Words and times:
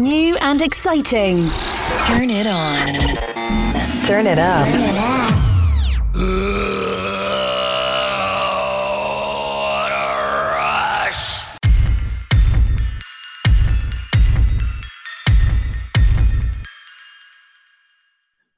New 0.00 0.36
and 0.36 0.62
exciting. 0.62 1.50
Turn 2.06 2.30
it 2.30 2.46
on. 2.46 2.86
Turn 4.06 4.28
it 4.28 4.38
up. 4.38 4.68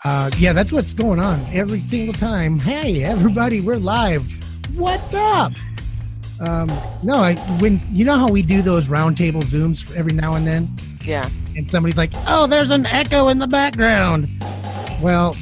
Uh, 0.04 0.30
yeah, 0.38 0.52
that's 0.52 0.72
what's 0.72 0.92
going 0.92 1.18
on 1.18 1.40
every 1.52 1.80
single 1.80 2.12
time. 2.12 2.58
Hey, 2.58 3.02
everybody, 3.02 3.62
we're 3.62 3.76
live. 3.76 4.30
What's 4.74 5.14
up? 5.14 5.52
Um, 6.40 6.70
no, 7.02 7.16
I 7.16 7.34
when 7.60 7.80
you 7.92 8.04
know 8.04 8.18
how 8.18 8.28
we 8.28 8.42
do 8.42 8.60
those 8.60 8.88
roundtable 8.88 9.42
zooms 9.42 9.94
every 9.96 10.12
now 10.12 10.34
and 10.34 10.46
then, 10.46 10.68
Yeah. 11.10 11.28
and 11.56 11.66
somebody's 11.66 11.98
like, 11.98 12.12
"Oh, 12.26 12.46
there's 12.46 12.70
an 12.70 12.86
echo 12.86 13.28
in 13.28 13.38
the 13.38 13.46
background." 13.48 14.28
Well, 15.02 15.34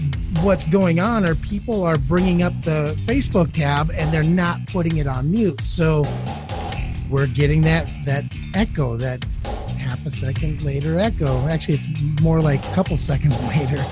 what's 0.43 0.67
going 0.67 1.01
on 1.01 1.27
are 1.27 1.35
people 1.35 1.85
are 1.85 1.99
bringing 1.99 2.43
up 2.43 2.53
the 2.63 2.95
Facebook 3.07 3.53
tab 3.53 3.91
and 3.91 4.13
they're 4.13 4.23
not 4.23 4.59
putting 4.69 4.97
it 4.99 5.07
on 5.07 5.31
mute, 5.31 5.61
so 5.63 6.05
we're 7.11 7.27
getting 7.27 7.61
that 7.63 7.91
that 8.05 8.25
echo, 8.55 8.97
that 8.97 9.25
half 9.79 10.05
a 10.07 10.11
second 10.11 10.63
later 10.63 10.99
echo. 10.99 11.47
Actually, 11.49 11.75
it's 11.75 12.21
more 12.23 12.41
like 12.41 12.65
a 12.65 12.75
couple 12.75 12.97
seconds 13.11 13.43
later. 13.43 13.83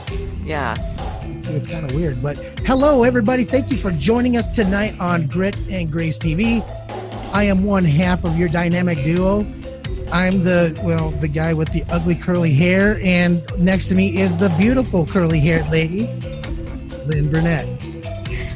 Yes. 0.45 0.97
So 1.45 1.53
it's 1.53 1.67
kind 1.67 1.85
of 1.85 1.95
weird. 1.95 2.23
But 2.23 2.39
hello, 2.65 3.03
everybody. 3.03 3.45
Thank 3.45 3.71
you 3.71 3.77
for 3.77 3.91
joining 3.91 4.37
us 4.37 4.49
tonight 4.49 4.99
on 5.01 5.27
Grit 5.27 5.61
and 5.69 5.91
Grace 5.91 6.19
TV. 6.19 6.63
I 7.33 7.45
am 7.45 7.65
one 7.65 7.85
half 7.85 8.25
of 8.25 8.39
your 8.39 8.49
dynamic 8.49 9.05
duo. 9.05 9.45
I'm 10.13 10.43
the, 10.45 10.79
well, 10.83 11.11
the 11.11 11.29
guy 11.29 11.53
with 11.53 11.73
the 11.73 11.85
ugly 11.91 12.15
curly 12.15 12.53
hair. 12.53 13.01
And 13.03 13.43
next 13.59 13.89
to 13.89 13.95
me 13.95 14.19
is 14.19 14.39
the 14.39 14.49
beautiful 14.59 15.07
curly 15.07 15.41
haired 15.41 15.69
lady, 15.71 16.07
Lynn 17.07 17.31
Burnett. 17.31 17.67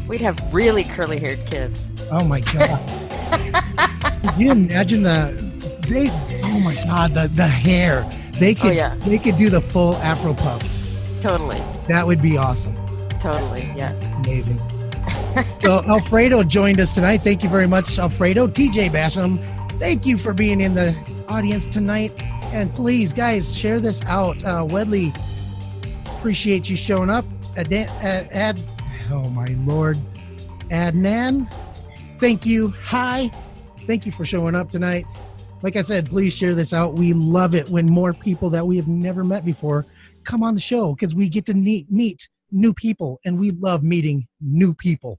We'd 0.08 0.20
have 0.20 0.52
really 0.52 0.84
curly 0.84 1.18
haired 1.18 1.40
kids. 1.46 1.90
Oh 2.10 2.24
my 2.24 2.40
God. 2.40 2.80
Can 4.22 4.40
you 4.40 4.50
imagine 4.50 5.02
the, 5.02 5.32
they, 5.88 6.08
oh 6.42 6.60
my 6.60 6.74
God, 6.84 7.14
the, 7.14 7.28
the 7.28 7.46
hair. 7.46 8.02
They 8.32 8.52
oh, 8.52 8.54
could, 8.54 8.70
oh, 8.70 8.74
yeah. 8.74 8.94
they 9.00 9.18
could 9.18 9.36
do 9.36 9.50
the 9.50 9.60
full 9.60 9.96
Afro 9.96 10.34
puff. 10.34 10.62
Totally. 11.20 11.60
That 11.88 12.06
would 12.06 12.22
be 12.22 12.36
awesome. 12.38 12.74
Totally. 13.20 13.70
Yeah. 13.76 13.92
Amazing. 14.24 14.58
so 15.60 15.82
Alfredo 15.84 16.42
joined 16.42 16.80
us 16.80 16.94
tonight. 16.94 17.18
Thank 17.18 17.42
you 17.42 17.48
very 17.48 17.68
much, 17.68 17.98
Alfredo. 17.98 18.46
TJ 18.48 18.90
Basham, 18.90 19.38
thank 19.78 20.06
you 20.06 20.16
for 20.16 20.32
being 20.32 20.60
in 20.60 20.74
the 20.74 20.92
audience 21.30 21.68
tonight. 21.68 22.12
And 22.52 22.72
please, 22.74 23.12
guys, 23.12 23.56
share 23.56 23.78
this 23.78 24.04
out. 24.04 24.36
Uh, 24.44 24.66
Wedley, 24.66 25.14
appreciate 26.18 26.68
you 26.68 26.76
showing 26.76 27.08
up. 27.08 27.24
Ad, 27.56 27.72
ad, 27.72 28.28
ad 28.32 28.60
oh 29.10 29.28
my 29.30 29.46
lord, 29.64 29.96
Adnan, 30.70 31.50
thank 32.18 32.46
you. 32.46 32.68
Hi, 32.82 33.30
thank 33.80 34.06
you 34.06 34.12
for 34.12 34.24
showing 34.24 34.54
up 34.54 34.70
tonight. 34.70 35.06
Like 35.62 35.76
I 35.76 35.82
said, 35.82 36.08
please 36.08 36.34
share 36.34 36.54
this 36.54 36.72
out. 36.72 36.94
We 36.94 37.12
love 37.12 37.54
it 37.54 37.68
when 37.68 37.86
more 37.86 38.12
people 38.12 38.50
that 38.50 38.66
we 38.66 38.76
have 38.76 38.88
never 38.88 39.24
met 39.24 39.44
before 39.44 39.86
come 40.24 40.42
on 40.42 40.54
the 40.54 40.60
show 40.60 40.94
because 40.94 41.14
we 41.14 41.28
get 41.28 41.46
to 41.46 41.54
meet 41.54 41.90
meet 41.90 42.28
new 42.50 42.74
people, 42.74 43.20
and 43.24 43.38
we 43.38 43.52
love 43.52 43.82
meeting 43.82 44.26
new 44.40 44.74
people. 44.74 45.18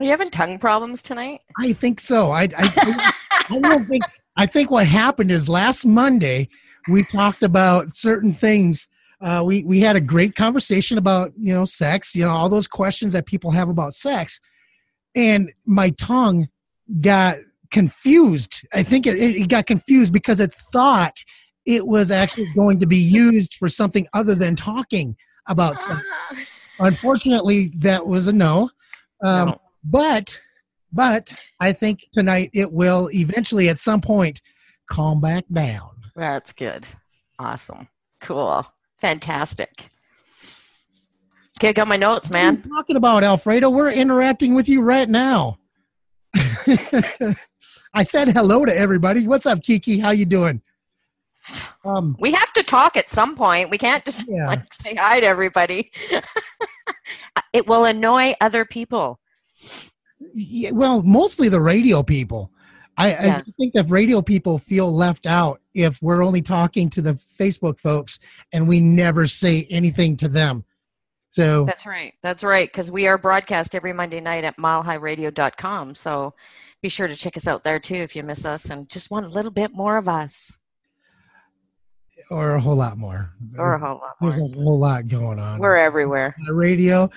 Are 0.00 0.04
you 0.04 0.10
having 0.10 0.30
tongue 0.30 0.58
problems 0.58 1.02
tonight? 1.02 1.40
I 1.58 1.72
think 1.72 2.00
so. 2.00 2.32
I, 2.32 2.48
I, 2.56 3.12
I 3.50 3.58
don't 3.60 3.86
think. 3.86 4.02
I 4.36 4.46
think 4.46 4.70
what 4.70 4.86
happened 4.86 5.30
is 5.30 5.48
last 5.48 5.84
Monday 5.84 6.48
we 6.88 7.04
talked 7.04 7.42
about 7.42 7.94
certain 7.94 8.32
things. 8.32 8.88
Uh, 9.20 9.42
we 9.44 9.62
we 9.64 9.80
had 9.80 9.94
a 9.94 10.00
great 10.00 10.34
conversation 10.34 10.98
about 10.98 11.32
you 11.38 11.52
know 11.52 11.64
sex, 11.64 12.14
you 12.14 12.24
know 12.24 12.30
all 12.30 12.48
those 12.48 12.66
questions 12.66 13.12
that 13.12 13.26
people 13.26 13.50
have 13.50 13.68
about 13.68 13.94
sex, 13.94 14.40
and 15.14 15.52
my 15.66 15.90
tongue 15.90 16.48
got 17.00 17.36
confused. 17.70 18.66
I 18.74 18.82
think 18.82 19.06
it, 19.06 19.18
it 19.18 19.48
got 19.48 19.66
confused 19.66 20.12
because 20.12 20.40
it 20.40 20.54
thought 20.72 21.16
it 21.64 21.86
was 21.86 22.10
actually 22.10 22.52
going 22.54 22.80
to 22.80 22.86
be 22.86 22.98
used 22.98 23.54
for 23.54 23.68
something 23.68 24.06
other 24.12 24.34
than 24.34 24.56
talking 24.56 25.16
about 25.48 25.80
sex. 25.80 26.00
Unfortunately, 26.78 27.72
that 27.76 28.06
was 28.06 28.26
a 28.26 28.32
no. 28.32 28.70
Um, 29.22 29.48
No. 29.48 29.60
But, 29.84 30.40
but 30.92 31.32
I 31.60 31.72
think 31.72 32.06
tonight 32.12 32.50
it 32.52 32.72
will 32.72 33.08
eventually, 33.12 33.68
at 33.68 33.78
some 33.78 34.00
point, 34.00 34.40
calm 34.88 35.20
back 35.20 35.44
down. 35.52 35.90
That's 36.16 36.52
good. 36.52 36.86
Awesome. 37.38 37.88
Cool. 38.20 38.64
Fantastic. 38.98 39.88
Okay, 41.58 41.68
I 41.68 41.72
got 41.72 41.88
my 41.88 41.96
notes, 41.96 42.30
What 42.30 42.38
are 42.40 42.52
man. 42.52 42.62
you 42.64 42.70
talking 42.70 42.96
about 42.96 43.24
Alfredo? 43.24 43.70
We're 43.70 43.90
interacting 43.92 44.54
with 44.54 44.68
you 44.68 44.82
right 44.82 45.08
now. 45.08 45.58
I 47.94 48.02
said 48.02 48.28
hello 48.28 48.64
to 48.64 48.76
everybody. 48.76 49.26
What's 49.28 49.46
up, 49.46 49.62
Kiki? 49.62 49.98
How 49.98 50.10
you 50.10 50.24
doing? 50.26 50.62
Um, 51.84 52.16
We 52.20 52.32
have 52.32 52.52
to 52.54 52.62
talk 52.62 52.96
at 52.96 53.08
some 53.08 53.36
point. 53.36 53.70
We 53.70 53.78
can't 53.78 54.04
just 54.04 54.26
Yeah. 54.28 54.46
like 54.46 54.72
say 54.72 54.94
hi 54.94 55.20
to 55.20 55.26
everybody. 55.26 55.90
it 57.52 57.66
will 57.66 57.84
annoy 57.84 58.34
other 58.40 58.64
people. 58.64 59.18
Yeah, 60.34 60.70
well, 60.70 61.02
mostly 61.02 61.48
the 61.48 61.60
radio 61.60 62.02
people. 62.02 62.50
I, 62.98 63.14
I 63.14 63.40
think 63.40 63.72
that 63.72 63.88
radio 63.88 64.20
people 64.20 64.58
feel 64.58 64.94
left 64.94 65.26
out 65.26 65.60
if 65.74 66.02
we're 66.02 66.22
only 66.22 66.42
talking 66.42 66.90
to 66.90 67.00
the 67.00 67.14
Facebook 67.38 67.80
folks 67.80 68.18
and 68.52 68.68
we 68.68 68.80
never 68.80 69.26
say 69.26 69.66
anything 69.70 70.16
to 70.18 70.28
them. 70.28 70.64
So 71.30 71.64
That's 71.64 71.86
right. 71.86 72.12
That's 72.22 72.44
right. 72.44 72.68
Because 72.68 72.90
we 72.90 73.06
are 73.06 73.16
broadcast 73.16 73.74
every 73.74 73.94
Monday 73.94 74.20
night 74.20 74.44
at 74.44 74.58
milehighradio.com. 74.58 75.94
So 75.94 76.34
be 76.82 76.90
sure 76.90 77.08
to 77.08 77.16
check 77.16 77.38
us 77.38 77.48
out 77.48 77.64
there 77.64 77.78
too 77.78 77.94
if 77.94 78.14
you 78.14 78.22
miss 78.22 78.44
us 78.44 78.68
and 78.68 78.86
just 78.90 79.10
want 79.10 79.24
a 79.24 79.30
little 79.30 79.50
bit 79.50 79.72
more 79.72 79.96
of 79.96 80.06
us 80.08 80.58
or 82.30 82.54
a 82.54 82.60
whole 82.60 82.76
lot 82.76 82.98
more. 82.98 83.32
or 83.58 83.74
a 83.74 83.78
whole 83.78 83.96
lot 83.98 84.16
There's 84.20 84.36
a 84.36 84.62
whole 84.62 84.78
lot 84.78 85.08
going 85.08 85.40
on. 85.40 85.58
We're 85.58 85.76
everywhere. 85.76 86.34
the 86.46 86.52
radio. 86.54 87.08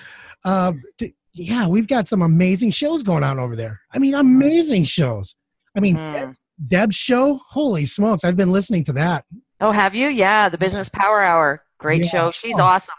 Uh, 0.44 0.72
t- 0.98 1.14
yeah, 1.36 1.66
we've 1.66 1.86
got 1.86 2.08
some 2.08 2.22
amazing 2.22 2.70
shows 2.70 3.02
going 3.02 3.22
on 3.24 3.38
over 3.38 3.54
there. 3.56 3.80
I 3.92 3.98
mean, 3.98 4.14
amazing 4.14 4.84
shows. 4.84 5.34
I 5.76 5.80
mean, 5.80 5.96
Mm. 5.96 6.34
Deb's 6.66 6.96
show, 6.96 7.38
holy 7.50 7.84
smokes! 7.84 8.24
I've 8.24 8.36
been 8.36 8.50
listening 8.52 8.82
to 8.84 8.92
that. 8.94 9.24
Oh, 9.60 9.72
have 9.72 9.94
you? 9.94 10.08
Yeah, 10.08 10.48
the 10.48 10.58
Business 10.58 10.88
Power 10.88 11.20
Hour. 11.22 11.62
Great 11.78 12.02
Yeah. 12.04 12.10
show. 12.10 12.30
She's 12.30 12.58
Oh. 12.58 12.64
awesome. 12.64 12.94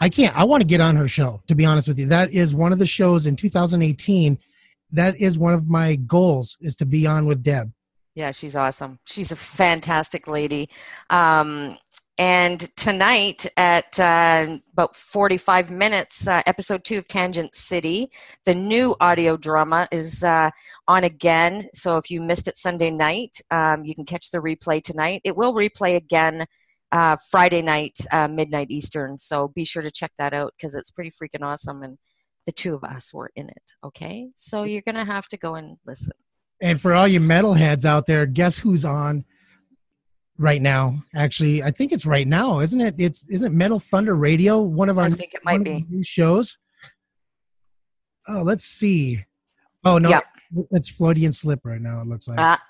I 0.00 0.08
can't. 0.08 0.36
I 0.36 0.44
want 0.44 0.60
to 0.60 0.66
get 0.66 0.80
on 0.80 0.96
her 0.96 1.08
show. 1.08 1.40
To 1.48 1.54
be 1.54 1.64
honest 1.64 1.88
with 1.88 1.98
you, 1.98 2.06
that 2.06 2.32
is 2.32 2.54
one 2.54 2.72
of 2.72 2.78
the 2.78 2.86
shows 2.86 3.26
in 3.26 3.36
2018. 3.36 4.38
That 4.92 5.20
is 5.20 5.38
one 5.38 5.54
of 5.54 5.68
my 5.68 5.96
goals 5.96 6.56
is 6.60 6.74
to 6.76 6.86
be 6.86 7.06
on 7.06 7.26
with 7.26 7.42
Deb. 7.42 7.70
Yeah, 8.14 8.30
she's 8.32 8.56
awesome. 8.56 8.98
She's 9.06 9.30
a 9.32 9.36
fantastic 9.36 10.26
lady. 10.26 10.68
Um, 11.10 11.76
and 12.18 12.60
tonight 12.76 13.46
at 13.56 13.98
uh, 14.00 14.58
about 14.72 14.96
45 14.96 15.70
minutes, 15.70 16.26
uh, 16.26 16.42
episode 16.46 16.82
two 16.84 16.98
of 16.98 17.06
Tangent 17.06 17.54
City, 17.54 18.10
the 18.44 18.54
new 18.54 18.96
audio 19.00 19.36
drama 19.36 19.86
is 19.92 20.24
uh, 20.24 20.50
on 20.88 21.04
again. 21.04 21.68
So 21.74 21.96
if 21.96 22.10
you 22.10 22.20
missed 22.20 22.48
it 22.48 22.58
Sunday 22.58 22.90
night, 22.90 23.40
um, 23.52 23.84
you 23.84 23.94
can 23.94 24.04
catch 24.04 24.32
the 24.32 24.38
replay 24.38 24.82
tonight. 24.82 25.20
It 25.22 25.36
will 25.36 25.54
replay 25.54 25.94
again 25.94 26.44
uh, 26.90 27.16
Friday 27.30 27.62
night, 27.62 27.96
uh, 28.10 28.26
midnight 28.26 28.70
Eastern. 28.70 29.16
So 29.16 29.48
be 29.48 29.64
sure 29.64 29.82
to 29.82 29.90
check 29.90 30.10
that 30.18 30.34
out 30.34 30.54
because 30.56 30.74
it's 30.74 30.90
pretty 30.90 31.10
freaking 31.10 31.44
awesome. 31.44 31.84
And 31.84 31.98
the 32.46 32.52
two 32.52 32.74
of 32.74 32.82
us 32.82 33.14
were 33.14 33.30
in 33.36 33.48
it. 33.48 33.72
Okay. 33.84 34.30
So 34.34 34.64
you're 34.64 34.82
going 34.82 34.96
to 34.96 35.04
have 35.04 35.28
to 35.28 35.36
go 35.36 35.54
and 35.54 35.76
listen. 35.86 36.14
And 36.60 36.80
for 36.80 36.94
all 36.94 37.06
you 37.06 37.20
metalheads 37.20 37.84
out 37.84 38.06
there, 38.06 38.26
guess 38.26 38.58
who's 38.58 38.84
on 38.84 39.24
right 40.38 40.62
now? 40.62 40.98
Actually, 41.14 41.62
I 41.62 41.70
think 41.70 41.92
it's 41.92 42.06
right 42.06 42.26
now, 42.26 42.60
isn't 42.60 42.80
it? 42.80 42.94
It's 42.98 43.24
isn't 43.28 43.56
Metal 43.56 43.78
Thunder 43.78 44.14
Radio 44.16 44.60
one 44.60 44.88
of 44.88 44.98
our 44.98 45.06
I 45.06 45.10
think 45.10 45.34
it 45.34 45.44
might 45.44 45.62
be. 45.64 45.84
new 45.88 46.02
shows? 46.02 46.56
Oh, 48.28 48.42
let's 48.42 48.64
see. 48.64 49.24
Oh 49.84 49.98
no, 49.98 50.10
Yep. 50.10 50.24
it's 50.72 50.90
Floydian 50.90 51.34
Slip 51.34 51.60
right 51.64 51.80
now. 51.80 52.00
It 52.00 52.06
looks 52.08 52.28
like. 52.28 52.38
Ah, 52.38 52.62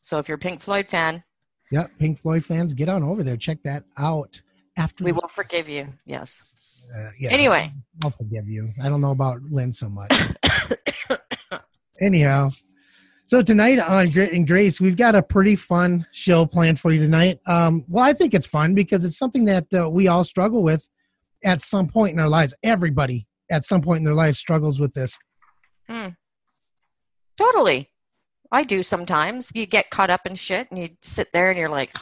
so 0.00 0.18
if 0.18 0.28
you're 0.28 0.36
a 0.36 0.38
Pink 0.38 0.60
Floyd 0.60 0.88
fan, 0.88 1.22
Yep, 1.70 1.90
Pink 1.98 2.18
Floyd 2.18 2.44
fans, 2.44 2.74
get 2.74 2.88
on 2.88 3.02
over 3.02 3.22
there. 3.22 3.36
Check 3.36 3.58
that 3.64 3.84
out. 3.98 4.40
After 4.76 5.04
we 5.04 5.12
will 5.12 5.28
forgive 5.28 5.68
you. 5.68 5.86
Yes. 6.04 6.42
uh, 6.96 7.10
yeah, 7.18 7.30
Anyway, 7.30 7.72
I'll 8.02 8.10
forgive 8.10 8.48
you. 8.48 8.70
I 8.82 8.88
don't 8.88 9.00
know 9.00 9.12
about 9.12 9.40
Lynn 9.50 9.72
so 9.72 9.88
much. 9.88 10.12
Anyhow, 12.00 12.50
so 13.26 13.40
tonight 13.40 13.78
on 13.78 14.10
Grit 14.10 14.32
and 14.32 14.46
Grace, 14.46 14.80
we've 14.80 14.96
got 14.96 15.14
a 15.14 15.22
pretty 15.22 15.56
fun 15.56 16.06
show 16.12 16.44
planned 16.44 16.78
for 16.78 16.92
you 16.92 17.00
tonight. 17.00 17.40
Um, 17.46 17.84
well, 17.88 18.04
I 18.04 18.12
think 18.12 18.34
it's 18.34 18.46
fun 18.46 18.74
because 18.74 19.04
it's 19.04 19.16
something 19.16 19.46
that 19.46 19.72
uh, 19.72 19.88
we 19.88 20.08
all 20.08 20.24
struggle 20.24 20.62
with 20.62 20.88
at 21.44 21.62
some 21.62 21.88
point 21.88 22.12
in 22.12 22.20
our 22.20 22.28
lives. 22.28 22.52
Everybody 22.62 23.26
at 23.50 23.64
some 23.64 23.80
point 23.80 23.98
in 23.98 24.04
their 24.04 24.14
life 24.14 24.36
struggles 24.36 24.78
with 24.78 24.92
this. 24.92 25.18
totally. 27.38 27.90
I 28.52 28.62
do 28.62 28.82
sometimes. 28.82 29.52
You 29.54 29.66
get 29.66 29.90
caught 29.90 30.10
up 30.10 30.26
in 30.26 30.34
shit 30.34 30.68
and 30.70 30.78
you 30.78 30.90
sit 31.02 31.32
there 31.32 31.50
and 31.50 31.58
you're 31.58 31.68
like, 31.68 31.92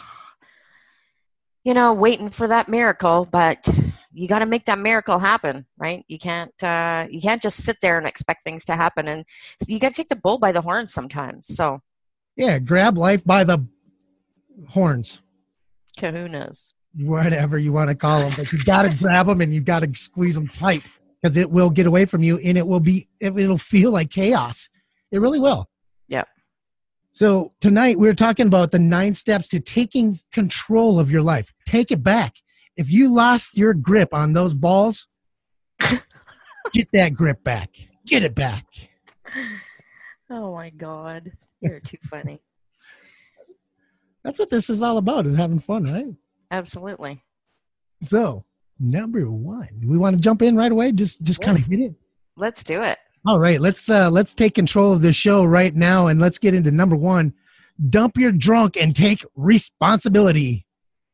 you 1.65 1.73
know, 1.73 1.93
waiting 1.93 2.31
for 2.31 2.49
that 2.49 2.69
miracle, 2.69 3.29
but 3.31 3.69
you 4.13 4.29
got 4.29 4.41
to 4.41 4.47
make 4.47 4.65
that 4.67 4.79
miracle 4.79 5.19
happen, 5.19 5.67
right? 5.79 6.05
You 6.09 6.19
can't 6.19 6.53
uh, 6.63 7.07
you 7.11 7.21
can't 7.21 7.41
just 7.43 7.59
sit 7.65 7.79
there 7.81 7.99
and 7.99 8.07
expect 8.07 8.43
things 8.45 8.65
to 8.67 8.75
happen, 8.75 9.09
and 9.09 9.25
you 9.67 9.79
got 9.79 9.91
to 9.91 9.95
take 9.97 10.09
the 10.09 10.17
bull 10.17 10.39
by 10.39 10.53
the 10.53 10.61
horns 10.61 10.93
sometimes. 10.93 11.47
So, 11.55 11.81
Yeah, 12.37 12.59
grab 12.59 12.97
life 12.99 13.25
by 13.25 13.45
the 13.45 13.67
horns, 14.71 15.23
kahunas. 15.99 16.75
whatever 16.97 17.59
you 17.59 17.73
want 17.73 17.89
to 17.89 17.95
call 17.95 18.21
them, 18.21 18.33
but 18.37 18.53
you 18.53 18.59
got 18.65 18.91
to 18.91 18.97
grab 18.99 19.27
them 19.27 19.41
and 19.41 19.55
you 19.55 19.61
got 19.61 19.81
to 19.81 19.91
squeeze 19.97 20.35
them 20.35 20.49
tight 20.49 20.87
because 21.21 21.37
it 21.37 21.51
will 21.51 21.71
get 21.71 21.87
away 21.87 22.05
from 22.05 22.23
you 22.23 22.39
and 22.39 22.59
it 22.59 22.67
will 22.67 22.81
be 22.81 23.09
it- 23.21 23.37
it'll 23.39 23.57
feel 23.59 23.91
like 23.93 24.11
chaos. 24.11 24.69
It 25.11 25.21
really 25.21 25.41
will. 25.41 25.69
Yeah. 26.09 26.25
So 27.13 27.53
tonight 27.61 27.99
we're 27.99 28.15
talking 28.15 28.47
about 28.47 28.71
the 28.71 28.79
nine 28.79 29.15
steps 29.15 29.49
to 29.49 29.61
taking 29.61 30.21
control 30.33 30.99
of 30.99 31.11
your 31.11 31.23
life. 31.23 31.53
Take 31.67 31.91
it 31.91 32.03
back. 32.03 32.35
If 32.77 32.91
you 32.91 33.13
lost 33.13 33.57
your 33.57 33.75
grip 33.75 34.15
on 34.15 34.33
those 34.33 34.55
balls, 34.55 35.09
get 36.73 36.89
that 36.93 37.15
grip 37.15 37.45
back. 37.45 37.71
Get 38.07 38.23
it 38.23 38.35
back. 38.35 38.67
Oh 40.31 40.55
my 40.55 40.71
God, 40.71 41.31
you're 41.61 41.81
too 41.81 41.99
funny. 42.03 42.41
That's 44.25 44.39
what 44.39 44.51
this 44.51 44.71
is 44.71 44.81
all 44.81 44.99
about, 44.99 45.27
is 45.27 45.37
having 45.37 45.59
fun, 45.59 45.85
right? 45.85 46.07
Absolutely. 46.51 47.23
So, 48.03 48.45
number 48.79 49.31
one, 49.31 49.69
we 49.85 49.99
want 49.99 50.17
to 50.17 50.23
jump 50.23 50.43
in 50.43 50.57
right 50.57 50.73
away. 50.73 50.93
Just, 50.93 51.23
just 51.23 51.41
kind 51.41 51.59
of 51.59 51.67
hit 51.67 51.81
it. 51.81 51.95
Let's 52.37 52.63
do 52.63 52.83
it. 52.83 52.99
All 53.25 53.39
right, 53.39 53.61
let's 53.61 53.89
uh, 53.89 54.11
let's 54.11 54.35
take 54.35 54.55
control 54.55 54.93
of 54.93 55.01
this 55.01 55.15
show 55.15 55.45
right 55.45 55.75
now, 55.75 56.09
and 56.09 56.21
let's 56.21 56.39
get 56.39 56.55
into 56.55 56.73
number 56.73 56.97
one. 56.97 57.35
Dump 57.89 58.17
your 58.17 58.33
drunk 58.33 58.77
and 58.77 58.97
take 58.97 59.25
responsibility. 59.37 60.67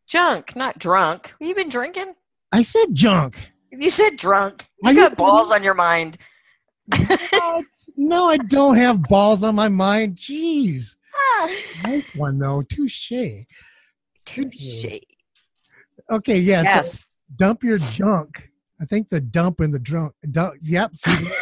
Junk, 0.08 0.56
not 0.56 0.78
drunk. 0.78 1.34
You 1.38 1.55
been 1.55 1.69
drinking? 1.69 2.14
I 2.50 2.62
said 2.62 2.94
junk. 2.94 3.50
You 3.70 3.90
said 3.90 4.16
drunk. 4.16 4.66
Are 4.84 4.93
You 4.93 5.02
you 5.02 5.08
got 5.08 5.19
balls 5.19 5.52
on 5.52 5.62
your 5.62 5.75
mind. 5.75 6.16
No, 7.96 8.31
I 8.31 8.38
don't 8.38 8.76
have 8.76 9.02
balls 9.02 9.43
on 9.44 9.55
my 9.55 9.69
mind. 9.69 10.16
Jeez, 10.16 10.96
Ah, 11.14 11.50
nice 11.84 12.14
one 12.14 12.38
though. 12.38 12.62
Touche. 12.62 13.12
Touche. 14.25 14.87
Okay, 16.11 16.38
yeah. 16.38 16.62
So 16.62 16.69
Yes. 16.69 17.04
dump 17.37 17.62
your 17.62 17.76
junk. 17.76 18.49
I 18.81 18.87
think 18.87 19.11
the 19.11 19.20
dump 19.20 19.61
and 19.61 19.75
the 19.75 19.78
drunk. 19.78 20.14
Dump, 20.31 20.54
yep. 20.62 20.93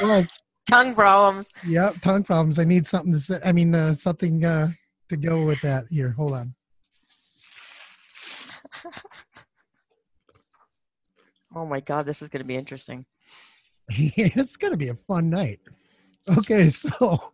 Tongue 0.68 0.94
problems. 0.96 1.48
Yep, 1.68 1.92
tongue 2.02 2.24
problems. 2.24 2.58
I 2.58 2.64
need 2.64 2.84
something 2.84 3.12
to 3.12 3.20
say. 3.20 3.38
I 3.44 3.52
mean, 3.52 3.72
uh, 3.72 3.94
something 3.94 4.44
uh, 4.44 4.72
to 5.08 5.16
go 5.16 5.44
with 5.44 5.60
that. 5.60 5.84
Here, 5.90 6.10
hold 6.10 6.32
on. 6.32 6.55
Oh 11.54 11.64
my 11.64 11.80
God, 11.80 12.06
this 12.06 12.22
is 12.22 12.28
going 12.28 12.42
to 12.42 12.46
be 12.46 12.56
interesting. 12.56 13.04
it's 13.88 14.56
going 14.56 14.72
to 14.72 14.78
be 14.78 14.88
a 14.88 14.94
fun 14.94 15.30
night. 15.30 15.60
Okay, 16.36 16.68
so. 16.70 17.32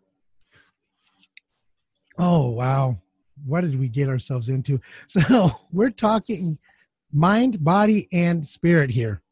Oh, 2.19 2.51
wow. 2.51 2.97
What 3.45 3.63
did 3.63 3.79
we 3.79 3.89
get 3.89 4.09
ourselves 4.09 4.49
into? 4.49 4.81
So, 5.09 5.51
we're 5.73 5.91
talking 5.91 6.59
mind, 7.13 7.63
body, 7.65 8.09
and 8.13 8.47
spirit 8.47 8.91
here. 8.91 9.23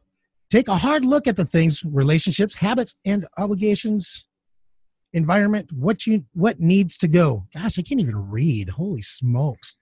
Take 0.51 0.69
a 0.69 0.77
hard 0.77 1.05
look 1.05 1.27
at 1.27 1.37
the 1.37 1.45
things, 1.45 1.85
relationships, 1.85 2.55
habits, 2.57 2.97
and 3.07 3.27
obligations, 3.39 4.27
environment, 5.13 5.71
what 5.73 6.07
you 6.07 6.25
what 6.33 6.59
needs 6.59 6.99
to 6.99 7.09
go. 7.09 7.47
Gosh, 7.55 7.79
I 7.79 7.83
can't 7.83 8.01
even 8.01 8.31
read. 8.31 8.71
Holy 8.71 9.03
smokes. 9.03 9.77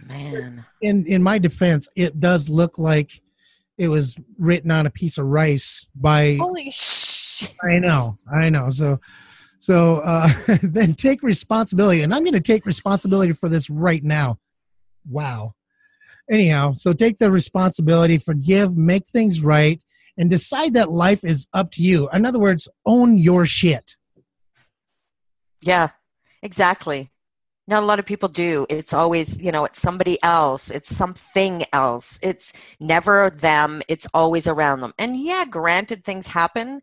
Man. 0.00 0.64
in 0.80 1.06
in 1.06 1.22
my 1.22 1.38
defense, 1.38 1.88
it 1.96 2.18
does 2.18 2.48
look 2.48 2.78
like 2.78 3.20
it 3.78 3.88
was 3.88 4.16
written 4.38 4.70
on 4.70 4.86
a 4.86 4.90
piece 4.90 5.18
of 5.18 5.26
rice 5.26 5.86
by. 5.94 6.36
Holy 6.40 6.70
sh! 6.70 7.48
I 7.62 7.78
know, 7.78 8.14
I 8.32 8.48
know. 8.48 8.70
So, 8.70 9.00
so 9.58 9.98
uh, 10.04 10.28
then 10.62 10.94
take 10.94 11.22
responsibility, 11.22 12.02
and 12.02 12.14
I'm 12.14 12.22
going 12.22 12.32
to 12.34 12.40
take 12.40 12.66
responsibility 12.66 13.32
for 13.32 13.48
this 13.48 13.70
right 13.70 14.02
now. 14.02 14.38
Wow. 15.08 15.52
Anyhow, 16.30 16.72
so 16.72 16.92
take 16.92 17.18
the 17.18 17.30
responsibility, 17.30 18.16
forgive, 18.16 18.76
make 18.76 19.06
things 19.06 19.42
right, 19.42 19.82
and 20.16 20.30
decide 20.30 20.74
that 20.74 20.90
life 20.90 21.24
is 21.24 21.46
up 21.52 21.70
to 21.72 21.82
you. 21.82 22.08
In 22.10 22.24
other 22.24 22.38
words, 22.38 22.68
own 22.86 23.18
your 23.18 23.44
shit. 23.44 23.96
Yeah, 25.60 25.90
exactly. 26.42 27.11
Not 27.72 27.84
a 27.84 27.86
lot 27.86 27.98
of 27.98 28.04
people 28.04 28.28
do. 28.28 28.66
It's 28.68 28.92
always, 28.92 29.40
you 29.40 29.50
know, 29.50 29.64
it's 29.64 29.80
somebody 29.80 30.22
else, 30.22 30.70
it's 30.70 30.94
something 30.94 31.64
else. 31.72 32.18
It's 32.22 32.52
never 32.78 33.30
them, 33.30 33.80
it's 33.88 34.06
always 34.12 34.46
around 34.46 34.80
them. 34.80 34.92
And 34.98 35.16
yeah, 35.16 35.46
granted, 35.46 36.04
things 36.04 36.26
happen. 36.26 36.82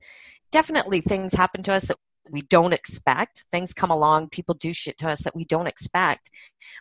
Definitely 0.52 1.02
things 1.02 1.36
happen 1.36 1.62
to 1.62 1.74
us 1.74 1.90
that 1.90 1.98
we 2.32 2.42
don't 2.42 2.74
expect. 2.74 3.44
Things 3.52 3.72
come 3.72 3.92
along, 3.92 4.30
people 4.30 4.56
do 4.56 4.74
shit 4.74 4.98
to 4.98 5.10
us 5.10 5.22
that 5.26 5.36
we 5.36 5.46
don't 5.46 5.68
expect. 5.68 6.32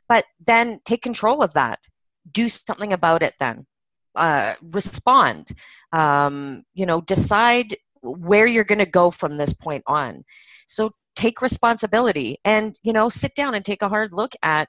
But 0.09 0.25
then 0.47 0.81
take 0.87 1.03
control 1.03 1.43
of 1.43 1.53
that. 1.53 1.81
Do 2.33 2.49
something 2.49 2.95
about 2.95 3.23
it 3.23 3.35
then. 3.39 3.67
Uh, 4.15 4.55
respond. 4.63 5.51
Um, 5.93 6.63
you 6.73 6.87
know, 6.87 7.03
decide 7.03 7.77
where 8.01 8.47
you're 8.47 8.65
going 8.65 8.79
to 8.79 8.87
go 8.87 9.11
from 9.11 9.37
this 9.37 9.53
point 9.53 9.83
on. 9.87 10.25
So 10.67 10.93
take 11.19 11.43
responsibility 11.43 12.37
and 12.45 12.79
you 12.85 12.93
know 12.93 13.09
sit 13.09 13.35
down 13.35 13.53
and 13.53 13.65
take 13.65 13.83
a 13.83 13.89
hard 13.89 14.13
look 14.13 14.35
at 14.41 14.69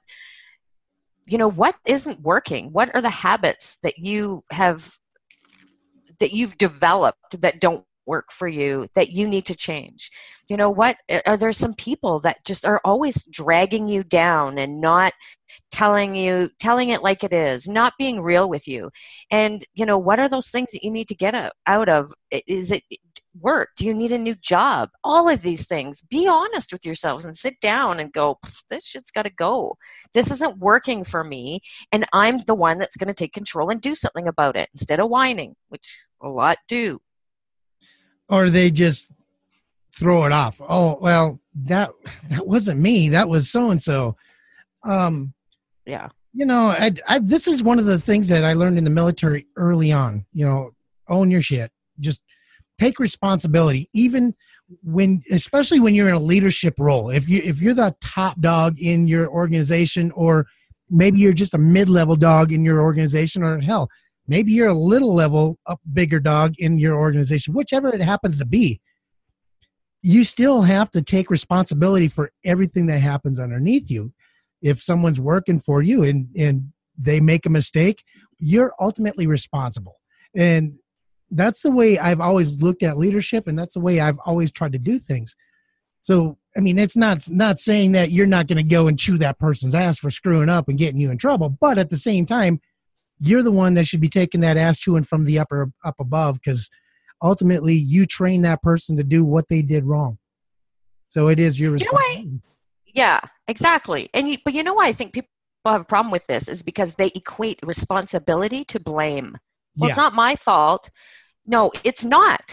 you 1.28 1.38
know 1.38 1.48
what 1.48 1.76
isn't 1.86 2.20
working? 2.22 2.72
What 2.72 2.92
are 2.94 3.00
the 3.00 3.08
habits 3.08 3.78
that 3.84 3.98
you 3.98 4.42
have 4.50 4.90
that 6.18 6.32
you've 6.32 6.58
developed 6.58 7.40
that 7.40 7.60
don't 7.60 7.84
work 8.04 8.32
for 8.32 8.48
you 8.48 8.88
that 8.96 9.10
you 9.10 9.28
need 9.28 9.46
to 9.46 9.54
change? 9.54 10.10
You 10.48 10.56
know 10.56 10.70
what 10.70 10.96
are 11.24 11.36
there 11.36 11.52
some 11.52 11.74
people 11.74 12.18
that 12.20 12.44
just 12.44 12.66
are 12.66 12.80
always 12.84 13.22
dragging 13.30 13.86
you 13.86 14.02
down 14.02 14.58
and 14.58 14.80
not 14.80 15.12
telling 15.70 16.16
you 16.16 16.50
telling 16.58 16.88
it 16.88 17.02
like 17.02 17.22
it 17.22 17.32
is 17.32 17.68
not 17.68 17.92
being 17.96 18.20
real 18.20 18.48
with 18.48 18.66
you? 18.66 18.90
And 19.30 19.62
you 19.74 19.86
know 19.86 19.98
what 19.98 20.18
are 20.18 20.28
those 20.28 20.50
things 20.50 20.72
that 20.72 20.82
you 20.82 20.90
need 20.90 21.06
to 21.08 21.14
get 21.14 21.52
out- 21.66 21.88
of? 21.88 22.12
Is 22.32 22.72
it 22.72 22.82
work 23.38 23.68
do 23.76 23.86
you 23.86 23.94
need 23.94 24.12
a 24.12 24.18
new 24.18 24.34
job 24.34 24.88
all 25.04 25.28
of 25.28 25.42
these 25.42 25.66
things 25.66 26.02
be 26.10 26.26
honest 26.26 26.72
with 26.72 26.84
yourselves 26.84 27.24
and 27.24 27.36
sit 27.36 27.54
down 27.60 28.00
and 28.00 28.12
go 28.12 28.38
this 28.70 28.86
shit's 28.86 29.10
got 29.10 29.22
to 29.22 29.30
go 29.30 29.76
this 30.14 30.30
isn't 30.30 30.58
working 30.58 31.04
for 31.04 31.22
me 31.22 31.60
and 31.92 32.04
i'm 32.12 32.38
the 32.46 32.54
one 32.54 32.78
that's 32.78 32.96
going 32.96 33.08
to 33.08 33.14
take 33.14 33.32
control 33.32 33.70
and 33.70 33.80
do 33.80 33.94
something 33.94 34.26
about 34.26 34.56
it 34.56 34.68
instead 34.74 34.98
of 34.98 35.08
whining 35.08 35.54
which 35.68 36.06
a 36.22 36.28
lot 36.28 36.58
do 36.68 36.98
or 38.28 38.48
they 38.48 38.70
just 38.70 39.10
throw 39.92 40.24
it 40.24 40.32
off. 40.32 40.60
Oh 40.66 40.98
well, 41.00 41.40
that 41.66 41.90
that 42.28 42.46
wasn't 42.46 42.80
me. 42.80 43.10
That 43.10 43.28
was 43.28 43.50
so 43.50 43.70
and 43.70 43.82
so. 43.82 44.16
Um, 44.84 45.34
yeah 45.84 46.08
you 46.32 46.46
know, 46.46 46.68
I, 46.68 46.92
I 47.08 47.18
this 47.18 47.48
is 47.48 47.62
one 47.62 47.78
of 47.78 47.86
the 47.86 47.98
things 47.98 48.28
that 48.28 48.44
I 48.44 48.52
learned 48.52 48.78
in 48.78 48.84
the 48.84 48.90
military 48.90 49.46
early 49.56 49.92
on. 49.92 50.24
You 50.32 50.46
know, 50.46 50.70
own 51.08 51.30
your 51.30 51.42
shit. 51.42 51.72
Just 51.98 52.22
take 52.80 52.98
responsibility, 52.98 53.88
even 53.92 54.34
when, 54.82 55.22
especially 55.30 55.80
when 55.80 55.94
you're 55.94 56.08
in 56.08 56.14
a 56.14 56.28
leadership 56.32 56.74
role. 56.78 57.10
If 57.10 57.28
you 57.28 57.42
if 57.44 57.60
you're 57.60 57.74
the 57.74 57.94
top 58.00 58.40
dog 58.40 58.78
in 58.78 59.08
your 59.08 59.28
organization, 59.28 60.12
or 60.12 60.46
maybe 60.88 61.18
you're 61.18 61.32
just 61.32 61.54
a 61.54 61.58
mid-level 61.58 62.16
dog 62.16 62.52
in 62.52 62.64
your 62.64 62.80
organization, 62.80 63.42
or 63.42 63.60
hell, 63.60 63.88
maybe 64.26 64.52
you're 64.52 64.68
a 64.68 64.74
little 64.92 65.14
level 65.14 65.58
up 65.66 65.80
bigger 65.92 66.20
dog 66.20 66.54
in 66.58 66.78
your 66.78 66.96
organization, 66.96 67.54
whichever 67.54 67.88
it 67.94 68.02
happens 68.02 68.38
to 68.38 68.46
be. 68.46 68.80
You 70.02 70.24
still 70.24 70.62
have 70.62 70.90
to 70.92 71.02
take 71.02 71.30
responsibility 71.30 72.08
for 72.08 72.32
everything 72.44 72.86
that 72.86 73.00
happens 73.00 73.38
underneath 73.38 73.90
you. 73.90 74.12
If 74.62 74.82
someone's 74.82 75.20
working 75.20 75.58
for 75.58 75.82
you 75.82 76.04
and 76.04 76.28
and 76.36 76.72
they 76.96 77.20
make 77.20 77.46
a 77.46 77.50
mistake, 77.50 78.02
you're 78.38 78.72
ultimately 78.78 79.26
responsible. 79.26 79.96
And 80.36 80.79
that's 81.30 81.62
the 81.62 81.70
way 81.70 81.98
I've 81.98 82.20
always 82.20 82.60
looked 82.62 82.82
at 82.82 82.98
leadership, 82.98 83.46
and 83.46 83.58
that's 83.58 83.74
the 83.74 83.80
way 83.80 84.00
I've 84.00 84.18
always 84.26 84.50
tried 84.52 84.72
to 84.72 84.78
do 84.78 84.98
things. 84.98 85.34
So, 86.00 86.38
I 86.56 86.60
mean, 86.60 86.78
it's 86.78 86.96
not 86.96 87.22
not 87.30 87.58
saying 87.58 87.92
that 87.92 88.10
you're 88.10 88.26
not 88.26 88.46
going 88.46 88.56
to 88.56 88.62
go 88.62 88.88
and 88.88 88.98
chew 88.98 89.18
that 89.18 89.38
person's 89.38 89.74
ass 89.74 89.98
for 89.98 90.10
screwing 90.10 90.48
up 90.48 90.68
and 90.68 90.78
getting 90.78 91.00
you 91.00 91.10
in 91.10 91.18
trouble, 91.18 91.50
but 91.60 91.78
at 91.78 91.90
the 91.90 91.96
same 91.96 92.26
time, 92.26 92.60
you're 93.20 93.42
the 93.42 93.50
one 93.52 93.74
that 93.74 93.86
should 93.86 94.00
be 94.00 94.08
taking 94.08 94.40
that 94.40 94.56
ass 94.56 94.78
chewing 94.78 95.04
from 95.04 95.24
the 95.24 95.38
upper 95.38 95.70
up 95.84 95.96
above 96.00 96.36
because 96.42 96.70
ultimately 97.22 97.74
you 97.74 98.06
train 98.06 98.42
that 98.42 98.62
person 98.62 98.96
to 98.96 99.04
do 99.04 99.24
what 99.24 99.48
they 99.48 99.60
did 99.62 99.84
wrong. 99.84 100.18
So 101.10 101.28
it 101.28 101.38
is 101.38 101.60
your 101.60 101.76
Do 101.76 101.84
you 101.84 101.92
know 101.92 101.96
why- 101.98 102.26
Yeah, 102.94 103.20
exactly. 103.46 104.08
And 104.14 104.28
you, 104.28 104.38
but 104.44 104.54
you 104.54 104.62
know 104.62 104.74
why 104.74 104.86
I 104.86 104.92
think 104.92 105.12
people 105.12 105.28
have 105.66 105.82
a 105.82 105.84
problem 105.84 106.10
with 106.10 106.26
this 106.26 106.48
is 106.48 106.62
because 106.62 106.94
they 106.94 107.08
equate 107.14 107.60
responsibility 107.62 108.64
to 108.64 108.80
blame. 108.80 109.36
Well, 109.76 109.88
it's 109.88 109.96
not 109.96 110.14
my 110.14 110.34
fault. 110.34 110.88
No, 111.46 111.70
it's 111.84 112.04
not. 112.04 112.52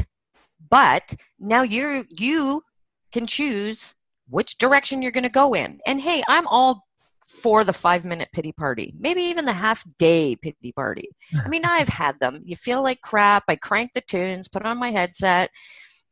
But 0.70 1.16
now 1.40 1.62
you 1.62 2.06
you 2.10 2.64
can 3.12 3.28
choose 3.28 3.96
which 4.30 4.58
direction 4.58 5.02
you're 5.02 5.12
going 5.12 5.24
to 5.24 5.30
go 5.30 5.54
in. 5.54 5.80
And 5.86 6.02
hey, 6.02 6.24
I'm 6.28 6.48
all 6.48 6.84
for 7.28 7.64
the 7.64 7.74
five 7.74 8.06
minute 8.06 8.30
pity 8.34 8.52
party, 8.52 8.94
maybe 9.00 9.22
even 9.22 9.46
the 9.46 9.54
half 9.54 9.84
day 9.98 10.36
pity 10.36 10.72
party. 10.72 11.10
I 11.46 11.48
mean, 11.48 11.66
I've 11.66 11.90
had 11.90 12.20
them. 12.20 12.42
You 12.46 12.56
feel 12.56 12.82
like 12.82 13.02
crap. 13.02 13.44
I 13.48 13.56
crank 13.56 13.94
the 13.94 14.02
tunes, 14.02 14.48
put 14.48 14.66
on 14.66 14.80
my 14.80 14.92
headset, 14.92 15.50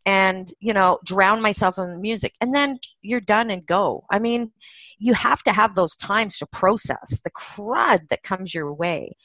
and 0.05 0.49
you 0.59 0.73
know 0.73 0.99
drown 1.03 1.41
myself 1.41 1.77
in 1.77 1.99
music 1.99 2.33
and 2.39 2.53
then 2.53 2.77
you're 3.01 3.21
done 3.21 3.49
and 3.49 3.65
go 3.65 4.03
i 4.11 4.19
mean 4.19 4.51
you 4.99 5.13
have 5.13 5.41
to 5.43 5.51
have 5.51 5.73
those 5.73 5.95
times 5.95 6.37
to 6.37 6.45
process 6.47 7.21
the 7.23 7.31
crud 7.31 8.07
that 8.09 8.23
comes 8.23 8.53
your 8.53 8.73
way 8.73 9.15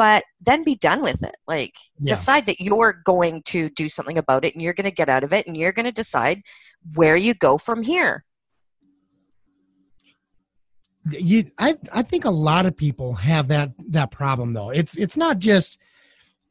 but 0.00 0.24
then 0.40 0.64
be 0.64 0.76
done 0.76 1.02
with 1.02 1.22
it. 1.22 1.36
Like 1.46 1.74
Yeah. 1.98 2.14
decide 2.14 2.46
that 2.46 2.58
you're 2.58 3.02
going 3.04 3.42
to 3.52 3.68
do 3.68 3.86
something 3.90 4.16
about 4.16 4.46
it 4.46 4.54
and 4.54 4.62
you're 4.62 4.72
going 4.72 4.86
to 4.86 4.90
get 4.90 5.10
out 5.10 5.24
of 5.24 5.34
it 5.34 5.46
and 5.46 5.54
you're 5.54 5.72
going 5.72 5.84
to 5.84 5.92
decide 5.92 6.40
where 6.94 7.16
you 7.16 7.34
go 7.34 7.58
from 7.58 7.82
here. 7.82 8.24
You 11.10 11.50
i 11.58 11.76
i 11.92 12.02
think 12.02 12.24
a 12.24 12.30
lot 12.30 12.64
of 12.64 12.78
people 12.78 13.12
have 13.12 13.48
that 13.48 13.72
that 13.90 14.10
problem 14.10 14.54
though. 14.54 14.70
It's 14.70 14.96
it's 14.96 15.18
not 15.18 15.38
just 15.38 15.76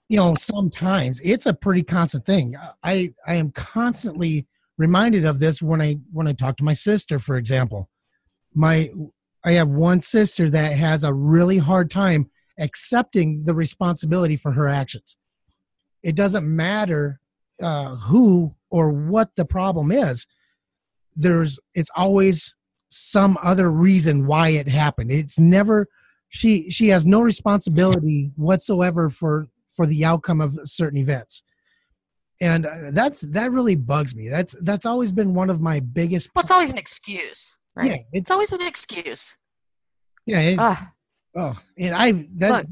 you 0.09 0.17
know 0.17 0.35
sometimes. 0.35 1.19
It's 1.23 1.47
a 1.47 1.53
pretty 1.53 1.81
constant 1.81 2.27
thing. 2.27 2.55
I 2.83 3.13
i 3.25 3.33
am 3.33 3.49
constantly 3.49 4.45
reminded 4.77 5.25
of 5.25 5.39
this 5.39 5.59
when 5.59 5.81
i 5.81 5.97
when 6.11 6.27
i 6.27 6.33
talk 6.33 6.57
to 6.57 6.63
my 6.63 6.73
sister 6.73 7.17
for 7.17 7.35
example. 7.35 7.89
My 8.53 8.91
i 9.43 9.53
have 9.53 9.69
one 9.69 10.01
sister 10.01 10.51
that 10.51 10.73
has 10.73 11.03
a 11.03 11.13
really 11.13 11.57
hard 11.57 11.89
time 11.89 12.29
accepting 12.59 13.43
the 13.45 13.53
responsibility 13.53 14.35
for 14.35 14.51
her 14.51 14.67
actions. 14.67 15.17
It 16.03 16.15
doesn't 16.15 16.45
matter 16.45 17.19
uh, 17.61 17.95
who 17.95 18.55
or 18.69 18.91
what 18.91 19.35
the 19.35 19.45
problem 19.45 19.91
is. 19.91 20.27
There's 21.15 21.59
it's 21.73 21.89
always 21.95 22.55
some 22.89 23.37
other 23.43 23.69
reason 23.69 24.25
why 24.25 24.49
it 24.49 24.67
happened. 24.67 25.11
It's 25.11 25.39
never 25.39 25.87
she 26.29 26.69
she 26.69 26.89
has 26.89 27.05
no 27.05 27.21
responsibility 27.21 28.31
whatsoever 28.35 29.09
for 29.09 29.49
for 29.67 29.85
the 29.85 30.05
outcome 30.05 30.41
of 30.41 30.57
certain 30.63 30.97
events. 30.97 31.43
And 32.41 32.65
uh, 32.65 32.91
that's 32.91 33.21
that 33.21 33.51
really 33.51 33.75
bugs 33.75 34.15
me. 34.15 34.29
That's 34.29 34.55
that's 34.61 34.85
always 34.85 35.11
been 35.11 35.33
one 35.33 35.49
of 35.49 35.59
my 35.61 35.79
biggest 35.81 36.29
well 36.35 36.43
it's 36.43 36.51
always 36.51 36.71
an 36.71 36.77
excuse 36.77 37.57
right? 37.75 37.87
Yeah 37.87 37.95
it's 37.95 38.05
it's 38.13 38.31
always 38.31 38.53
an 38.53 38.61
excuse. 38.61 39.37
Yeah 40.25 40.39
it's, 40.39 40.61
oh 41.39 41.55
and 41.77 41.95
i 41.95 42.11
that 42.35 42.65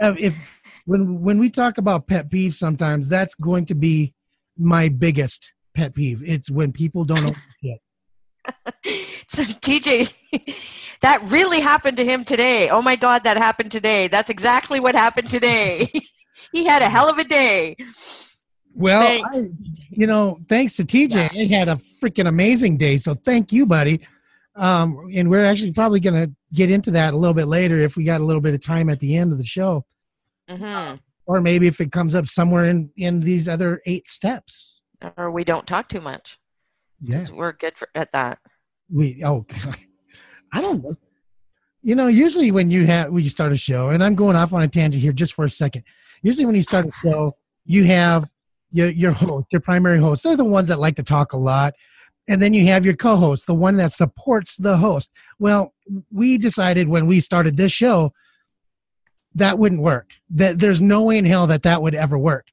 uh, 0.00 0.14
if 0.18 0.62
when 0.86 1.20
when 1.20 1.38
we 1.38 1.50
talk 1.50 1.78
about 1.78 2.06
pet 2.06 2.28
peeves 2.28 2.54
sometimes 2.54 3.08
that's 3.08 3.34
going 3.34 3.64
to 3.64 3.74
be 3.74 4.14
my 4.56 4.88
biggest 4.88 5.52
pet 5.74 5.94
peeve 5.94 6.22
it's 6.24 6.50
when 6.50 6.70
people 6.72 7.04
don't 7.04 7.22
know 7.22 7.32
shit. 7.62 7.78
so 9.28 9.42
TJ, 9.42 10.12
that 11.00 11.22
really 11.24 11.60
happened 11.60 11.96
to 11.98 12.04
him 12.04 12.24
today. 12.24 12.68
Oh 12.70 12.82
my 12.82 12.96
God, 12.96 13.24
that 13.24 13.36
happened 13.36 13.72
today. 13.72 14.08
That's 14.08 14.30
exactly 14.30 14.80
what 14.80 14.94
happened 14.94 15.30
today. 15.30 15.90
he 16.52 16.64
had 16.64 16.82
a 16.82 16.88
hell 16.88 17.08
of 17.08 17.18
a 17.18 17.24
day. 17.24 17.76
Well, 18.74 19.22
I, 19.24 19.42
you 19.90 20.06
know, 20.06 20.38
thanks 20.48 20.76
to 20.76 20.84
TJ, 20.84 21.30
I 21.38 21.54
had 21.54 21.68
a 21.68 21.76
freaking 22.02 22.26
amazing 22.26 22.78
day. 22.78 22.96
So 22.96 23.14
thank 23.14 23.52
you, 23.52 23.66
buddy. 23.66 24.00
Um, 24.54 25.08
and 25.14 25.30
we're 25.30 25.44
actually 25.44 25.72
probably 25.72 26.00
going 26.00 26.26
to 26.26 26.34
get 26.52 26.70
into 26.70 26.90
that 26.92 27.14
a 27.14 27.16
little 27.16 27.34
bit 27.34 27.46
later 27.46 27.78
if 27.78 27.96
we 27.96 28.04
got 28.04 28.20
a 28.20 28.24
little 28.24 28.42
bit 28.42 28.52
of 28.54 28.60
time 28.60 28.90
at 28.90 29.00
the 29.00 29.16
end 29.16 29.32
of 29.32 29.38
the 29.38 29.44
show, 29.44 29.84
hmm 30.48 30.94
or 31.26 31.40
maybe 31.40 31.66
if 31.68 31.80
it 31.80 31.92
comes 31.92 32.14
up 32.14 32.26
somewhere 32.26 32.64
in 32.66 32.90
in 32.96 33.20
these 33.20 33.48
other 33.48 33.80
eight 33.86 34.08
steps. 34.08 34.82
Or 35.16 35.30
we 35.30 35.44
don't 35.44 35.66
talk 35.66 35.88
too 35.88 36.00
much. 36.00 36.38
Yeah, 37.00 37.24
We're 37.32 37.52
good 37.52 37.76
for, 37.78 37.88
at 37.94 38.12
that. 38.12 38.38
we. 38.90 39.22
Oh, 39.24 39.46
I 40.52 40.60
don't. 40.60 40.82
know. 40.82 40.94
You 41.80 41.94
know, 41.96 42.06
usually 42.06 42.50
when 42.52 42.70
you 42.70 42.86
have 42.86 43.10
when 43.10 43.24
you 43.24 43.30
start 43.30 43.52
a 43.52 43.56
show, 43.56 43.88
and 43.90 44.04
I'm 44.04 44.14
going 44.14 44.36
off 44.36 44.52
on 44.52 44.62
a 44.62 44.68
tangent 44.68 45.02
here 45.02 45.12
just 45.12 45.34
for 45.34 45.44
a 45.44 45.50
second. 45.50 45.84
Usually 46.22 46.46
when 46.46 46.54
you 46.54 46.62
start 46.62 46.86
a 46.86 46.92
show, 46.92 47.36
you 47.64 47.84
have 47.84 48.28
your 48.70 48.90
your 48.90 49.12
host, 49.12 49.46
your 49.50 49.60
primary 49.60 49.98
host. 49.98 50.22
They're 50.22 50.36
the 50.36 50.44
ones 50.44 50.68
that 50.68 50.78
like 50.78 50.96
to 50.96 51.02
talk 51.02 51.32
a 51.32 51.36
lot. 51.38 51.74
And 52.28 52.40
then 52.40 52.54
you 52.54 52.66
have 52.66 52.84
your 52.84 52.94
co-host, 52.94 53.46
the 53.46 53.54
one 53.54 53.76
that 53.78 53.92
supports 53.92 54.56
the 54.56 54.76
host. 54.76 55.10
Well, 55.38 55.74
we 56.12 56.38
decided 56.38 56.88
when 56.88 57.06
we 57.06 57.18
started 57.20 57.56
this 57.56 57.72
show 57.72 58.12
that 59.34 59.58
wouldn't 59.58 59.82
work. 59.82 60.10
That 60.30 60.58
there's 60.58 60.80
no 60.80 61.02
way 61.04 61.18
in 61.18 61.24
hell 61.24 61.46
that 61.48 61.62
that 61.62 61.82
would 61.82 61.94
ever 61.94 62.18
work. 62.18 62.46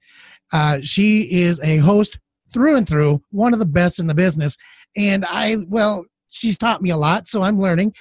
Uh, 0.51 0.79
she 0.81 1.21
is 1.31 1.59
a 1.61 1.77
host 1.77 2.19
through 2.51 2.77
and 2.77 2.87
through, 2.87 3.21
one 3.31 3.53
of 3.53 3.59
the 3.59 3.65
best 3.65 3.99
in 3.99 4.07
the 4.07 4.15
business. 4.15 4.57
And 4.95 5.25
I, 5.25 5.57
well, 5.67 6.05
she's 6.29 6.57
taught 6.57 6.81
me 6.81 6.89
a 6.89 6.97
lot, 6.97 7.27
so 7.27 7.43
I'm 7.43 7.59
learning. 7.59 7.93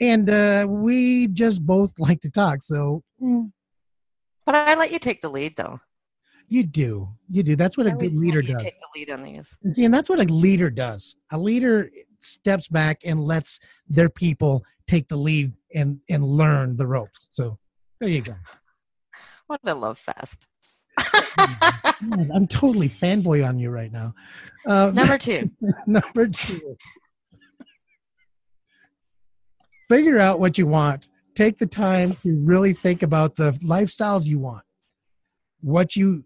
And 0.00 0.28
uh, 0.28 0.66
we 0.68 1.28
just 1.28 1.64
both 1.64 1.92
like 1.98 2.20
to 2.20 2.30
talk. 2.30 2.62
So 2.62 3.02
mm, 3.22 3.50
But 4.44 4.54
I 4.54 4.74
let 4.74 4.92
you 4.92 4.98
take 4.98 5.22
the 5.22 5.30
lead, 5.30 5.56
though. 5.56 5.80
You 6.48 6.64
do, 6.64 7.08
you 7.30 7.42
do. 7.42 7.56
That's 7.56 7.76
what 7.76 7.86
a 7.86 7.90
I 7.92 7.96
good 7.96 8.12
leader 8.12 8.40
you 8.40 8.52
does. 8.54 8.62
take 8.62 8.74
the 8.78 8.86
lead 8.98 9.10
on 9.10 9.22
these. 9.24 9.58
And 9.62 9.74
see, 9.76 9.84
and 9.84 9.92
that's 9.94 10.08
what 10.08 10.20
a 10.20 10.24
leader 10.32 10.70
does. 10.70 11.16
A 11.32 11.38
leader 11.38 11.90
steps 12.20 12.68
back 12.68 13.00
and 13.04 13.22
lets 13.22 13.60
their 13.88 14.08
people 14.08 14.62
take 14.86 15.08
the 15.08 15.16
lead 15.16 15.52
and 15.74 16.00
and 16.08 16.24
learn 16.24 16.76
the 16.76 16.86
ropes. 16.86 17.28
So 17.30 17.58
there 18.00 18.08
you 18.08 18.22
go. 18.22 18.34
What 19.46 19.60
a 19.66 19.74
love 19.74 19.98
fest. 19.98 20.46
I'm 22.08 22.46
totally 22.46 22.88
fanboy 22.88 23.46
on 23.46 23.58
you 23.58 23.68
right 23.68 23.92
now. 23.92 24.14
Uh, 24.66 24.90
Number 24.96 25.18
two. 25.18 25.50
number 25.86 26.26
two. 26.28 26.76
Figure 29.88 30.18
out 30.18 30.40
what 30.40 30.56
you 30.56 30.66
want. 30.66 31.08
Take 31.34 31.58
the 31.58 31.66
time 31.66 32.14
to 32.22 32.38
really 32.42 32.72
think 32.72 33.02
about 33.02 33.36
the 33.36 33.52
lifestyles 33.62 34.24
you 34.24 34.38
want. 34.38 34.64
What 35.60 35.94
you 35.94 36.24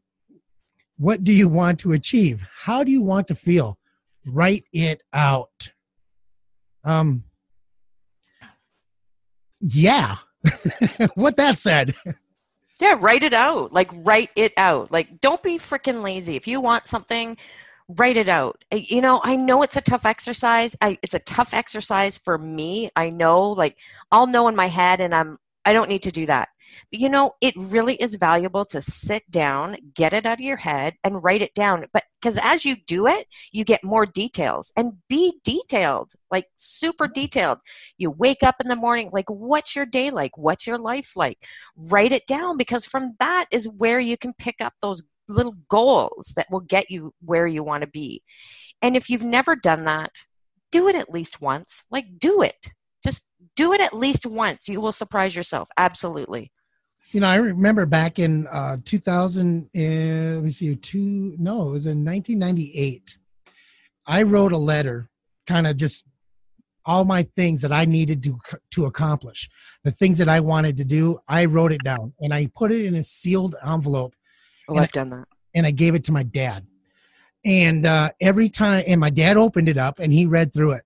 what 0.98 1.24
do 1.24 1.32
you 1.32 1.48
want 1.48 1.80
to 1.80 1.92
achieve? 1.92 2.42
How 2.56 2.84
do 2.84 2.90
you 2.90 3.02
want 3.02 3.28
to 3.28 3.34
feel? 3.34 3.78
Write 4.26 4.64
it 4.72 5.02
out. 5.12 5.70
Um 6.84 7.24
yeah. 9.60 10.16
what 11.14 11.36
that 11.36 11.58
said. 11.58 11.94
Yeah, 12.80 12.94
write 13.00 13.24
it 13.24 13.34
out. 13.34 13.72
Like, 13.72 13.90
write 13.92 14.30
it 14.36 14.52
out. 14.56 14.92
Like, 14.92 15.20
don't 15.20 15.42
be 15.42 15.58
freaking 15.58 16.02
lazy. 16.02 16.36
If 16.36 16.46
you 16.46 16.60
want 16.60 16.86
something, 16.86 17.36
write 17.88 18.16
it 18.16 18.28
out. 18.28 18.64
You 18.72 19.00
know, 19.00 19.20
I 19.24 19.34
know 19.34 19.62
it's 19.62 19.76
a 19.76 19.80
tough 19.80 20.06
exercise. 20.06 20.76
I, 20.80 20.96
it's 21.02 21.14
a 21.14 21.18
tough 21.20 21.54
exercise 21.54 22.16
for 22.16 22.38
me. 22.38 22.88
I 22.94 23.10
know, 23.10 23.50
like, 23.50 23.78
I'll 24.12 24.28
know 24.28 24.46
in 24.48 24.56
my 24.56 24.66
head, 24.66 25.00
and 25.00 25.14
I'm. 25.14 25.38
I 25.64 25.72
don't 25.74 25.88
need 25.88 26.04
to 26.04 26.12
do 26.12 26.24
that. 26.26 26.48
But 26.90 27.00
you 27.00 27.08
know, 27.08 27.32
it 27.40 27.54
really 27.56 27.94
is 27.94 28.14
valuable 28.14 28.64
to 28.66 28.80
sit 28.80 29.30
down, 29.30 29.76
get 29.94 30.12
it 30.12 30.26
out 30.26 30.34
of 30.34 30.40
your 30.40 30.56
head, 30.56 30.94
and 31.04 31.22
write 31.22 31.42
it 31.42 31.54
down. 31.54 31.86
But 31.92 32.04
because 32.20 32.38
as 32.42 32.64
you 32.64 32.76
do 32.86 33.06
it, 33.06 33.26
you 33.52 33.64
get 33.64 33.84
more 33.84 34.04
details 34.04 34.72
and 34.76 34.94
be 35.08 35.34
detailed, 35.44 36.12
like 36.30 36.46
super 36.56 37.06
mm-hmm. 37.06 37.20
detailed. 37.20 37.58
You 37.96 38.10
wake 38.10 38.42
up 38.42 38.56
in 38.60 38.68
the 38.68 38.76
morning, 38.76 39.10
like, 39.12 39.28
what's 39.28 39.76
your 39.76 39.86
day 39.86 40.10
like? 40.10 40.36
What's 40.36 40.66
your 40.66 40.78
life 40.78 41.12
like? 41.16 41.38
write 41.76 42.12
it 42.12 42.26
down 42.26 42.56
because 42.56 42.84
from 42.84 43.14
that 43.18 43.46
is 43.50 43.68
where 43.68 44.00
you 44.00 44.16
can 44.16 44.32
pick 44.38 44.56
up 44.60 44.74
those 44.80 45.02
little 45.28 45.56
goals 45.68 46.32
that 46.36 46.46
will 46.50 46.60
get 46.60 46.90
you 46.90 47.12
where 47.24 47.46
you 47.46 47.62
want 47.62 47.82
to 47.82 47.88
be. 47.88 48.22
And 48.80 48.96
if 48.96 49.10
you've 49.10 49.24
never 49.24 49.56
done 49.56 49.84
that, 49.84 50.12
do 50.70 50.88
it 50.88 50.94
at 50.94 51.10
least 51.10 51.40
once. 51.40 51.84
Like, 51.90 52.18
do 52.18 52.42
it. 52.42 52.68
Just 53.04 53.26
do 53.56 53.72
it 53.72 53.80
at 53.80 53.94
least 53.94 54.26
once. 54.26 54.68
You 54.68 54.80
will 54.80 54.92
surprise 54.92 55.36
yourself. 55.36 55.68
Absolutely. 55.76 56.50
You 57.12 57.20
know, 57.20 57.26
I 57.28 57.36
remember 57.36 57.86
back 57.86 58.18
in 58.18 58.46
uh, 58.48 58.76
2000, 58.84 59.70
uh, 59.74 59.78
let 59.78 60.44
me 60.44 60.50
see, 60.50 60.76
two, 60.76 61.34
no, 61.38 61.68
it 61.68 61.72
was 61.72 61.86
in 61.86 62.04
1998. 62.04 63.16
I 64.06 64.22
wrote 64.22 64.52
a 64.52 64.58
letter, 64.58 65.08
kind 65.46 65.66
of 65.66 65.76
just 65.76 66.04
all 66.84 67.04
my 67.04 67.22
things 67.36 67.60
that 67.62 67.72
I 67.72 67.84
needed 67.84 68.22
to 68.24 68.38
to 68.72 68.86
accomplish, 68.86 69.48
the 69.84 69.90
things 69.90 70.18
that 70.18 70.28
I 70.28 70.40
wanted 70.40 70.76
to 70.78 70.84
do. 70.84 71.18
I 71.28 71.44
wrote 71.44 71.72
it 71.72 71.82
down 71.84 72.14
and 72.20 72.32
I 72.32 72.50
put 72.54 72.72
it 72.72 72.86
in 72.86 72.94
a 72.94 73.02
sealed 73.02 73.54
envelope 73.66 74.14
Oh, 74.68 74.74
And 74.74 74.82
I've 74.82 74.92
done 74.92 75.10
that. 75.10 75.26
and 75.54 75.66
I 75.66 75.70
gave 75.70 75.94
it 75.94 76.04
to 76.04 76.12
my 76.12 76.22
dad. 76.22 76.66
And 77.44 77.86
uh, 77.86 78.10
every 78.20 78.48
time, 78.50 78.84
and 78.86 79.00
my 79.00 79.10
dad 79.10 79.36
opened 79.36 79.68
it 79.68 79.78
up 79.78 79.98
and 79.98 80.12
he 80.12 80.26
read 80.26 80.52
through 80.52 80.72
it. 80.72 80.82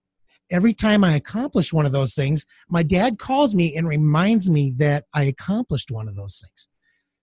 Every 0.52 0.74
time 0.74 1.02
I 1.02 1.14
accomplish 1.14 1.72
one 1.72 1.86
of 1.86 1.92
those 1.92 2.14
things, 2.14 2.46
my 2.68 2.82
dad 2.82 3.18
calls 3.18 3.54
me 3.54 3.74
and 3.76 3.88
reminds 3.88 4.48
me 4.50 4.72
that 4.76 5.06
I 5.14 5.24
accomplished 5.24 5.90
one 5.90 6.08
of 6.08 6.14
those 6.14 6.40
things. 6.40 6.68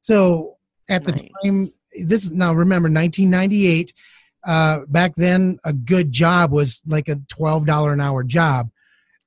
So 0.01 0.57
at 0.89 1.03
the 1.03 1.11
time, 1.11 1.67
this 2.05 2.25
is 2.25 2.33
now 2.33 2.53
remember 2.53 2.89
1998. 2.89 3.93
Uh, 4.45 4.79
back 4.87 5.13
then, 5.15 5.59
a 5.63 5.73
good 5.73 6.11
job 6.11 6.51
was 6.51 6.81
like 6.87 7.07
a 7.07 7.19
twelve 7.27 7.65
dollar 7.65 7.93
an 7.93 8.01
hour 8.01 8.23
job, 8.23 8.69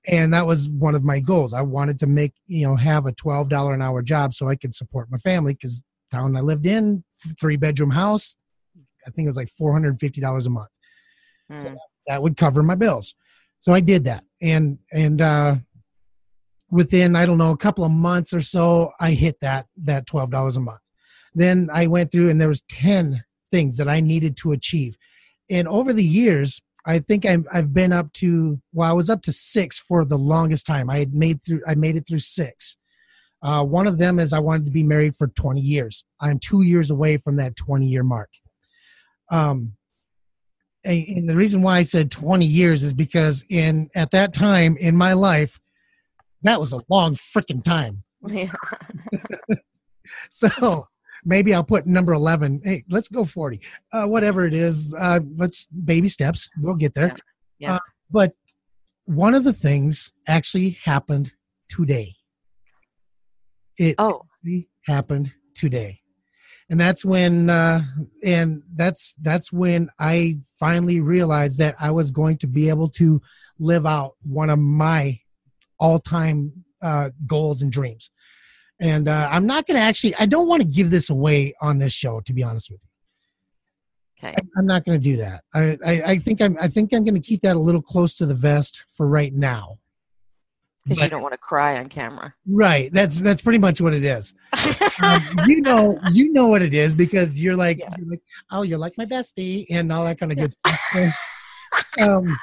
and 0.09 0.33
that 0.35 0.47
was 0.47 0.69
one 0.69 0.95
of 0.95 1.05
my 1.05 1.21
goals. 1.21 1.53
I 1.53 1.61
wanted 1.61 1.99
to 2.01 2.07
make 2.07 2.33
you 2.47 2.67
know 2.67 2.77
have 2.77 3.07
a 3.07 3.13
twelve 3.13 3.49
dollar 3.49 3.75
an 3.75 3.83
hour 3.83 4.03
job 4.03 4.35
so 4.35 4.49
I 4.49 4.57
could 4.57 4.75
support 4.75 5.11
my 5.11 5.19
family 5.19 5.53
because 5.53 5.83
town 6.11 6.35
I 6.37 6.41
lived 6.41 6.67
in, 6.67 7.05
three 7.39 7.57
bedroom 7.57 7.91
house, 7.91 8.37
I 9.07 9.11
think 9.11 9.27
it 9.27 9.29
was 9.29 9.37
like 9.37 9.51
four 9.51 9.73
hundred 9.73 9.91
and 9.91 10.01
fifty 10.01 10.21
dollars 10.21 10.47
a 10.47 10.51
month. 10.51 10.71
Mm. 11.51 11.77
That 12.07 12.23
would 12.23 12.37
cover 12.37 12.63
my 12.63 12.75
bills. 12.75 13.15
So 13.63 13.73
I 13.73 13.79
did 13.79 14.07
that, 14.07 14.25
and 14.41 14.77
and 14.93 15.23
uh, 15.23 15.55
within 16.69 17.15
I 17.15 17.27
don't 17.27 17.39
know 17.39 17.53
a 17.53 17.57
couple 17.57 17.85
of 17.85 17.93
months 17.93 18.35
or 18.35 18.41
so, 18.41 18.91
I 18.99 19.13
hit 19.13 19.39
that 19.41 19.67
that 19.85 20.05
twelve 20.05 20.33
dollars 20.33 20.57
a 20.57 20.61
month. 20.61 20.81
Then 21.33 21.71
I 21.73 21.87
went 21.87 22.11
through 22.11 22.29
and 22.29 22.41
there 22.41 22.49
was 22.49 22.63
ten 22.63 23.23
things 23.53 23.77
that 23.77 23.87
I 23.87 24.01
needed 24.01 24.37
to 24.39 24.51
achieve, 24.51 24.97
and 25.49 25.69
over 25.69 25.93
the 25.93 26.03
years, 26.03 26.61
I 26.85 26.99
think 26.99 27.25
I'm, 27.25 27.47
I've 27.53 27.73
been 27.73 27.93
up 27.93 28.13
to 28.15 28.61
well, 28.73 28.91
I 28.91 28.95
was 28.95 29.09
up 29.09 29.23
to 29.23 29.33
six 29.33 29.79
for 29.79 30.05
the 30.05 30.19
longest 30.19 30.67
time. 30.67 30.91
I 30.91 30.99
had 30.99 31.15
made 31.15 31.45
through 31.45 31.63
I 31.65 31.77
made 31.77 31.95
it 31.95 32.09
through 32.09 32.19
six. 32.19 32.77
Uh, 33.43 33.65
one 33.65 33.87
of 33.87 33.99
them 33.99 34.19
is 34.19 34.33
I 34.33 34.41
wanted 34.41 34.65
to 34.65 34.73
be 34.73 34.83
married 34.83 35.15
for 35.15 35.29
20 35.29 35.61
years. 35.61 36.05
I'm 36.21 36.41
two 36.41 36.63
years 36.63 36.91
away 36.91 37.17
from 37.17 37.37
that 37.37 37.55
20 37.55 37.87
year 37.87 38.03
mark. 38.03 38.31
Um, 39.31 39.77
and 40.85 41.29
the 41.29 41.37
reason 41.37 41.63
why 41.63 41.79
I 41.79 41.83
said 41.83 42.11
20 42.11 42.45
years 42.45 42.83
is 42.83 42.93
because 42.93 43.45
in 43.49 43.89
at 43.95 44.11
that 44.11 44.33
time 44.33 44.77
in 44.79 44.97
my 44.97 45.13
life, 45.13 45.61
that 46.43 46.61
was 46.61 46.73
a 46.73 46.81
long 46.89 47.15
freaking 47.15 47.63
time. 47.63 48.03
Yeah. 48.27 48.51
So 50.31 50.87
maybe 51.25 51.55
I'll 51.55 51.65
put 51.65 51.87
number 51.87 52.13
11. 52.13 52.63
Hey, 52.65 52.85
let's 52.91 53.09
go 53.09 53.25
40. 53.25 53.61
Uh, 53.93 54.07
whatever 54.07 54.45
it 54.45 54.55
is, 54.55 54.95
uh, 54.99 55.21
let's 55.37 55.67
baby 55.69 56.09
steps. 56.09 56.51
We'll 56.59 56.75
get 56.75 56.95
there. 56.95 57.09
Yeah. 57.09 57.15
Yeah. 57.59 57.75
Uh, 57.75 57.79
but 58.11 58.33
one 59.05 59.35
of 59.35 59.45
the 59.45 59.53
things 59.53 60.13
actually 60.27 60.71
happened 60.85 61.33
today. 61.69 62.15
It 63.79 63.95
oh, 63.99 64.23
happened 64.87 65.33
today 65.55 66.02
and 66.73 66.81
that's 66.81 67.05
when 67.05 67.51
uh, 67.51 67.85
and 68.25 68.63
that's 68.75 69.15
that's 69.21 69.53
when 69.53 69.89
i 69.99 70.39
finally 70.59 71.01
realized 71.01 71.59
that 71.59 71.77
i 71.79 71.91
was 71.91 72.11
going 72.11 72.39
to 72.39 72.47
be 72.47 72.71
able 72.71 72.89
to 72.89 73.21
live 73.59 73.85
out 73.85 74.13
one 74.23 74.49
of 74.49 74.59
my 74.59 75.21
all-time 75.79 76.53
uh, 76.81 77.11
goals 77.27 77.63
and 77.63 77.71
dreams. 77.71 78.11
And 78.81 79.07
uh, 79.07 79.29
i'm 79.31 79.47
not 79.47 79.67
going 79.67 79.77
to 79.77 79.83
actually 79.83 80.15
i 80.17 80.25
don't 80.25 80.49
want 80.49 80.63
to 80.63 80.69
give 80.69 80.91
this 80.91 81.11
away 81.11 81.55
on 81.61 81.79
this 81.79 81.93
show 81.93 82.21
to 82.23 82.33
be 82.33 82.43
honest 82.43 82.71
with 82.71 82.81
you. 82.83 84.29
Okay. 84.29 84.37
I'm 84.57 84.67
not 84.67 84.85
going 84.85 84.99
to 84.99 85.05
do 85.05 85.17
that. 85.19 85.45
I, 85.55 85.77
I 85.85 86.03
i 86.13 86.19
think 86.19 86.41
i'm 86.41 86.57
i 86.59 86.69
think 86.69 86.95
i'm 86.95 87.05
going 87.05 87.21
to 87.23 87.29
keep 87.29 87.43
that 87.43 87.57
a 87.57 87.61
little 87.69 87.83
close 87.83 88.17
to 88.17 88.27
the 88.27 88.35
vest 88.35 88.85
for 88.91 89.07
right 89.07 89.33
now 89.35 89.77
Because 90.85 91.03
you 91.03 91.09
don't 91.09 91.23
want 91.23 91.33
to 91.33 91.39
cry 91.39 91.79
on 91.79 91.87
camera. 91.89 92.35
right 92.49 92.93
that's 92.93 93.21
that's 93.21 93.41
pretty 93.41 93.59
much 93.61 93.81
what 93.81 93.95
it 93.95 94.05
is. 94.05 94.35
Um, 95.03 95.23
you 95.47 95.61
know 95.61 95.99
you 96.11 96.33
know 96.33 96.49
what 96.49 96.61
it 96.63 96.75
is 96.75 96.95
because 96.95 97.39
you're 97.39 97.57
like, 97.57 97.79
Yeah. 97.79 97.95
you're 97.99 98.11
like 98.11 98.23
oh 98.51 98.63
you're 98.63 98.79
like 98.79 98.95
my 98.99 99.05
bestie 99.05 99.65
and 99.71 99.93
all 99.93 100.05
that 100.05 100.19
kind 100.19 100.33
of 100.33 100.39
good 100.39 100.53
stuff 100.53 100.81
So, 101.99 102.13
um, 102.17 102.37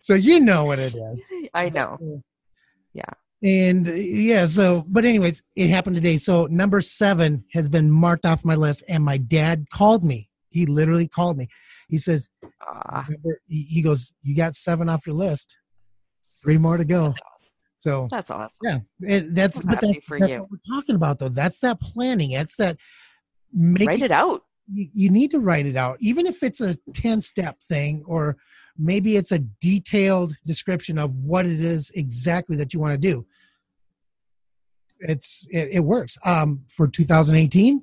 so 0.00 0.14
you 0.14 0.40
know 0.40 0.64
what 0.64 0.78
it 0.78 0.94
is. 0.94 1.32
I 1.52 1.68
know. 1.68 2.22
Yeah. 2.94 3.02
and 3.42 3.86
uh, 3.88 3.92
yeah 3.92 4.46
so 4.46 4.82
but 4.90 5.04
anyways 5.04 5.42
it 5.56 5.68
happened 5.68 5.96
today. 5.96 6.16
So 6.16 6.46
number 6.46 6.80
seven 6.80 7.44
has 7.52 7.68
been 7.68 7.90
marked 7.90 8.24
off 8.24 8.44
my 8.44 8.54
list 8.54 8.82
and 8.88 9.04
my 9.04 9.18
dad 9.18 9.66
called 9.70 10.04
me. 10.04 10.30
He 10.50 10.64
literally 10.64 11.06
called 11.06 11.36
me. 11.36 11.48
He 11.88 11.98
says 11.98 12.28
he 13.46 13.62
he 13.64 13.82
goes 13.82 14.12
you 14.22 14.34
got 14.34 14.54
seven 14.54 14.88
off 14.88 15.06
your 15.06 15.16
list. 15.16 15.56
Three 16.42 16.56
more 16.56 16.76
to 16.78 16.84
go 16.84 17.12
so 17.78 18.08
that's 18.10 18.30
awesome. 18.30 18.58
yeah 18.62 18.78
it, 19.16 19.34
that's 19.34 19.60
I'm 19.64 19.70
but 19.70 19.80
that's, 19.80 20.04
for 20.04 20.18
that's 20.18 20.32
you. 20.32 20.40
what 20.40 20.50
we're 20.50 20.76
talking 20.76 20.96
about 20.96 21.18
though 21.20 21.28
that's 21.30 21.60
that 21.60 21.80
planning 21.80 22.32
it's 22.32 22.56
that 22.56 22.76
making 23.52 23.86
Write 23.86 24.02
it 24.02 24.10
out. 24.10 24.42
you, 24.70 24.88
you 24.92 25.10
need 25.10 25.30
to 25.30 25.38
write 25.38 25.64
it 25.64 25.76
out 25.76 25.96
even 26.00 26.26
if 26.26 26.42
it's 26.42 26.60
a 26.60 26.74
10 26.92 27.20
step 27.22 27.60
thing 27.62 28.02
or 28.06 28.36
maybe 28.76 29.16
it's 29.16 29.32
a 29.32 29.38
detailed 29.60 30.34
description 30.44 30.98
of 30.98 31.14
what 31.14 31.46
it 31.46 31.60
is 31.60 31.90
exactly 31.94 32.56
that 32.56 32.74
you 32.74 32.80
want 32.80 32.92
to 32.92 32.98
do 32.98 33.24
it's 35.00 35.46
it, 35.50 35.68
it 35.72 35.80
works 35.80 36.18
um 36.24 36.64
for 36.68 36.88
2018 36.88 37.80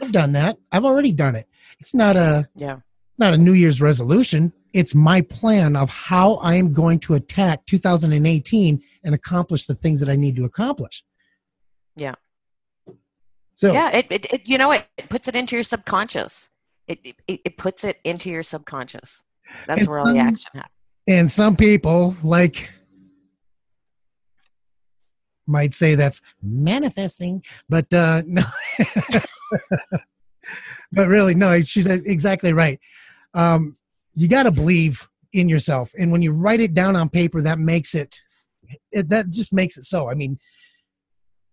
i've 0.00 0.12
done 0.12 0.32
that 0.32 0.56
i've 0.72 0.84
already 0.86 1.12
done 1.12 1.36
it 1.36 1.46
it's 1.78 1.94
not 1.94 2.16
a 2.16 2.48
Yeah. 2.56 2.78
not 3.18 3.34
a 3.34 3.38
new 3.38 3.52
year's 3.52 3.80
resolution 3.82 4.52
it's 4.76 4.94
my 4.94 5.20
plan 5.22 5.74
of 5.76 5.88
how 5.90 6.34
i 6.36 6.54
am 6.54 6.72
going 6.72 6.98
to 6.98 7.14
attack 7.14 7.64
2018 7.66 8.82
and 9.04 9.14
accomplish 9.14 9.66
the 9.66 9.74
things 9.74 9.98
that 10.00 10.08
i 10.08 10.16
need 10.16 10.36
to 10.36 10.44
accomplish 10.44 11.02
Yeah. 11.96 12.14
so 13.54 13.72
Yeah. 13.72 13.90
It, 13.96 14.06
it, 14.10 14.32
it 14.32 14.48
you 14.48 14.58
know 14.58 14.70
it, 14.72 14.86
it 14.98 15.08
puts 15.08 15.28
it 15.28 15.34
into 15.36 15.56
your 15.56 15.62
subconscious. 15.62 16.50
It, 16.88 16.98
it 17.26 17.40
it 17.44 17.56
puts 17.56 17.82
it 17.84 17.96
into 18.04 18.30
your 18.30 18.42
subconscious. 18.44 19.24
That's 19.66 19.88
where 19.88 19.98
all 19.98 20.12
the 20.12 20.20
action 20.20 20.50
happens. 20.54 20.72
And 21.08 21.30
some 21.30 21.56
people, 21.56 22.14
like, 22.22 22.70
might 25.46 25.72
say 25.72 25.94
that's 25.94 26.20
manifesting, 26.42 27.42
but 27.68 27.92
uh, 27.92 28.22
no. 28.26 28.42
but 30.92 31.08
really, 31.08 31.34
no, 31.34 31.60
she's 31.60 31.86
exactly 31.86 32.52
right. 32.52 32.78
Um, 33.34 33.76
you 34.16 34.28
got 34.28 34.44
to 34.44 34.50
believe 34.50 35.08
in 35.32 35.48
yourself. 35.48 35.92
And 35.98 36.10
when 36.10 36.22
you 36.22 36.32
write 36.32 36.60
it 36.60 36.74
down 36.74 36.96
on 36.96 37.08
paper, 37.08 37.40
that 37.42 37.58
makes 37.58 37.94
it, 37.94 38.20
it, 38.90 39.08
that 39.10 39.30
just 39.30 39.52
makes 39.52 39.76
it 39.76 39.84
so. 39.84 40.10
I 40.10 40.14
mean, 40.14 40.38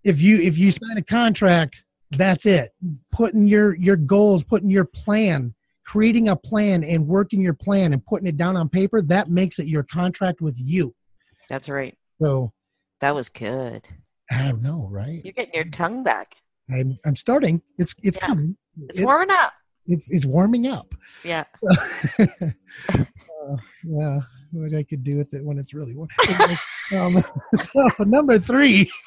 if 0.04 0.22
you 0.22 0.42
if 0.42 0.58
you 0.58 0.72
sign 0.72 0.98
a 0.98 1.04
contract, 1.04 1.84
that's 2.12 2.46
it. 2.46 2.72
Putting 3.12 3.48
your 3.48 3.76
your 3.76 3.96
goals, 3.96 4.44
putting 4.44 4.70
your 4.70 4.86
plan, 4.86 5.54
creating 5.86 6.30
a 6.30 6.36
plan 6.36 6.84
and 6.84 7.08
working 7.08 7.42
your 7.42 7.54
plan 7.54 7.94
and 7.94 8.06
putting 8.06 8.28
it 8.28 8.38
down 8.38 8.56
on 8.58 8.70
paper, 8.70 9.02
that 9.02 9.30
makes 9.30 9.60
it 9.60 9.68
your 9.68 9.84
contract 9.84 10.42
with 10.42 10.56
you. 10.58 10.94
That's 11.50 11.70
right. 11.70 11.98
So 12.22 12.52
That 13.02 13.16
was 13.16 13.30
good. 13.30 13.88
I 14.32 14.48
don't 14.48 14.62
know, 14.62 14.88
right? 14.90 15.22
You're 15.24 15.34
getting 15.34 15.54
your 15.54 15.66
tongue 15.66 16.04
back. 16.04 16.36
I'm 16.70 16.98
I'm 17.06 17.16
starting. 17.16 17.62
It's 17.78 17.94
it's 18.04 18.18
Yeah. 18.22 18.28
coming. 18.28 18.58
It's 18.90 19.00
It- 19.00 19.06
warming 19.06 19.30
up. 19.32 19.54
It's 19.88 20.10
it's 20.10 20.26
warming 20.26 20.68
up. 20.68 20.94
Yeah. 21.24 21.44
uh, 22.20 23.58
yeah, 23.84 24.20
what 24.52 24.74
I 24.74 24.84
could 24.84 25.04
do 25.04 25.18
with 25.18 25.34
it 25.34 25.44
when 25.44 25.58
it's 25.58 25.74
really 25.74 25.96
warm. 25.96 26.10
Um, 26.96 27.24
so 27.56 27.88
number 28.00 28.38
three. 28.38 28.90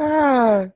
Ah. 0.00 0.66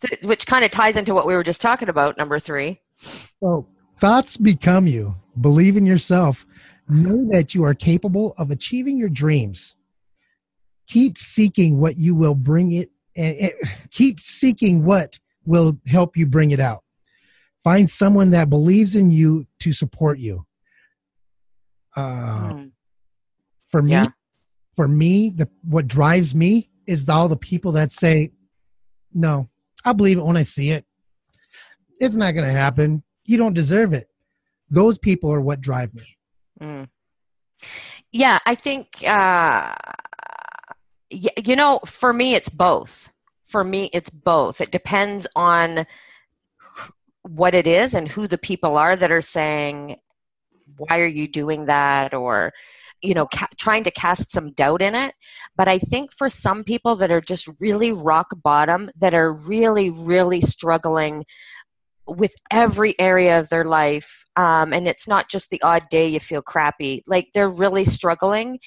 Th- 0.00 0.22
Which 0.22 0.46
kind 0.46 0.64
of 0.64 0.70
ties 0.70 0.96
into 0.96 1.14
what 1.14 1.26
we 1.26 1.34
were 1.34 1.44
just 1.44 1.60
talking 1.60 1.88
about, 1.88 2.16
number 2.16 2.38
three. 2.38 2.80
So 2.94 3.68
thoughts 4.00 4.36
become 4.36 4.86
you. 4.86 5.14
Believe 5.40 5.76
in 5.76 5.84
yourself. 5.86 6.46
Know 6.88 7.28
that 7.30 7.54
you 7.54 7.64
are 7.64 7.74
capable 7.74 8.34
of 8.38 8.50
achieving 8.50 8.96
your 8.96 9.08
dreams. 9.08 9.74
Keep 10.86 11.18
seeking 11.18 11.78
what 11.78 11.98
you 11.98 12.14
will 12.14 12.34
bring 12.34 12.72
it. 12.72 12.90
And 13.16 13.36
and 13.36 13.52
keep 13.90 14.20
seeking 14.20 14.84
what 14.84 15.18
will 15.46 15.78
help 15.86 16.16
you 16.16 16.26
bring 16.26 16.50
it 16.50 16.60
out. 16.60 16.82
Find 17.62 17.88
someone 17.88 18.30
that 18.32 18.50
believes 18.50 18.94
in 18.94 19.10
you 19.10 19.46
to 19.60 19.72
support 19.72 20.18
you. 20.18 20.44
Uh, 21.96 22.50
Mm. 22.52 22.72
for 23.66 23.82
me, 23.82 23.90
Yeah. 23.92 24.06
for 24.74 24.88
me, 24.88 25.30
the 25.30 25.48
what 25.62 25.86
drives 25.86 26.34
me 26.34 26.70
is 26.86 27.08
all 27.08 27.28
the 27.28 27.36
people 27.36 27.72
that 27.72 27.90
say, 27.92 28.32
"No, 29.12 29.48
I 29.84 29.92
believe 29.92 30.18
it 30.18 30.24
when 30.24 30.36
I 30.36 30.42
see 30.42 30.70
it. 30.70 30.84
It's 32.00 32.16
not 32.16 32.32
going 32.32 32.46
to 32.46 32.52
happen. 32.52 33.02
You 33.24 33.38
don't 33.38 33.54
deserve 33.54 33.92
it." 33.92 34.08
Those 34.68 34.98
people 34.98 35.32
are 35.32 35.40
what 35.40 35.60
drive 35.60 35.94
me. 35.94 36.18
Mm. 36.60 36.88
Yeah, 38.12 38.38
I 38.44 38.54
think, 38.56 38.88
uh, 39.06 39.74
y- 41.10 41.28
you 41.44 41.56
know, 41.56 41.80
for 41.86 42.12
me, 42.12 42.34
it's 42.34 42.48
both. 42.48 43.10
For 43.54 43.62
me, 43.62 43.88
it's 43.92 44.10
both. 44.10 44.60
It 44.60 44.72
depends 44.72 45.28
on 45.36 45.86
what 47.22 47.54
it 47.54 47.68
is 47.68 47.94
and 47.94 48.08
who 48.08 48.26
the 48.26 48.36
people 48.36 48.76
are 48.76 48.96
that 48.96 49.12
are 49.12 49.20
saying, 49.20 49.94
why 50.76 50.98
are 50.98 51.06
you 51.06 51.28
doing 51.28 51.66
that? 51.66 52.14
Or, 52.14 52.52
you 53.00 53.14
know, 53.14 53.28
ca- 53.28 53.46
trying 53.56 53.84
to 53.84 53.92
cast 53.92 54.32
some 54.32 54.50
doubt 54.50 54.82
in 54.82 54.96
it. 54.96 55.14
But 55.54 55.68
I 55.68 55.78
think 55.78 56.12
for 56.12 56.28
some 56.28 56.64
people 56.64 56.96
that 56.96 57.12
are 57.12 57.20
just 57.20 57.48
really 57.60 57.92
rock 57.92 58.26
bottom, 58.42 58.90
that 58.96 59.14
are 59.14 59.32
really, 59.32 59.88
really 59.88 60.40
struggling 60.40 61.24
with 62.08 62.34
every 62.50 62.98
area 62.98 63.38
of 63.38 63.50
their 63.50 63.64
life 63.64 64.24
um, 64.36 64.72
and 64.72 64.88
it's 64.88 65.06
not 65.06 65.30
just 65.30 65.50
the 65.50 65.62
odd 65.62 65.88
day 65.90 66.08
you 66.08 66.20
feel 66.20 66.42
crappy 66.42 67.02
like 67.06 67.28
they're 67.32 67.48
really 67.48 67.84
struggling 67.84 68.58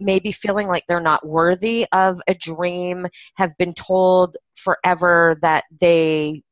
maybe 0.00 0.32
feeling 0.32 0.66
like 0.66 0.84
they're 0.86 1.00
not 1.00 1.26
worthy 1.26 1.86
of 1.92 2.20
a 2.26 2.34
dream 2.34 3.06
have 3.36 3.56
been 3.58 3.74
told 3.74 4.36
forever 4.54 5.36
that 5.40 5.64
they 5.80 6.42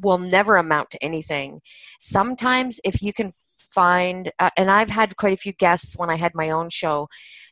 will 0.00 0.18
never 0.18 0.56
amount 0.56 0.90
to 0.90 1.02
anything 1.02 1.60
sometimes 1.98 2.80
if 2.84 3.02
you 3.02 3.12
can 3.12 3.32
find 3.70 4.30
uh, 4.38 4.50
and 4.56 4.70
i've 4.70 4.90
had 4.90 5.16
quite 5.16 5.32
a 5.32 5.36
few 5.36 5.52
guests 5.52 5.96
when 5.96 6.10
i 6.10 6.16
had 6.16 6.34
my 6.34 6.50
own 6.50 6.68
show 6.68 7.08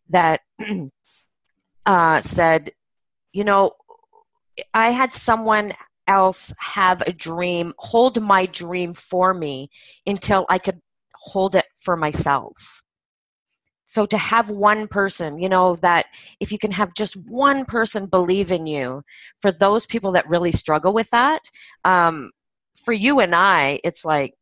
that 0.08 0.40
uh, 1.86 2.20
said 2.20 2.70
you 3.32 3.44
know 3.44 3.72
i 4.74 4.90
had 4.90 5.12
someone 5.12 5.72
else 6.06 6.52
have 6.58 7.02
a 7.02 7.12
dream, 7.12 7.74
hold 7.78 8.20
my 8.20 8.46
dream 8.46 8.94
for 8.94 9.34
me 9.34 9.68
until 10.06 10.46
I 10.48 10.58
could 10.58 10.80
hold 11.14 11.54
it 11.54 11.66
for 11.74 11.96
myself. 11.96 12.73
So 13.86 14.06
to 14.06 14.18
have 14.18 14.50
one 14.50 14.86
person 14.88 15.38
you 15.38 15.48
know 15.48 15.76
that 15.76 16.06
if 16.40 16.50
you 16.50 16.58
can 16.58 16.70
have 16.70 16.94
just 16.94 17.16
one 17.16 17.64
person 17.64 18.06
believe 18.06 18.50
in 18.50 18.66
you 18.66 19.02
for 19.38 19.52
those 19.52 19.86
people 19.86 20.12
that 20.12 20.28
really 20.28 20.52
struggle 20.52 20.92
with 20.92 21.10
that 21.10 21.50
um, 21.84 22.30
for 22.76 22.92
you 22.92 23.20
and 23.20 23.34
i 23.34 23.80
it's 23.84 24.04
like 24.04 24.34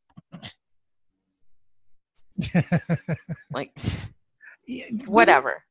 like 3.52 3.76
whatever. 5.06 5.64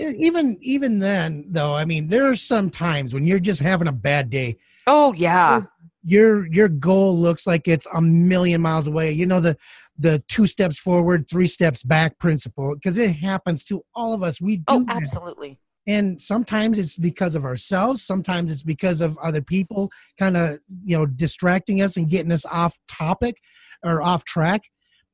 even 0.00 0.58
even 0.60 0.98
then 0.98 1.44
though 1.48 1.74
i 1.74 1.84
mean 1.84 2.08
there 2.08 2.28
are 2.28 2.36
some 2.36 2.70
times 2.70 3.14
when 3.14 3.26
you're 3.26 3.38
just 3.38 3.60
having 3.60 3.88
a 3.88 3.92
bad 3.92 4.30
day. 4.30 4.58
Oh 4.86 5.12
yeah. 5.12 5.62
Your 6.04 6.46
your 6.46 6.68
goal 6.68 7.18
looks 7.18 7.46
like 7.46 7.68
it's 7.68 7.86
a 7.92 8.00
million 8.00 8.62
miles 8.62 8.86
away. 8.86 9.12
You 9.12 9.26
know 9.26 9.40
the 9.40 9.56
the 9.98 10.22
two 10.28 10.46
steps 10.46 10.78
forward 10.78 11.28
three 11.28 11.46
steps 11.48 11.82
back 11.82 12.18
principle 12.18 12.74
because 12.74 12.96
it 12.98 13.10
happens 13.16 13.64
to 13.64 13.82
all 13.94 14.14
of 14.14 14.22
us. 14.22 14.40
We 14.40 14.58
do 14.58 14.64
oh 14.68 14.84
that. 14.84 14.96
absolutely. 14.96 15.58
And 15.86 16.20
sometimes 16.20 16.78
it's 16.78 16.96
because 16.96 17.34
of 17.34 17.44
ourselves. 17.44 18.02
Sometimes 18.04 18.50
it's 18.50 18.62
because 18.62 19.00
of 19.00 19.18
other 19.18 19.42
people 19.42 19.90
kind 20.18 20.36
of 20.36 20.58
you 20.84 20.96
know 20.96 21.06
distracting 21.06 21.82
us 21.82 21.96
and 21.96 22.08
getting 22.08 22.30
us 22.32 22.46
off 22.46 22.78
topic 22.88 23.36
or 23.84 24.00
off 24.02 24.24
track. 24.24 24.62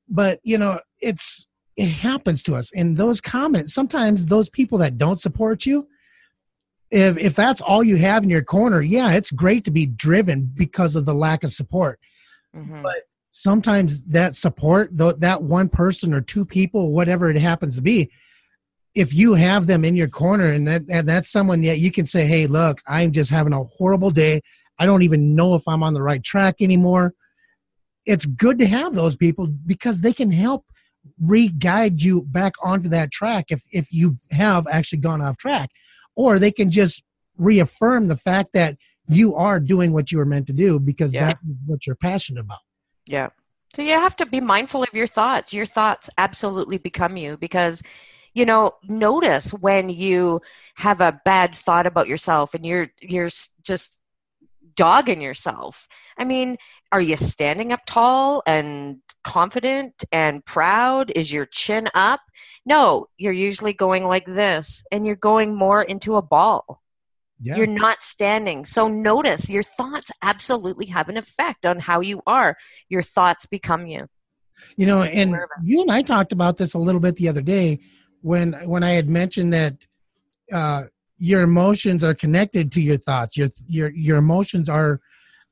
But 0.09 0.41
you 0.45 0.59
know 0.59 0.81
it's 1.01 1.49
it 1.77 1.89
happens 1.89 2.43
to 2.45 2.55
us. 2.55 2.71
And 2.75 2.97
those 2.97 3.21
comments 3.21 3.73
sometimes 3.73 4.27
those 4.27 4.51
people 4.51 4.79
that 4.79 4.99
don't 4.99 5.19
support 5.19 5.65
you 5.65 5.89
if 6.91 7.17
if 7.17 7.35
that's 7.35 7.63
all 7.63 7.83
you 7.83 7.97
have 7.97 8.23
in 8.23 8.29
your 8.31 8.43
corner 8.45 8.83
yeah 8.83 9.13
it's 9.15 9.31
great 9.31 9.65
to 9.65 9.71
be 9.71 9.87
driven 9.87 10.45
because 10.55 10.95
of 10.95 11.07
the 11.07 11.15
lack 11.15 11.43
of 11.43 11.51
support. 11.51 11.99
Mhm. 12.55 12.83
but 12.83 13.03
sometimes 13.37 14.01
that 14.05 14.33
support 14.37 14.89
that 14.93 15.43
one 15.43 15.69
person 15.69 16.15
or 16.15 16.21
two 16.21 16.45
people 16.45 16.93
whatever 16.93 17.29
it 17.29 17.37
happens 17.37 17.75
to 17.75 17.83
be 17.83 18.09
if 18.95 19.13
you 19.13 19.35
have 19.35 19.67
them 19.67 19.85
in 19.85 19.97
your 19.97 20.07
corner 20.09 20.53
and 20.53 20.69
that 20.69 20.83
and 20.89 21.09
that's 21.09 21.33
someone 21.33 21.61
that 21.61 21.81
you 21.81 21.91
can 21.91 22.07
say 22.07 22.27
hey 22.27 22.47
look 22.47 22.81
i'm 22.87 23.11
just 23.11 23.31
having 23.31 23.53
a 23.53 23.65
horrible 23.65 24.11
day. 24.11 24.41
I 24.79 24.87
don't 24.87 25.03
even 25.03 25.35
know 25.35 25.57
if 25.57 25.67
i'm 25.67 25.83
on 25.83 25.95
the 25.95 26.03
right 26.03 26.23
track 26.23 26.57
anymore. 26.61 27.13
It's 28.07 28.25
good 28.25 28.57
to 28.61 28.67
have 28.67 28.95
those 28.95 29.17
people 29.17 29.49
because 29.67 30.01
they 30.01 30.13
can 30.13 30.31
help 30.31 30.65
re-guide 31.21 32.03
you 32.03 32.23
back 32.23 32.53
onto 32.63 32.89
that 32.91 33.11
track 33.11 33.47
if 33.49 33.63
if 33.73 33.89
you 33.91 34.17
have 34.31 34.65
actually 34.71 35.01
gone 35.01 35.21
off 35.21 35.39
track. 35.39 35.71
Or 36.15 36.39
they 36.39 36.53
can 36.53 36.71
just 36.71 37.03
reaffirm 37.37 38.07
the 38.07 38.17
fact 38.17 38.51
that 38.55 38.77
you 39.09 39.35
are 39.35 39.59
doing 39.59 39.93
what 39.93 40.13
you 40.13 40.19
were 40.19 40.25
meant 40.25 40.47
to 40.47 40.53
do 40.53 40.79
because 40.79 41.13
Yeah. 41.13 41.27
that's 41.27 41.41
what 41.67 41.85
you're 41.85 41.97
passionate 41.97 42.41
about 42.41 42.64
Yeah. 43.07 43.29
So 43.73 43.83
you 43.83 43.93
have 43.93 44.17
to 44.17 44.27
be 44.27 44.41
mindful 44.41 44.83
of 44.83 44.95
your 44.95 45.07
thoughts. 45.07 45.53
Your 45.53 45.67
thoughts 45.67 46.09
absolutely 46.17 46.79
become 46.79 47.17
you 47.17 47.37
because, 47.37 47.83
you 48.33 48.45
know, 48.45 48.73
notice 48.89 49.53
when 49.53 49.89
you 49.89 50.41
have 50.77 51.01
a 51.01 51.21
bad 51.25 51.55
thought 51.57 51.87
about 51.87 52.09
yourself 52.09 52.55
and 52.55 52.65
you're 52.65 52.87
you're 53.01 53.29
just 53.63 54.01
dogging 54.77 55.21
yourself. 55.21 55.89
I 56.17 56.25
mean, 56.25 56.57
are 56.93 57.01
you 57.01 57.17
standing 57.17 57.73
up 57.73 57.81
tall 57.87 58.43
and 58.47 58.99
confident 59.25 60.05
and 60.13 60.45
proud? 60.45 61.11
Is 61.15 61.33
your 61.33 61.47
chin 61.47 61.89
up? 61.95 62.21
No, 62.65 63.09
you're 63.17 63.33
usually 63.33 63.73
going 63.73 64.05
like 64.05 64.27
this 64.27 64.85
and 64.93 65.07
you're 65.07 65.17
going 65.17 65.55
more 65.55 65.83
into 65.83 66.17
a 66.17 66.23
ball. 66.23 66.83
Yeah 67.45 67.57
You're 67.57 67.67
not 67.67 68.03
standing. 68.03 68.65
So 68.65 68.89
notice 68.89 69.51
your 69.51 69.63
thoughts 69.63 70.11
absolutely 70.23 70.87
have 70.87 71.09
an 71.09 71.17
effect 71.17 71.67
on 71.67 71.79
how 71.79 72.01
you 72.01 72.23
are. 72.27 72.57
Your 72.89 73.03
thoughts 73.03 73.45
become 73.47 73.87
you. 73.87 74.07
you 74.77 74.87
know 74.87 75.03
and 75.03 75.31
aware 75.31 75.45
of 75.45 75.51
it. 75.59 75.69
you 75.69 75.83
and 75.83 75.91
i 75.91 76.01
talked 76.01 76.33
about 76.33 76.57
this 76.57 76.75
a 76.75 76.79
little 76.79 77.01
bit 77.01 77.17
the 77.17 77.29
other 77.29 77.43
day 77.43 77.81
when 78.23 78.53
when 78.67 78.83
i 78.85 78.91
had 78.91 79.09
mentioned 79.09 79.53
that 79.53 79.87
uh 80.53 80.85
your 81.19 81.43
emotions 81.43 82.05
are 82.05 82.15
connected 82.15 82.71
to 82.73 82.81
your 82.81 82.97
thoughts 82.97 83.37
your 83.37 83.49
your 83.67 83.91
your 83.91 84.17
emotions 84.17 84.69
are 84.69 85.01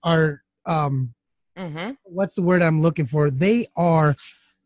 are 0.04 0.42
um 0.66 1.12
mm-hmm. 1.58 1.90
what's 2.04 2.34
the 2.34 2.42
word 2.42 2.62
i'm 2.62 2.80
looking 2.80 3.06
for 3.06 3.30
they 3.30 3.66
are 3.76 4.14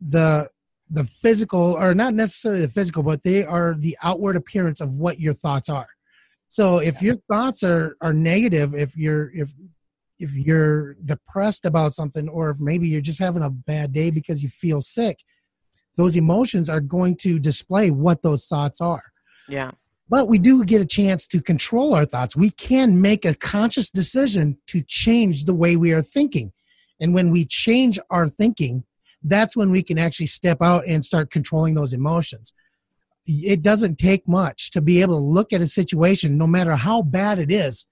the 0.01 0.49
the 0.91 1.05
physical 1.05 1.77
or 1.79 1.95
not 1.95 2.15
necessarily 2.15 2.61
the 2.61 2.69
physical 2.69 3.03
but 3.03 3.23
they 3.23 3.45
are 3.45 3.75
the 3.79 3.97
outward 4.03 4.37
appearance 4.37 4.81
of 4.81 4.97
what 4.97 5.19
your 5.19 5.33
thoughts 5.33 5.69
are 5.69 5.89
so 6.49 6.79
if 6.79 7.03
your 7.03 7.17
thoughts 7.29 7.63
are 7.63 7.97
are 8.01 8.13
negative 8.13 8.75
if 8.75 8.97
you're 8.97 9.31
if 9.35 9.51
if 10.19 10.35
you're 10.35 10.95
depressed 11.05 11.67
about 11.67 11.93
something 11.93 12.29
or 12.29 12.51
if 12.51 12.59
maybe 12.61 12.89
you're 12.89 13.01
just 13.01 13.19
having 13.19 13.43
a 13.43 13.51
bad 13.51 13.93
day 13.93 14.11
because 14.11 14.43
you 14.43 14.49
feel 14.49 14.81
sick 14.81 15.19
those 15.97 16.17
emotions 16.17 16.69
are 16.69 16.81
going 16.81 17.17
to 17.17 17.39
display 17.39 17.91
what 17.91 18.23
those 18.23 18.47
thoughts 18.47 18.81
are 18.81 19.03
Yeah. 19.49 19.73
but 20.09 20.29
we 20.29 20.39
do 20.39 20.65
get 20.65 20.81
a 20.81 20.87
chance 20.87 21.27
to 21.29 21.41
control 21.41 21.95
our 21.95 22.05
thoughts. 22.05 22.37
We 22.37 22.51
can 22.51 23.01
make 23.01 23.25
a 23.25 23.35
conscious 23.35 23.91
decision 23.91 24.57
to 24.69 24.83
change 24.87 25.45
the 25.45 25.55
way 25.55 25.77
we 25.77 25.93
are 25.93 26.03
thinking. 26.03 26.53
And 27.01 27.13
when 27.13 27.31
we 27.31 27.45
change 27.45 27.99
our 28.11 28.29
thinking, 28.29 28.85
that's 29.23 29.57
when 29.57 29.71
we 29.71 29.83
can 29.83 29.99
actually 29.99 30.27
step 30.27 30.59
out 30.63 30.85
and 30.87 31.05
start 31.05 31.31
controlling 31.31 31.75
those 31.75 31.93
emotions. 31.93 32.53
It 33.27 33.63
doesn't 33.63 33.97
take 33.99 34.27
much 34.29 34.71
to 34.73 34.81
be 34.81 35.01
able 35.03 35.17
to 35.19 35.25
look 35.25 35.53
at 35.53 35.61
a 35.61 35.67
situation, 35.67 36.39
no 36.39 36.47
matter 36.47 36.77
how 36.77 37.03
bad 37.03 37.39
it 37.39 37.51
is, 37.51 37.87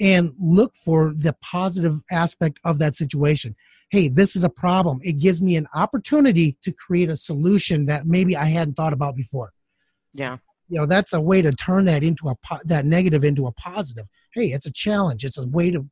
and 0.00 0.32
look 0.40 0.74
for 0.74 1.12
the 1.16 1.34
positive 1.42 2.00
aspect 2.10 2.58
of 2.64 2.78
that 2.80 2.94
situation. 2.94 3.54
Hey, 3.90 4.08
this 4.08 4.34
is 4.36 4.42
a 4.42 4.48
problem. 4.48 4.98
It 5.02 5.18
gives 5.18 5.40
me 5.42 5.54
an 5.56 5.66
opportunity 5.74 6.56
to 6.62 6.72
create 6.72 7.10
a 7.10 7.16
solution 7.16 7.86
that 7.86 8.06
maybe 8.06 8.36
I 8.36 8.46
hadn't 8.46 8.74
thought 8.74 8.92
about 8.94 9.14
before 9.16 9.52
Yeah. 10.14 10.38
you 10.68 10.78
know 10.80 10.86
that's 10.86 11.12
a 11.12 11.20
way 11.20 11.42
to 11.42 11.52
turn 11.52 11.84
that 11.84 12.02
into 12.02 12.28
a 12.28 12.34
po- 12.46 12.60
that 12.64 12.84
negative 12.86 13.22
into 13.24 13.46
a 13.46 13.52
positive 13.52 14.06
hey 14.34 14.46
it's 14.46 14.64
a 14.66 14.72
challenge 14.72 15.24
it's 15.24 15.36
a 15.38 15.46
way 15.48 15.70
to 15.70 15.86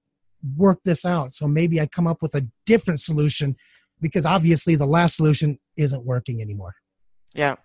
work 0.57 0.79
this 0.85 1.05
out 1.05 1.33
so 1.33 1.47
maybe 1.47 1.81
i 1.81 1.87
come 1.87 2.07
up 2.07 2.23
with 2.23 2.35
a 2.35 2.47
different 2.65 2.99
solution 3.01 3.55
because 4.01 4.25
obviously 4.25 4.77
the 4.77 4.87
last 4.87 5.17
solution 5.17 5.59
isn't 5.77 6.07
working 6.07 6.41
anymore 6.41 6.75
Yeah. 7.35 7.57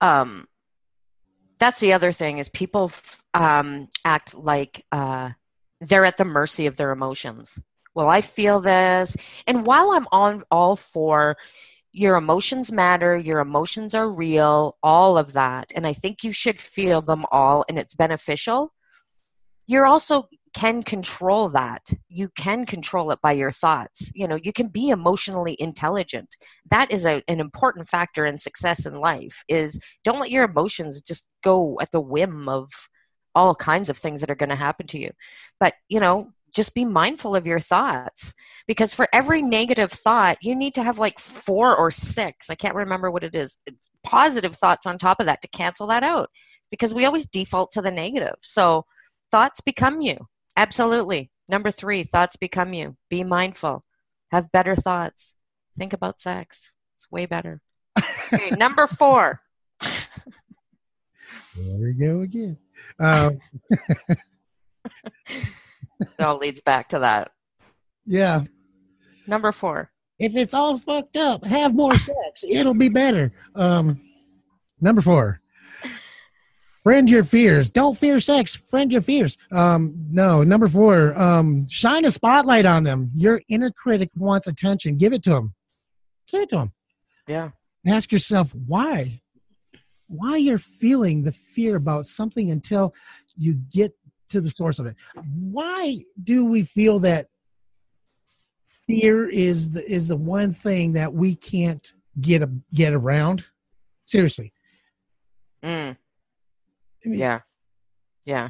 Um, 0.00 0.46
that's 1.58 1.80
the 1.80 1.92
other 1.92 2.12
thing 2.12 2.38
is 2.38 2.48
people 2.48 2.90
um, 3.34 3.88
act 4.04 4.34
like 4.34 4.84
uh, 4.92 5.30
they're 5.80 6.04
at 6.04 6.16
the 6.16 6.24
mercy 6.24 6.66
of 6.66 6.76
their 6.76 6.92
emotions. 6.92 7.58
Well, 7.94 8.08
I 8.08 8.20
feel 8.20 8.60
this, 8.60 9.16
and 9.46 9.66
while 9.66 9.90
I'm 9.90 10.06
on 10.12 10.44
all 10.50 10.76
for 10.76 11.36
your 11.90 12.16
emotions 12.16 12.70
matter, 12.70 13.16
your 13.16 13.40
emotions 13.40 13.94
are 13.94 14.08
real, 14.08 14.76
all 14.82 15.18
of 15.18 15.32
that, 15.32 15.72
and 15.74 15.86
I 15.86 15.94
think 15.94 16.22
you 16.22 16.32
should 16.32 16.60
feel 16.60 17.00
them 17.02 17.24
all, 17.32 17.64
and 17.68 17.78
it's 17.78 17.94
beneficial. 17.94 18.72
You're 19.66 19.86
also 19.86 20.28
can 20.58 20.82
control 20.82 21.48
that. 21.50 21.88
You 22.08 22.28
can 22.36 22.66
control 22.66 23.12
it 23.12 23.20
by 23.22 23.32
your 23.32 23.52
thoughts. 23.52 24.10
You 24.14 24.26
know, 24.26 24.38
you 24.42 24.52
can 24.52 24.68
be 24.68 24.88
emotionally 24.88 25.56
intelligent 25.60 26.34
that 26.70 26.92
is 26.92 27.04
a, 27.04 27.22
an 27.28 27.40
important 27.40 27.88
factor 27.88 28.24
in 28.24 28.38
success 28.38 28.86
in 28.86 28.94
life 28.94 29.42
is 29.48 29.80
don't 30.04 30.18
let 30.18 30.30
your 30.30 30.44
emotions 30.44 31.00
just 31.00 31.28
go 31.42 31.78
at 31.80 31.90
the 31.90 32.00
whim 32.00 32.48
of 32.48 32.70
all 33.34 33.54
kinds 33.54 33.88
of 33.88 33.96
things 33.96 34.20
that 34.20 34.30
are 34.30 34.34
going 34.34 34.48
to 34.48 34.56
happen 34.56 34.86
to 34.86 35.00
you 35.00 35.10
but 35.60 35.74
you 35.88 36.00
know 36.00 36.32
just 36.54 36.74
be 36.74 36.84
mindful 36.84 37.36
of 37.36 37.46
your 37.46 37.60
thoughts 37.60 38.32
because 38.66 38.94
for 38.94 39.06
every 39.12 39.42
negative 39.42 39.92
thought 39.92 40.38
you 40.42 40.54
need 40.54 40.74
to 40.74 40.82
have 40.82 40.98
like 40.98 41.18
four 41.18 41.76
or 41.76 41.90
six 41.90 42.50
i 42.50 42.54
can't 42.54 42.74
remember 42.74 43.10
what 43.10 43.22
it 43.22 43.36
is 43.36 43.58
positive 44.02 44.56
thoughts 44.56 44.86
on 44.86 44.98
top 44.98 45.20
of 45.20 45.26
that 45.26 45.40
to 45.42 45.48
cancel 45.48 45.86
that 45.86 46.02
out 46.02 46.30
because 46.70 46.94
we 46.94 47.04
always 47.04 47.26
default 47.26 47.70
to 47.70 47.82
the 47.82 47.90
negative 47.90 48.34
so 48.42 48.84
thoughts 49.30 49.60
become 49.60 50.00
you 50.00 50.16
absolutely 50.58 51.30
number 51.48 51.70
three 51.70 52.02
thoughts 52.02 52.36
become 52.36 52.74
you 52.74 52.96
be 53.08 53.24
mindful 53.24 53.84
have 54.30 54.52
better 54.52 54.76
thoughts 54.76 55.36
think 55.78 55.92
about 55.92 56.20
sex. 56.20 56.74
It's 56.96 57.08
way 57.10 57.24
better. 57.26 57.60
Okay, 58.34 58.50
number 58.58 58.88
four. 58.88 59.40
there 59.80 61.78
we 61.80 61.94
go 61.94 62.20
again 62.22 62.58
um, 62.98 63.38
It 66.00 66.20
all 66.20 66.36
leads 66.36 66.60
back 66.60 66.88
to 66.90 66.98
that. 67.00 67.30
yeah 68.04 68.42
Number 69.28 69.52
four. 69.52 69.90
if 70.18 70.34
it's 70.36 70.54
all 70.54 70.78
fucked 70.78 71.16
up 71.16 71.44
have 71.44 71.74
more 71.74 71.94
sex 71.94 72.44
it'll 72.50 72.74
be 72.74 72.88
better 72.88 73.32
um, 73.54 74.00
number 74.80 75.00
four 75.00 75.40
friend 76.82 77.08
your 77.10 77.24
fears. 77.24 77.70
Don't 77.70 77.96
fear 77.98 78.20
sex. 78.20 78.54
Friend 78.54 78.90
your 78.90 79.02
fears. 79.02 79.36
Um 79.52 79.94
no 80.10 80.42
number 80.42 80.68
four 80.68 81.18
um 81.18 81.66
shine 81.68 82.04
a 82.04 82.10
spotlight 82.10 82.66
on 82.66 82.84
them. 82.84 83.10
Your 83.14 83.40
inner 83.48 83.70
critic 83.70 84.10
wants 84.16 84.46
attention. 84.46 84.96
Give 84.96 85.12
it 85.12 85.22
to 85.24 85.34
him 85.36 85.54
give 86.30 86.42
it 86.42 86.48
to 86.50 86.58
him 86.58 86.72
Yeah. 87.26 87.50
ask 87.86 88.12
yourself 88.12 88.54
why. 88.54 89.20
Why 90.06 90.36
you're 90.36 90.58
feeling 90.58 91.24
the 91.24 91.32
fear 91.32 91.76
about 91.76 92.06
something 92.06 92.50
until 92.50 92.94
you 93.36 93.56
get 93.70 93.92
to 94.30 94.40
the 94.40 94.50
source 94.50 94.78
of 94.78 94.86
it. 94.86 94.96
Why 95.34 95.98
do 96.22 96.44
we 96.46 96.62
feel 96.62 96.98
that 97.00 97.26
fear 98.86 99.28
is 99.28 99.70
the 99.72 99.84
is 99.90 100.08
the 100.08 100.16
one 100.16 100.52
thing 100.52 100.94
that 100.94 101.12
we 101.12 101.34
can't 101.34 101.86
get 102.20 102.42
a, 102.42 102.50
get 102.72 102.92
around? 102.94 103.44
Seriously. 104.04 104.52
Mm, 105.62 105.96
I 107.08 107.10
mean, 107.10 107.18
yeah. 107.20 107.40
Yeah. 108.24 108.48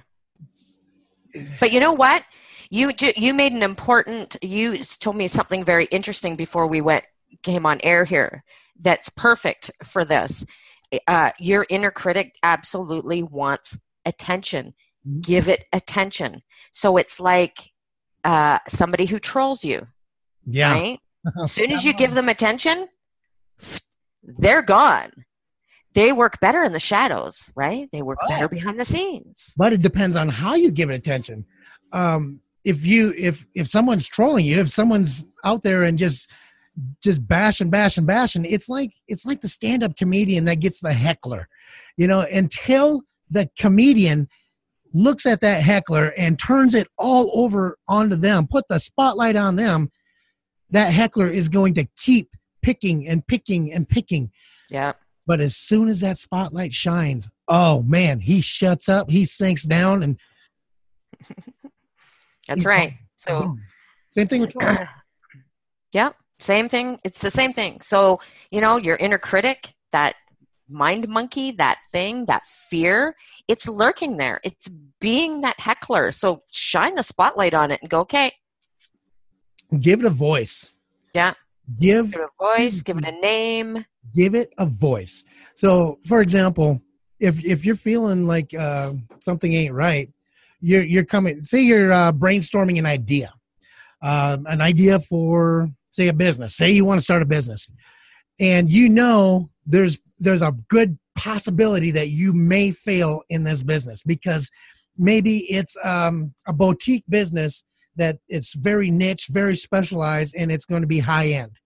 But 1.61 1.73
you 1.73 1.81
know 1.81 1.92
what? 1.92 2.25
You 2.71 2.90
you 3.16 3.33
made 3.35 3.53
an 3.53 3.62
important. 3.62 4.37
You 4.42 4.77
told 4.79 5.16
me 5.16 5.29
something 5.29 5.64
very 5.64 5.85
interesting 5.87 6.37
before 6.37 6.66
we 6.66 6.81
went 6.81 7.05
came 7.42 7.64
on 7.66 7.81
air 7.83 8.05
here. 8.05 8.42
That's 8.81 9.09
perfect 9.11 9.71
for 9.85 10.05
this. 10.05 10.44
Uh, 11.07 11.31
your 11.38 11.66
inner 11.68 11.90
critic 11.90 12.35
absolutely 12.42 13.23
wants 13.23 13.79
attention. 14.07 14.75
Mhm. 15.07 15.23
Give 15.23 15.49
it 15.49 15.64
attention. 15.73 16.42
So 16.73 16.97
it's 16.97 17.21
like 17.21 17.59
uh, 18.25 18.59
somebody 18.66 19.05
who 19.07 19.18
trolls 19.18 19.64
you, 19.64 19.87
Yeah. 20.47 20.73
right? 20.73 21.01
As 21.42 21.53
soon 21.59 21.71
as 21.73 21.85
you 21.85 21.92
give 21.92 22.14
them 22.14 22.29
attention, 22.29 22.88
they're 24.23 24.62
gone. 24.62 25.11
They 25.94 26.12
work 26.12 26.38
better 26.40 26.62
in 26.62 26.72
the 26.72 26.81
shadows, 26.81 27.51
right? 27.57 27.88
They 27.90 28.03
work 28.03 28.18
Oh. 28.22 28.29
better 28.29 28.48
behind 28.48 28.79
the 28.79 28.85
scenes. 28.85 29.55
but 29.57 29.72
it 29.72 29.83
depends 29.83 30.16
on 30.16 30.29
how 30.29 30.55
you 30.55 30.70
give 30.70 30.90
it 30.90 30.94
attention. 30.94 31.44
Um, 31.92 32.40
if 32.64 32.85
you 32.85 33.14
if 33.16 33.46
if 33.55 33.66
someone's 33.68 34.07
trolling 34.07 34.44
you, 34.44 34.59
if 34.61 34.68
someone's 34.68 35.27
out 35.44 35.62
there 35.62 35.83
and 35.85 35.98
just 35.98 36.31
just 37.03 37.27
bashing, 37.27 37.70
bashing, 37.70 38.07
bashing, 38.07 38.44
it's 38.44 38.68
like 38.68 38.92
it's 39.09 39.24
like 39.24 39.40
the 39.40 39.48
stand-up 39.48 39.96
comedian 39.96 40.44
that 40.44 40.61
gets 40.61 40.81
the 40.81 40.92
heckler. 40.92 41.48
You 41.96 42.07
know, 42.07 42.20
until 42.20 43.03
the 43.31 43.48
comedian 43.59 44.29
looks 44.92 45.27
at 45.27 45.40
that 45.40 45.62
heckler 45.62 46.12
and 46.16 46.38
turns 46.38 46.74
it 46.74 46.87
all 46.98 47.31
over 47.35 47.79
onto 47.88 48.16
them, 48.16 48.46
put 48.46 48.64
the 48.68 48.79
spotlight 48.79 49.37
on 49.37 49.57
them, 49.57 49.90
that 50.70 50.92
heckler 50.92 51.29
is 51.29 51.48
going 51.48 51.74
to 51.74 51.87
keep 51.96 52.31
picking 52.62 53.07
and 53.09 53.27
picking 53.27 53.72
and 53.72 53.88
picking. 53.88 54.31
Yeah. 54.70 54.92
But 55.29 55.43
as 55.43 55.57
soon 55.57 55.88
as 55.91 56.01
that 56.01 56.17
spotlight 56.17 56.73
shines, 56.73 57.29
oh 57.49 57.83
man, 57.83 58.19
he 58.19 58.41
shuts 58.41 58.88
up, 58.88 59.11
he 59.11 59.27
sinks 59.27 59.64
down, 59.64 60.03
and 60.03 60.19
That's 62.49 62.64
right. 62.64 62.95
So, 63.17 63.57
same 64.09 64.27
thing 64.27 64.41
with 64.41 64.57
Trump. 64.59 64.88
yeah, 65.93 66.12
same 66.38 66.67
thing. 66.67 66.99
It's 67.05 67.21
the 67.21 67.31
same 67.31 67.53
thing. 67.53 67.83
So, 67.83 68.21
you 68.51 68.62
know, 68.62 68.79
your 68.79 68.97
inner 68.97 69.19
critic, 69.19 69.75
that 69.93 70.14
mind 70.67 71.07
monkey, 71.09 71.51
that 71.53 71.79
thing, 71.93 72.25
that 72.25 72.47
fear, 72.47 73.14
it's 73.49 73.69
lurking 73.69 74.17
there. 74.17 74.41
It's 74.45 74.69
being 74.99 75.43
that 75.43 75.61
heckler. 75.61 76.11
So, 76.11 76.41
shine 76.53 76.95
the 76.95 77.03
spotlight 77.03 77.53
on 77.53 77.71
it 77.71 77.81
and 77.83 77.91
go, 77.91 78.01
okay, 78.01 78.33
Give 79.79 80.01
it 80.01 80.07
a 80.07 80.11
voice. 80.11 80.73
Yeah. 81.14 81.35
Give 81.76 82.11
give 82.11 82.20
it 82.20 82.20
a 82.20 82.44
voice, 82.44 82.83
give 82.83 82.98
it 82.98 83.04
a 83.04 83.12
name. 83.12 83.85
give 84.14 84.35
it 84.35 84.52
a 84.59 84.66
voice. 84.66 85.24
So, 85.54 85.98
for 86.07 86.20
example, 86.20 86.81
if 87.20 87.44
if 87.44 87.64
you're 87.66 87.74
feeling 87.74 88.26
like 88.26 88.54
uh, 88.54 88.92
something 89.20 89.52
ain't 89.52 89.74
right, 89.74 90.09
you're 90.61 90.85
you're 90.85 91.04
coming. 91.04 91.42
Say 91.42 91.62
you're 91.62 91.92
uh, 91.92 92.12
brainstorming 92.12 92.78
an 92.78 92.87
idea, 92.87 93.33
um, 94.02 94.46
an 94.46 94.61
idea 94.61 94.98
for 94.98 95.68
say 95.90 96.09
a 96.09 96.12
business. 96.12 96.57
Say 96.57 96.70
you 96.70 96.85
want 96.85 96.98
to 96.98 97.04
start 97.04 97.22
a 97.22 97.26
business, 97.26 97.68
and 98.40 98.70
you 98.70 98.88
know 98.88 99.50
there's 99.66 99.98
there's 100.18 100.42
a 100.42 100.52
good 100.68 100.98
possibility 101.16 101.90
that 101.90 102.11
you 102.11 102.33
may 102.33 102.70
fail 102.70 103.22
in 103.28 103.44
this 103.44 103.62
business 103.62 104.02
because 104.02 104.50
maybe 104.96 105.38
it's 105.50 105.76
um, 105.85 106.33
a 106.46 106.52
boutique 106.52 107.04
business 107.09 107.64
that 107.98 108.18
it's 108.28 108.54
very 108.54 108.90
niche, 108.90 109.26
very 109.30 109.54
specialized, 109.54 110.34
and 110.37 110.50
it's 110.50 110.64
going 110.64 110.80
to 110.80 110.88
be 110.88 111.00
high 111.00 111.28
end. 111.28 111.61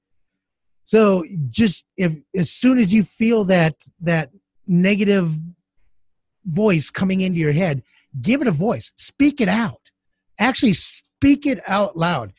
So 0.84 1.24
just 1.48 1.84
if 1.96 2.12
as 2.36 2.50
soon 2.50 2.78
as 2.78 2.92
you 2.92 3.02
feel 3.02 3.44
that 3.44 3.76
that 4.00 4.30
negative 4.66 5.32
voice 6.44 6.90
coming 6.90 7.20
into 7.20 7.38
your 7.38 7.52
head, 7.52 7.82
give 8.20 8.42
it 8.42 8.48
a 8.48 8.52
voice. 8.52 8.92
Speak 8.96 9.40
it 9.40 9.48
out. 9.48 9.90
Actually 10.38 10.72
speak 10.72 11.46
it 11.46 11.60
out 11.68 11.96
loud. 11.96 12.32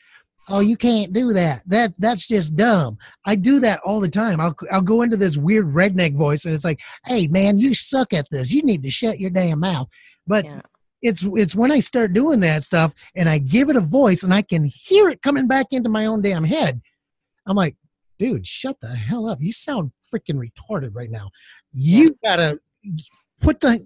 Oh, 0.49 0.59
you 0.59 0.75
can't 0.75 1.13
do 1.13 1.31
that. 1.33 1.63
That 1.67 1.93
that's 1.97 2.27
just 2.27 2.55
dumb. 2.55 2.97
I 3.25 3.35
do 3.35 3.59
that 3.61 3.79
all 3.85 4.01
the 4.01 4.09
time. 4.09 4.41
I'll 4.41 4.55
I'll 4.71 4.81
go 4.81 5.01
into 5.01 5.15
this 5.15 5.37
weird 5.37 5.67
redneck 5.73 6.15
voice 6.15 6.43
and 6.43 6.53
it's 6.53 6.65
like, 6.65 6.81
"Hey 7.05 7.27
man, 7.27 7.59
you 7.59 7.73
suck 7.73 8.13
at 8.13 8.27
this. 8.29 8.51
You 8.51 8.61
need 8.63 8.83
to 8.83 8.89
shut 8.89 9.19
your 9.19 9.29
damn 9.29 9.61
mouth." 9.61 9.87
But 10.27 10.43
Yeah. 10.45 10.61
It's 11.03 11.21
it's 11.35 11.55
when 11.55 11.71
I 11.71 11.79
start 11.79 12.13
doing 12.13 12.39
that 12.39 12.63
stuff 12.63 12.93
and 13.15 13.29
I 13.29 13.37
give 13.37 13.69
it 13.69 13.75
a 13.75 13.81
voice 13.81 14.23
and 14.23 14.33
I 14.33 14.41
can 14.41 14.65
hear 14.65 15.09
it 15.09 15.21
coming 15.21 15.47
back 15.47 15.67
into 15.71 15.89
my 15.89 16.05
own 16.07 16.21
damn 16.23 16.43
head. 16.43 16.81
I'm 17.45 17.55
like, 17.55 17.75
dude, 18.17 18.47
shut 18.47 18.77
the 18.81 18.95
hell 18.95 19.29
up. 19.29 19.39
You 19.41 19.51
sound 19.51 19.91
freaking 20.11 20.39
retarded 20.41 20.91
right 20.95 21.11
now. 21.11 21.29
You 21.73 22.17
gotta 22.25 22.59
put 23.41 23.59
the 23.59 23.79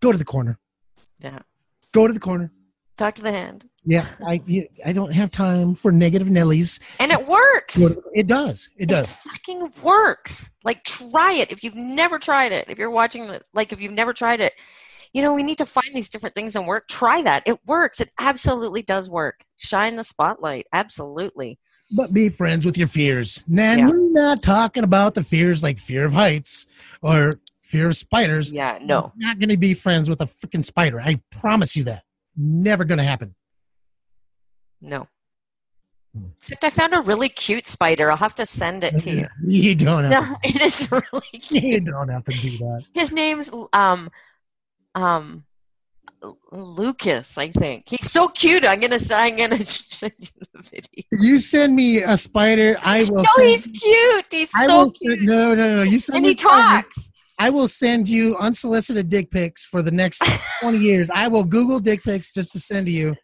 go 0.00 0.12
to 0.12 0.18
the 0.18 0.24
corner. 0.24 0.58
Yeah. 1.20 1.40
Go 1.92 2.06
to 2.06 2.12
the 2.12 2.20
corner. 2.20 2.52
Talk 2.96 3.14
to 3.14 3.22
the 3.22 3.32
hand. 3.32 3.66
Yeah, 3.86 4.06
I 4.26 4.40
I 4.84 4.92
don't 4.92 5.12
have 5.12 5.30
time 5.30 5.74
for 5.74 5.90
negative 5.90 6.28
Nellies. 6.28 6.78
And 7.00 7.10
it 7.10 7.26
works. 7.26 7.78
It 8.12 8.28
does. 8.28 8.70
It 8.76 8.84
It 8.84 8.88
does. 8.88 9.10
fucking 9.16 9.72
works. 9.82 10.50
Like 10.62 10.84
try 10.84 11.32
it 11.34 11.50
if 11.52 11.64
you've 11.64 11.74
never 11.74 12.18
tried 12.18 12.52
it. 12.52 12.66
If 12.68 12.78
you're 12.78 12.90
watching 12.90 13.24
it, 13.24 13.42
like 13.52 13.72
if 13.72 13.80
you've 13.80 13.92
never 13.92 14.12
tried 14.12 14.40
it, 14.40 14.52
you 15.14 15.22
know, 15.22 15.32
we 15.32 15.42
need 15.42 15.56
to 15.58 15.64
find 15.66 15.94
these 15.94 16.10
different 16.10 16.34
things 16.34 16.54
and 16.56 16.66
work. 16.66 16.86
Try 16.88 17.22
that. 17.22 17.42
It 17.46 17.58
works. 17.66 18.00
It 18.00 18.12
absolutely 18.20 18.82
does 18.82 19.08
work. 19.08 19.44
Shine 19.56 19.96
the 19.96 20.04
spotlight. 20.04 20.66
Absolutely. 20.72 21.58
But 21.96 22.12
be 22.12 22.28
friends 22.28 22.66
with 22.66 22.76
your 22.76 22.88
fears. 22.88 23.44
Nan, 23.48 23.78
Yeah. 23.78 23.88
we're 23.88 24.10
not 24.10 24.42
talking 24.42 24.84
about 24.84 25.14
the 25.14 25.22
fears 25.22 25.62
like 25.62 25.78
fear 25.78 26.04
of 26.04 26.12
heights 26.12 26.66
or 27.00 27.32
fear 27.62 27.86
of 27.86 27.96
spiders. 27.96 28.52
Yeah, 28.52 28.78
no. 28.82 29.12
You're 29.16 29.28
not 29.28 29.38
going 29.38 29.48
to 29.50 29.56
be 29.56 29.72
friends 29.74 30.10
with 30.10 30.20
a 30.20 30.26
freaking 30.26 30.64
spider. 30.64 31.00
I 31.00 31.20
promise 31.30 31.76
you 31.76 31.84
that. 31.84 32.02
Never 32.36 32.84
going 32.84 32.98
to 32.98 33.04
happen. 33.04 33.34
No. 34.80 35.06
Hmm. 36.16 36.26
Except 36.36 36.64
I 36.64 36.70
found 36.70 36.94
a 36.94 37.00
really 37.02 37.28
cute 37.28 37.68
spider. 37.68 38.10
I'll 38.10 38.16
have 38.16 38.34
to 38.36 38.46
send 38.46 38.82
it 38.84 38.98
to 39.00 39.10
you. 39.10 39.26
You 39.46 39.74
don't 39.74 40.04
have. 40.04 40.28
No, 40.28 40.36
it 40.42 40.60
is 40.60 40.90
really 40.90 41.22
cute. 41.32 41.62
you 41.62 41.80
don't 41.80 42.08
have 42.08 42.24
to 42.24 42.32
do 42.32 42.58
that. 42.58 42.84
His 42.92 43.12
name's 43.12 43.52
um 43.72 44.10
um 44.94 45.44
Lucas, 46.52 47.36
I 47.36 47.50
think. 47.50 47.84
He's 47.88 48.10
so 48.10 48.28
cute. 48.28 48.64
I'm 48.64 48.80
gonna 48.80 48.98
I'm 49.12 49.36
gonna 49.36 49.60
send 49.60 50.14
you 50.18 50.46
the 50.54 50.62
video. 50.62 51.04
You 51.24 51.38
send 51.40 51.76
me 51.76 51.98
a 52.02 52.16
spider, 52.16 52.78
I 52.82 53.00
will. 53.10 53.16
No, 53.16 53.24
send, 53.36 53.48
he's 53.48 53.66
cute. 53.66 54.26
He's 54.30 54.52
I 54.54 54.66
so 54.66 54.90
cute. 54.90 55.18
send- 55.18 55.26
no, 55.26 55.54
no, 55.54 55.76
no. 55.76 55.82
You 55.82 55.98
send 55.98 56.16
and 56.16 56.22
me 56.22 56.30
he 56.30 56.34
talks. 56.34 57.10
I 57.38 57.50
will 57.50 57.68
send 57.68 58.08
you 58.08 58.36
unsolicited 58.38 59.08
dick 59.10 59.30
pics 59.30 59.64
for 59.64 59.82
the 59.82 59.90
next 59.90 60.22
20 60.60 60.78
years. 60.78 61.10
I 61.12 61.28
will 61.28 61.44
Google 61.44 61.80
dick 61.80 62.02
pics 62.02 62.32
just 62.32 62.52
to 62.52 62.60
send 62.60 62.86
to 62.86 62.92
you 62.92 63.14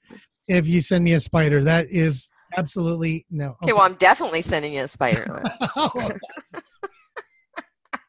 if 0.49 0.67
you 0.67 0.81
send 0.81 1.05
me 1.05 1.13
a 1.13 1.21
spider. 1.21 1.63
That 1.65 1.87
is 1.91 2.31
absolutely 2.59 3.25
no. 3.31 3.57
Okay, 3.63 3.73
well, 3.73 3.83
I'm 3.83 3.95
definitely 3.95 4.43
sending 4.43 4.75
you 4.75 4.83
a 4.83 4.89
spider. 4.89 5.43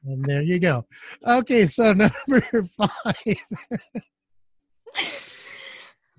and 0.06 0.24
there 0.26 0.42
you 0.42 0.60
go. 0.60 0.86
Okay, 1.28 1.66
so 1.66 1.94
number 2.28 2.42
five. 2.78 3.36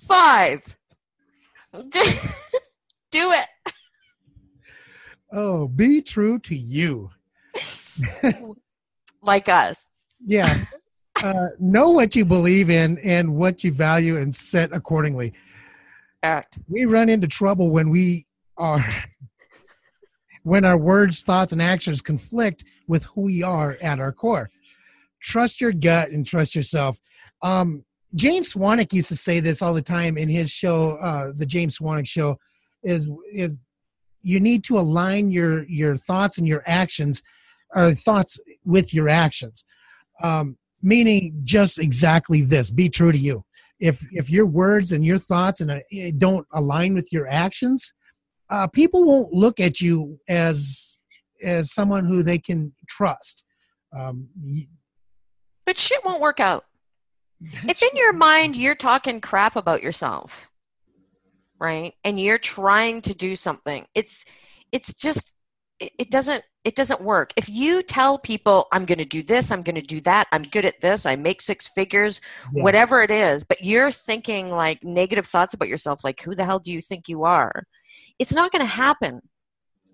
Five. 0.01 0.77
Do, 1.73 2.03
do 3.11 3.33
it. 3.33 3.47
Oh, 5.33 5.69
be 5.69 6.03
true 6.03 6.39
to 6.41 6.55
you. 6.55 7.11
Like 9.23 9.49
us. 9.49 9.89
Yeah. 10.25 10.65
Uh, 11.23 11.49
know 11.59 11.91
what 11.91 12.17
you 12.17 12.25
believe 12.25 12.69
in 12.69 12.99
and 12.99 13.37
what 13.37 13.63
you 13.63 13.73
value 13.73 14.17
and 14.17 14.35
set 14.35 14.75
accordingly. 14.75 15.33
Act. 16.23 16.59
We 16.69 16.85
run 16.85 17.09
into 17.09 17.29
trouble 17.29 17.71
when 17.71 17.91
we 17.91 18.27
are 18.57 18.85
when 20.43 20.65
our 20.65 20.77
words, 20.77 21.23
thoughts, 21.23 21.53
and 21.53 21.63
actions 21.63 22.01
conflict 22.03 22.65
with 22.89 23.05
who 23.05 23.23
we 23.23 23.43
are 23.43 23.77
at 23.83 24.01
our 24.01 24.13
core. 24.13 24.51
Trust 25.21 25.61
your 25.61 25.73
gut 25.73 26.11
and 26.11 26.27
trust 26.27 26.55
yourself. 26.55 26.99
Um, 27.43 27.85
James 28.15 28.53
Swanwick 28.55 28.93
used 28.93 29.09
to 29.09 29.17
say 29.17 29.41
this 29.41 29.63
all 29.63 29.73
the 29.73 29.83
time 29.83 30.19
in 30.19 30.29
his 30.29 30.51
show, 30.51 30.97
uh, 30.97 31.33
the 31.35 31.47
James 31.47 31.79
Swanwick 31.79 32.07
Show, 32.07 32.39
is 32.83 33.11
is 33.33 33.57
you 34.23 34.39
need 34.39 34.65
to 34.65 34.79
align 34.79 35.31
your 35.31 35.65
your 35.69 35.97
thoughts 35.97 36.39
and 36.39 36.47
your 36.47 36.63
actions, 36.67 37.23
or 37.75 37.95
thoughts 37.95 38.39
with 38.65 38.93
your 38.93 39.09
actions. 39.09 39.65
Um, 40.23 40.59
meaning 40.83 41.41
just 41.45 41.79
exactly 41.79 42.43
this: 42.43 42.71
be 42.71 42.89
true 42.89 43.13
to 43.13 43.19
you. 43.19 43.45
If 43.81 44.05
if 44.13 44.29
your 44.29 44.47
words 44.47 44.93
and 44.93 45.05
your 45.05 45.19
thoughts 45.19 45.61
and 45.61 45.71
uh, 45.71 45.79
don't 46.19 46.47
align 46.53 46.95
with 46.95 47.13
your 47.13 47.27
actions, 47.29 47.95
uh, 48.51 48.67
people 48.67 49.05
won't 49.05 49.33
look 49.33 49.59
at 49.59 49.81
you 49.81 50.21
as 50.29 50.92
as 51.43 51.73
someone 51.73 52.05
who 52.05 52.23
they 52.23 52.39
can 52.39 52.73
trust. 52.89 53.45
Um, 53.97 54.29
But 55.67 55.79
shit 55.79 56.05
won't 56.05 56.21
work 56.21 56.41
out. 56.41 56.65
If 57.41 57.83
in 57.83 57.97
your 57.97 58.13
mind 58.13 58.57
you're 58.57 58.75
talking 58.77 59.21
crap 59.21 59.57
about 59.57 59.83
yourself, 59.83 60.49
right? 61.59 61.93
And 62.05 62.21
you're 62.21 62.39
trying 62.39 63.03
to 63.03 63.15
do 63.15 63.35
something, 63.37 63.85
it's 63.95 64.25
it's 64.71 64.95
just 64.95 65.35
it, 65.81 65.93
it 65.99 66.11
doesn't 66.11 66.45
it 66.65 66.77
doesn't 66.77 67.01
work. 67.01 67.33
If 67.37 67.49
you 67.49 67.83
tell 67.83 68.19
people, 68.19 68.69
I'm 68.73 68.85
going 68.85 68.99
to 69.01 69.05
do 69.05 69.25
this, 69.25 69.51
I'm 69.51 69.63
going 69.63 69.75
to 69.75 69.83
do 69.83 70.01
that, 70.03 70.29
I'm 70.31 70.43
good 70.43 70.65
at 70.65 70.81
this, 70.81 71.05
I 71.07 71.17
make 71.17 71.43
six 71.43 71.67
figures, 71.67 72.21
Yeah. 72.55 72.63
whatever 72.63 73.03
it 73.03 73.11
is, 73.11 73.43
but 73.43 73.65
you're 73.65 73.91
thinking 73.91 74.49
like 74.49 74.85
negative 74.85 75.27
thoughts 75.27 75.55
about 75.55 75.69
yourself, 75.69 76.05
like, 76.05 76.23
who 76.23 76.37
the 76.37 76.45
hell 76.45 76.61
do 76.61 76.71
you 76.71 76.81
think 76.81 77.09
you 77.09 77.25
are? 77.25 77.65
It's 78.21 78.33
not 78.33 78.53
going 78.53 78.61
to 78.65 78.73
happen. 78.73 79.21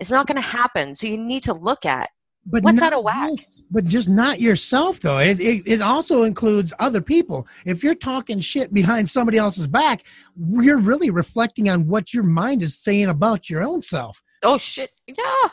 It's 0.00 0.10
not 0.10 0.26
going 0.26 0.36
to 0.36 0.48
happen. 0.48 0.94
So 0.94 1.06
you 1.06 1.18
need 1.18 1.42
to 1.44 1.52
look 1.52 1.84
at 1.84 2.10
But 2.46 2.62
What's 2.62 2.80
out 2.80 2.92
of 2.94 3.02
whack? 3.04 3.30
just- 3.30 3.64
but 3.70 3.84
just 3.84 4.08
not 4.08 4.40
yourself 4.40 5.00
though. 5.00 5.18
It, 5.18 5.38
it 5.40 5.62
it 5.66 5.80
also 5.82 6.22
includes 6.22 6.72
other 6.78 7.00
people. 7.02 7.46
If 7.66 7.82
you're 7.84 7.94
talking 7.94 8.40
shit 8.40 8.72
behind 8.72 9.08
somebody 9.08 9.38
else's 9.38 9.66
back, 9.66 10.04
you're 10.36 10.78
really 10.80 11.10
reflecting 11.10 11.68
on 11.68 11.86
what 11.88 12.14
your 12.14 12.22
mind 12.24 12.62
is 12.62 12.78
saying 12.78 13.06
about 13.08 13.50
your 13.50 13.62
own 13.62 13.82
self. 13.82 14.22
oh 14.44 14.56
shit, 14.58 14.90
yeah, 15.06 15.48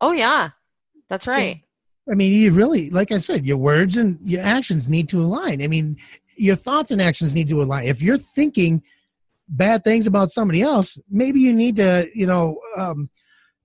oh 0.00 0.12
yeah, 0.12 0.50
that's 1.08 1.26
right. 1.26 1.62
I 2.10 2.14
mean, 2.16 2.32
you 2.32 2.50
really, 2.50 2.90
like 2.90 3.12
I 3.12 3.18
said, 3.18 3.44
your 3.44 3.58
words 3.58 3.96
and 3.96 4.18
your 4.24 4.42
actions 4.42 4.88
need 4.88 5.08
to 5.10 5.20
align. 5.20 5.62
I 5.62 5.68
mean, 5.68 5.96
your 6.36 6.56
thoughts 6.56 6.90
and 6.90 7.00
actions 7.00 7.34
need 7.34 7.48
to 7.50 7.62
align. 7.62 7.84
If 7.86 8.02
you're 8.02 8.16
thinking 8.16 8.82
bad 9.48 9.84
things 9.84 10.06
about 10.08 10.30
somebody 10.30 10.62
else, 10.62 10.98
maybe 11.08 11.38
you 11.38 11.52
need 11.52 11.76
to, 11.76 12.08
you 12.14 12.26
know, 12.26 12.58
um, 12.76 13.08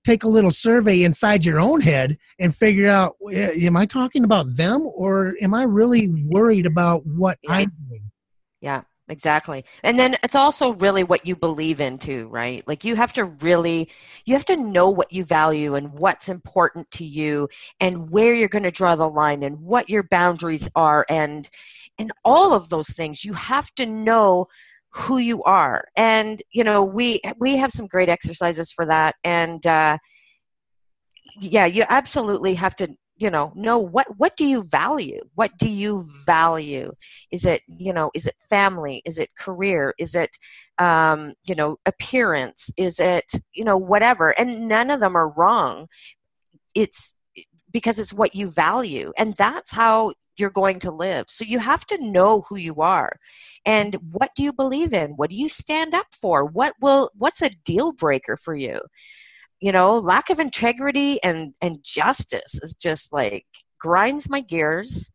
take 0.06 0.22
a 0.22 0.28
little 0.28 0.52
survey 0.52 1.02
inside 1.02 1.44
your 1.44 1.60
own 1.60 1.80
head 1.80 2.16
and 2.38 2.54
figure 2.54 2.88
out: 2.88 3.16
Am 3.32 3.76
I 3.76 3.84
talking 3.86 4.24
about 4.24 4.54
them, 4.56 4.88
or 4.94 5.34
am 5.42 5.52
I 5.52 5.64
really 5.64 6.08
worried 6.08 6.64
about 6.64 7.04
what 7.04 7.38
Yeah. 7.42 7.52
I'm 7.54 7.72
doing? 7.88 8.10
Yeah, 8.60 8.82
exactly. 9.08 9.64
And 9.82 9.98
then 9.98 10.16
it's 10.22 10.34
also 10.34 10.74
really 10.74 11.04
what 11.04 11.26
you 11.26 11.36
believe 11.36 11.80
in 11.80 11.98
too, 11.98 12.28
right? 12.28 12.66
Like 12.66 12.84
you 12.84 12.96
have 12.96 13.12
to 13.14 13.24
really 13.24 13.90
you 14.24 14.34
have 14.34 14.44
to 14.46 14.56
know 14.56 14.88
what 14.90 15.12
you 15.12 15.24
value 15.24 15.74
and 15.74 15.92
what's 15.92 16.28
important 16.28 16.90
to 16.92 17.04
you 17.04 17.48
and 17.80 18.10
where 18.10 18.32
you're 18.34 18.48
going 18.48 18.62
to 18.62 18.70
draw 18.70 18.96
the 18.96 19.08
line 19.08 19.42
and 19.42 19.60
what 19.60 19.90
your 19.90 20.04
boundaries 20.04 20.70
are 20.74 21.04
and 21.10 21.50
and 21.98 22.12
all 22.24 22.52
of 22.52 22.68
those 22.68 22.90
things. 22.90 23.24
You 23.24 23.32
have 23.32 23.74
to 23.76 23.86
know 23.86 24.48
who 24.96 25.18
you 25.18 25.42
are. 25.42 25.84
And 25.96 26.42
you 26.50 26.64
know, 26.64 26.82
we 26.82 27.20
we 27.38 27.56
have 27.56 27.72
some 27.72 27.86
great 27.86 28.08
exercises 28.08 28.72
for 28.72 28.86
that. 28.86 29.14
And 29.24 29.64
uh 29.66 29.98
yeah, 31.38 31.66
you 31.66 31.84
absolutely 31.88 32.54
have 32.54 32.74
to 32.76 32.88
you 33.18 33.30
know 33.30 33.52
know 33.54 33.78
what 33.78 34.06
what 34.16 34.36
do 34.36 34.46
you 34.46 34.64
value? 34.64 35.20
What 35.34 35.56
do 35.58 35.68
you 35.68 36.04
value? 36.24 36.92
Is 37.30 37.44
it 37.44 37.62
you 37.66 37.92
know 37.92 38.10
is 38.14 38.26
it 38.26 38.34
family? 38.48 39.02
Is 39.04 39.18
it 39.18 39.30
career? 39.38 39.94
Is 39.98 40.14
it 40.14 40.36
um, 40.78 41.34
you 41.44 41.54
know 41.54 41.76
appearance? 41.86 42.70
Is 42.76 42.98
it 42.98 43.32
you 43.52 43.64
know 43.64 43.76
whatever? 43.76 44.30
And 44.38 44.68
none 44.68 44.90
of 44.90 45.00
them 45.00 45.16
are 45.16 45.30
wrong. 45.30 45.88
It's 46.74 47.14
because 47.70 47.98
it's 47.98 48.12
what 48.12 48.34
you 48.34 48.48
value. 48.50 49.12
And 49.18 49.34
that's 49.34 49.72
how 49.72 50.12
you're 50.38 50.50
going 50.50 50.78
to 50.80 50.90
live. 50.90 51.26
So 51.28 51.44
you 51.44 51.58
have 51.58 51.84
to 51.86 52.02
know 52.02 52.44
who 52.48 52.56
you 52.56 52.76
are. 52.76 53.16
And 53.64 53.96
what 54.12 54.30
do 54.36 54.42
you 54.42 54.52
believe 54.52 54.92
in? 54.92 55.12
What 55.12 55.30
do 55.30 55.36
you 55.36 55.48
stand 55.48 55.94
up 55.94 56.06
for? 56.12 56.44
What 56.44 56.74
will 56.80 57.10
what's 57.14 57.42
a 57.42 57.50
deal 57.64 57.92
breaker 57.92 58.36
for 58.36 58.54
you? 58.54 58.80
You 59.60 59.72
know 59.72 59.96
lack 59.96 60.30
of 60.30 60.38
integrity 60.38 61.22
and 61.22 61.54
and 61.62 61.78
justice 61.82 62.60
is 62.62 62.74
just 62.74 63.12
like 63.12 63.46
grinds 63.78 64.28
my 64.28 64.40
gears. 64.40 65.12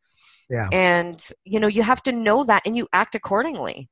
Yeah. 0.50 0.68
and 0.74 1.30
you 1.46 1.62
know 1.62 1.68
you 1.68 1.82
have 1.82 2.04
to 2.04 2.12
know 2.12 2.44
that 2.44 2.64
and 2.66 2.76
you 2.76 2.88
act 2.92 3.16
accordingly. 3.16 3.90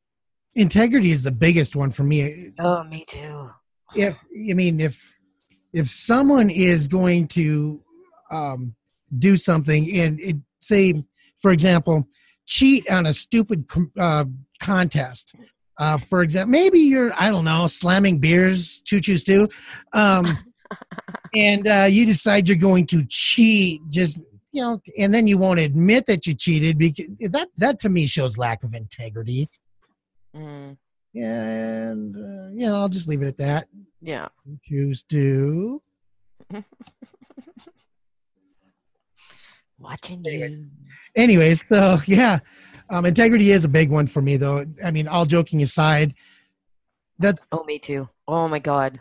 Integrity 0.55 1.11
is 1.11 1.23
the 1.23 1.31
biggest 1.31 1.75
one 1.75 1.91
for 1.91 2.03
me. 2.03 2.51
oh 2.59 2.83
me 2.83 3.05
too. 3.07 3.51
If 3.95 4.17
I 4.17 4.53
mean 4.53 4.81
if 4.81 5.15
if 5.71 5.89
someone 5.89 6.49
is 6.49 6.87
going 6.87 7.27
to 7.29 7.81
um, 8.31 8.75
do 9.17 9.35
something 9.35 9.89
and 9.97 10.19
it, 10.19 10.37
say, 10.59 10.93
for 11.41 11.51
example, 11.51 12.07
cheat 12.45 12.89
on 12.89 13.05
a 13.05 13.13
stupid 13.13 13.65
uh, 13.97 14.25
contest. 14.59 15.35
Uh, 15.77 15.97
for 15.97 16.21
example, 16.23 16.51
maybe 16.51 16.79
you're 16.79 17.13
I 17.13 17.29
don't 17.29 17.45
know 17.45 17.67
slamming 17.67 18.19
beers, 18.19 18.81
choo 18.81 18.99
choo 18.99 19.17
stew, 19.17 19.47
um, 19.93 20.25
and 21.35 21.67
uh, 21.67 21.87
you 21.89 22.05
decide 22.05 22.47
you're 22.47 22.57
going 22.57 22.85
to 22.87 23.05
cheat. 23.07 23.81
Just 23.89 24.19
you 24.51 24.61
know, 24.61 24.81
and 24.97 25.13
then 25.13 25.27
you 25.27 25.37
won't 25.37 25.59
admit 25.59 26.05
that 26.07 26.27
you 26.27 26.33
cheated 26.33 26.77
because 26.77 27.05
that 27.19 27.49
that 27.57 27.79
to 27.79 27.89
me 27.89 28.07
shows 28.07 28.37
lack 28.37 28.63
of 28.63 28.73
integrity. 28.73 29.49
mm, 30.35 30.75
And 31.15 32.15
uh, 32.15 32.49
you 32.53 32.65
know, 32.67 32.75
I'll 32.75 32.89
just 32.89 33.07
leave 33.07 33.21
it 33.21 33.27
at 33.27 33.37
that. 33.37 33.67
yeah 34.01 34.27
Choose 34.65 35.03
to. 35.03 35.81
watching 39.79 40.23
Anyway. 40.27 40.49
you. 40.51 40.65
Anyways 41.15 41.67
so 41.67 41.97
yeah. 42.05 42.39
Um, 42.91 43.05
integrity 43.05 43.51
is 43.51 43.65
a 43.65 43.69
big 43.69 43.89
one 43.91 44.07
for 44.07 44.21
me 44.21 44.37
though. 44.37 44.65
I 44.83 44.91
mean 44.91 45.07
all 45.07 45.25
joking 45.25 45.61
aside 45.61 46.13
that's 47.19 47.45
oh 47.51 47.63
me 47.65 47.79
too. 47.79 48.07
Oh 48.27 48.47
my 48.47 48.59
god. 48.59 48.99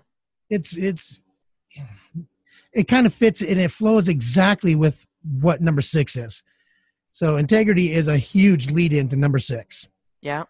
It's 0.51 0.77
it's 0.77 1.21
it 2.73 2.89
kind 2.89 3.07
of 3.07 3.15
fits 3.15 3.41
and 3.43 3.59
it 3.59 3.71
flows 3.71 4.09
exactly 4.09 4.75
with 4.75 5.07
what 5.41 5.61
number 5.61 5.81
six 5.81 6.17
is. 6.17 6.43
So 7.13 7.37
integrity 7.37 7.93
is 7.93 8.09
a 8.09 8.17
huge 8.17 8.71
lead 8.71 8.93
into 8.93 9.17
number 9.17 9.39
six. 9.39 9.89
Yeah. 10.21 10.45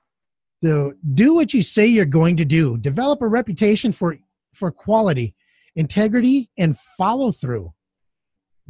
So 0.64 0.94
do 1.14 1.34
what 1.34 1.54
you 1.54 1.62
say 1.62 1.86
you're 1.86 2.04
going 2.04 2.36
to 2.38 2.44
do. 2.44 2.76
Develop 2.78 3.22
a 3.22 3.28
reputation 3.28 3.92
for 3.92 4.18
for 4.54 4.70
quality 4.70 5.34
integrity 5.76 6.50
and 6.58 6.76
follow 6.96 7.30
through 7.30 7.72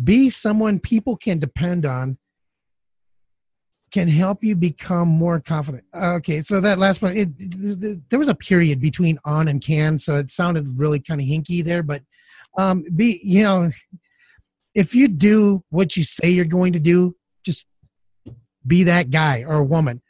be 0.03 0.31
someone 0.31 0.79
people 0.79 1.17
can 1.17 1.39
depend 1.39 1.85
on 1.87 2.19
can 3.91 4.07
help 4.07 4.45
you 4.45 4.55
become 4.55 5.09
more 5.09 5.41
confident 5.41 5.83
okay 5.95 6.43
so 6.43 6.61
that 6.61 6.79
last 6.79 7.01
part 7.01 7.17
it, 7.17 7.37
th- 7.39 7.81
th- 7.81 7.99
there 8.11 8.19
was 8.19 8.29
a 8.29 8.35
period 8.35 8.81
between 8.81 9.19
on 9.25 9.49
and 9.49 9.63
can 9.63 9.99
so 9.99 10.17
it 10.17 10.31
sounded 10.31 10.67
really 10.77 11.01
kind 11.01 11.21
of 11.21 11.27
hinky 11.27 11.65
there 11.65 11.83
but 11.83 12.03
um 12.59 12.85
be 12.97 13.21
you 13.23 13.43
know 13.43 13.69
if 14.75 14.95
you 14.95 15.09
do 15.09 15.63
what 15.71 15.97
you 15.97 16.05
say 16.05 16.29
you're 16.29 16.45
going 16.45 16.73
to 16.73 16.79
do 16.79 17.17
just 17.45 17.67
be 18.67 18.83
that 18.83 19.11
guy 19.11 19.43
or 19.47 19.63
woman 19.65 20.03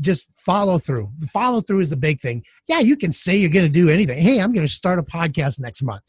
just 0.00 0.28
follow 0.36 0.78
through. 0.78 1.10
Follow 1.32 1.60
through 1.60 1.80
is 1.80 1.90
the 1.90 1.96
big 1.96 2.20
thing. 2.20 2.44
Yeah, 2.68 2.80
you 2.80 2.96
can 2.96 3.12
say 3.12 3.36
you're 3.36 3.50
going 3.50 3.64
to 3.64 3.72
do 3.72 3.88
anything. 3.88 4.20
Hey, 4.20 4.40
I'm 4.40 4.52
going 4.52 4.66
to 4.66 4.72
start 4.72 4.98
a 4.98 5.02
podcast 5.02 5.60
next 5.60 5.82
month, 5.82 6.04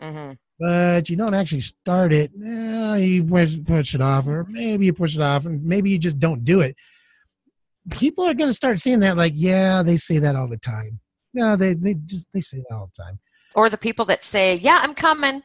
hmm 0.00 0.32
but 0.62 1.08
you 1.10 1.16
don't 1.16 1.34
actually 1.34 1.60
start 1.60 2.12
it. 2.12 2.30
Eh, 2.44 2.96
you 2.96 3.24
push, 3.24 3.94
it 3.94 4.00
off, 4.00 4.26
or 4.26 4.44
maybe 4.48 4.86
you 4.86 4.92
push 4.92 5.16
it 5.16 5.22
off, 5.22 5.44
and 5.46 5.62
maybe 5.64 5.90
you 5.90 5.98
just 5.98 6.18
don't 6.18 6.44
do 6.44 6.60
it. 6.60 6.76
People 7.90 8.24
are 8.24 8.34
going 8.34 8.48
to 8.50 8.54
start 8.54 8.78
seeing 8.80 9.00
that, 9.00 9.16
like, 9.16 9.32
yeah, 9.34 9.82
they 9.82 9.96
say 9.96 10.18
that 10.18 10.36
all 10.36 10.48
the 10.48 10.58
time. 10.58 11.00
No, 11.34 11.56
they 11.56 11.74
they 11.74 11.94
just 11.94 12.28
they 12.32 12.40
say 12.40 12.58
that 12.58 12.74
all 12.74 12.90
the 12.94 13.02
time. 13.02 13.18
or 13.54 13.68
the 13.70 13.76
people 13.78 14.04
that 14.06 14.24
say 14.24 14.54
yeah 14.56 14.78
i'm 14.82 14.94
coming 14.94 15.42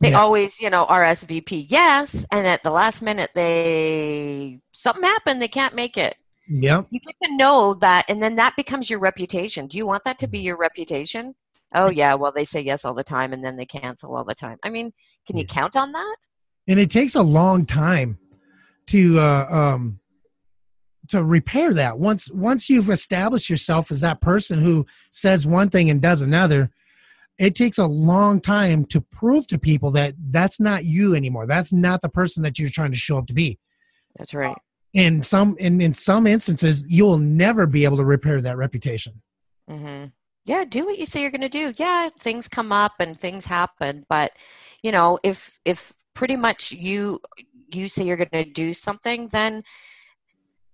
they 0.00 0.10
Yeah. 0.10 0.20
always 0.20 0.60
you 0.60 0.70
know 0.70 0.84
rsvp 0.86 1.50
yes 1.68 2.24
and 2.30 2.46
at 2.46 2.62
the 2.62 2.70
last 2.70 3.02
minute 3.02 3.30
they 3.34 4.60
something 4.72 5.02
happened 5.04 5.40
they 5.40 5.48
can't 5.60 5.74
make 5.74 5.96
it 5.96 6.14
Yeah. 6.48 6.82
you 6.90 7.00
get 7.00 7.16
to 7.24 7.36
know 7.36 7.74
that 7.74 8.04
and 8.08 8.22
then 8.22 8.34
that 8.36 8.54
becomes 8.56 8.90
your 8.90 8.98
reputation 9.00 9.66
do 9.68 9.76
you 9.78 9.86
want 9.86 10.02
that 10.04 10.18
to 10.22 10.28
be 10.28 10.40
your 10.40 10.56
reputation 10.56 11.34
oh 11.74 11.90
yeah 11.90 12.14
well 12.14 12.32
they 12.32 12.44
say 12.44 12.60
yes 12.60 12.84
all 12.84 12.94
the 12.94 13.04
time 13.04 13.32
and 13.32 13.44
then 13.44 13.56
they 13.56 13.66
cancel 13.66 14.14
all 14.14 14.24
the 14.24 14.34
time. 14.34 14.58
I 14.62 14.70
mean 14.70 14.92
can 15.26 15.36
you 15.36 15.44
count 15.44 15.76
on 15.76 15.92
that? 15.92 16.16
And 16.68 16.78
it 16.78 16.90
takes 16.90 17.14
a 17.14 17.22
long 17.22 17.66
time 17.66 18.18
to 18.88 19.18
uh, 19.18 19.46
um 19.50 20.00
to 21.08 21.24
repair 21.24 21.72
that. 21.74 21.98
Once 21.98 22.30
once 22.32 22.70
you've 22.70 22.90
established 22.90 23.50
yourself 23.50 23.90
as 23.90 24.00
that 24.00 24.20
person 24.20 24.60
who 24.60 24.86
says 25.10 25.46
one 25.46 25.68
thing 25.68 25.90
and 25.90 26.00
does 26.00 26.22
another 26.22 26.70
it 27.38 27.54
takes 27.54 27.78
a 27.78 27.86
long 27.86 28.40
time 28.40 28.84
to 28.84 29.00
prove 29.00 29.46
to 29.48 29.58
people 29.58 29.90
that 29.92 30.14
that's 30.30 30.60
not 30.60 30.84
you 30.84 31.14
anymore. 31.14 31.46
That's 31.46 31.72
not 31.72 32.02
the 32.02 32.08
person 32.08 32.42
that 32.42 32.58
you're 32.58 32.68
trying 32.68 32.92
to 32.92 32.96
show 32.96 33.18
up 33.18 33.26
to 33.28 33.34
be. 33.34 33.58
That's 34.16 34.34
right. 34.34 34.56
In 34.92 35.22
some 35.22 35.56
in, 35.58 35.80
in 35.80 35.94
some 35.94 36.26
instances 36.26 36.86
you'll 36.88 37.18
never 37.18 37.66
be 37.66 37.84
able 37.84 37.96
to 37.96 38.04
repair 38.04 38.40
that 38.40 38.58
reputation. 38.58 39.14
Hmm 39.68 40.06
Yeah, 40.44 40.64
do 40.64 40.86
what 40.86 40.98
you 40.98 41.06
say 41.06 41.20
you're 41.20 41.30
going 41.30 41.40
to 41.42 41.48
do. 41.48 41.72
Yeah, 41.76 42.08
things 42.18 42.48
come 42.48 42.72
up 42.72 42.94
and 42.98 43.18
things 43.18 43.46
happen, 43.46 44.04
but 44.08 44.32
you 44.82 44.90
know, 44.90 45.18
if 45.22 45.58
if 45.64 45.92
pretty 46.14 46.36
much 46.36 46.72
you 46.72 47.20
you 47.72 47.88
say 47.88 48.04
you're 48.04 48.16
going 48.16 48.28
to 48.30 48.44
do 48.44 48.74
something, 48.74 49.28
then 49.28 49.62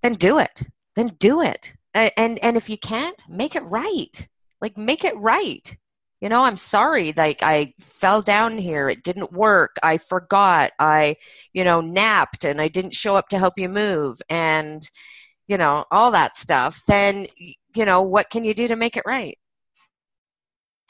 then 0.02 0.14
do 0.14 0.38
it. 0.38 0.62
Then 0.94 1.08
do 1.18 1.42
it. 1.42 1.74
And 1.94 2.38
and 2.42 2.56
if 2.56 2.70
you 2.70 2.78
can't, 2.78 3.22
make 3.28 3.56
it 3.56 3.62
right. 3.64 4.28
Like 4.60 4.76
make 4.78 5.04
it 5.04 5.16
right. 5.16 5.76
You 6.20 6.28
know, 6.28 6.44
I'm 6.44 6.56
sorry. 6.56 7.12
Like 7.16 7.42
I 7.42 7.74
fell 7.78 8.22
down 8.22 8.58
here. 8.58 8.88
It 8.88 9.04
didn't 9.04 9.32
work. 9.32 9.76
I 9.82 9.98
forgot. 9.98 10.72
I, 10.78 11.16
you 11.52 11.62
know, 11.64 11.80
napped 11.80 12.44
and 12.44 12.60
I 12.60 12.68
didn't 12.68 12.94
show 12.94 13.16
up 13.16 13.28
to 13.28 13.38
help 13.38 13.54
you 13.58 13.68
move 13.68 14.18
and 14.28 14.82
you 15.46 15.56
know, 15.56 15.84
all 15.90 16.10
that 16.12 16.36
stuff. 16.36 16.82
Then 16.86 17.26
you 17.74 17.84
know, 17.84 18.02
what 18.02 18.30
can 18.30 18.44
you 18.44 18.54
do 18.54 18.68
to 18.68 18.76
make 18.76 18.96
it 18.96 19.04
right? 19.06 19.38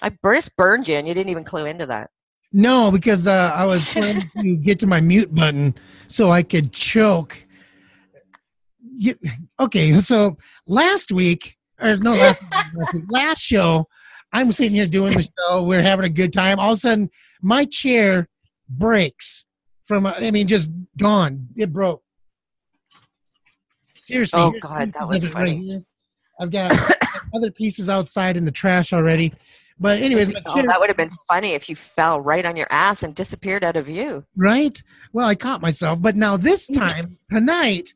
I 0.03 0.11
just 0.34 0.57
burned 0.57 0.88
you 0.88 0.96
and 0.96 1.09
you 1.09 1.14
didn't 1.14 1.30
even 1.30 1.44
clue 1.44 1.66
into 1.66 1.86
that. 1.86 2.11
No, 2.53 2.90
because 2.90 3.26
uh, 3.26 3.53
I 3.55 3.64
was 3.66 3.92
trying 3.92 4.20
to 4.40 4.57
get 4.57 4.78
to 4.80 4.86
my 4.86 5.01
mute 5.01 5.34
button 5.34 5.74
so 6.07 6.30
I 6.30 6.42
could 6.42 6.72
choke. 6.72 7.44
You, 8.80 9.14
okay, 9.61 9.92
so 10.01 10.36
last 10.66 11.12
week, 11.12 11.57
or 11.80 11.96
no, 11.96 12.12
last, 12.12 12.42
last, 12.76 12.94
week, 12.94 13.05
last 13.11 13.40
show, 13.40 13.86
I'm 14.32 14.51
sitting 14.53 14.74
here 14.74 14.86
doing 14.86 15.12
the 15.12 15.22
show. 15.22 15.62
We're 15.62 15.82
having 15.82 16.05
a 16.05 16.11
good 16.11 16.32
time. 16.32 16.59
All 16.59 16.72
of 16.72 16.76
a 16.76 16.80
sudden, 16.80 17.11
my 17.40 17.64
chair 17.64 18.28
breaks 18.68 19.44
from, 19.84 20.07
uh, 20.07 20.14
I 20.16 20.30
mean, 20.30 20.46
just 20.46 20.70
gone. 20.96 21.49
It 21.57 21.72
broke. 21.72 22.03
Seriously. 23.94 24.40
Oh 24.40 24.53
God, 24.61 24.92
that 24.94 25.07
was 25.07 25.26
funny. 25.28 25.68
here. 25.68 25.82
I've 26.40 26.51
got 26.51 26.72
other 27.34 27.51
pieces 27.51 27.88
outside 27.88 28.36
in 28.36 28.44
the 28.44 28.53
trash 28.53 28.92
already. 28.92 29.32
But 29.81 30.01
anyways, 30.01 30.35
Oh, 30.47 30.62
that 30.62 30.81
would 30.81 30.89
have 30.91 30.97
been 30.97 31.11
funny 31.29 31.51
if 31.51 31.68
you 31.68 31.76
fell 31.76 32.20
right 32.20 32.45
on 32.45 32.57
your 32.57 32.66
ass 32.70 33.03
and 33.05 33.14
disappeared 33.14 33.62
out 33.62 33.76
of 33.76 33.87
view. 33.87 34.24
right? 34.37 34.81
Well, 35.12 35.26
I 35.29 35.35
caught 35.35 35.62
myself, 35.62 36.03
but 36.03 36.16
now 36.16 36.37
this 36.37 36.66
time 36.74 37.18
tonight, 37.29 37.95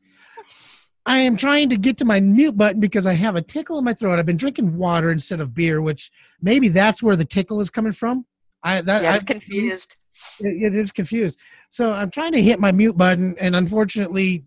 I 1.05 1.19
am 1.19 1.35
trying 1.35 1.69
to 1.69 1.77
get 1.77 1.97
to 1.97 2.05
my 2.05 2.21
mute 2.21 2.55
button 2.55 2.79
because 2.79 3.05
I 3.05 3.13
have 3.13 3.35
a 3.35 3.41
tickle 3.41 3.77
in 3.77 3.83
my 3.83 3.93
throat. 3.93 4.17
I've 4.19 4.25
been 4.25 4.37
drinking 4.37 4.77
water 4.77 5.11
instead 5.11 5.41
of 5.41 5.53
beer, 5.53 5.81
which 5.81 6.09
maybe 6.41 6.69
that's 6.69 7.03
where 7.03 7.17
the 7.17 7.25
tickle 7.25 7.59
is 7.59 7.69
coming 7.69 7.91
from. 7.91 8.25
I 8.63 8.81
that 8.81 9.03
Yeah, 9.03 9.11
I 9.11 9.15
I- 9.15 9.19
confused. 9.19 9.97
It, 10.39 10.73
it 10.73 10.75
is 10.75 10.91
confused. 10.91 11.39
So 11.71 11.91
I'm 11.91 12.09
trying 12.11 12.31
to 12.33 12.41
hit 12.41 12.59
my 12.59 12.71
mute 12.71 12.95
button, 12.95 13.35
and 13.39 13.55
unfortunately, 13.55 14.45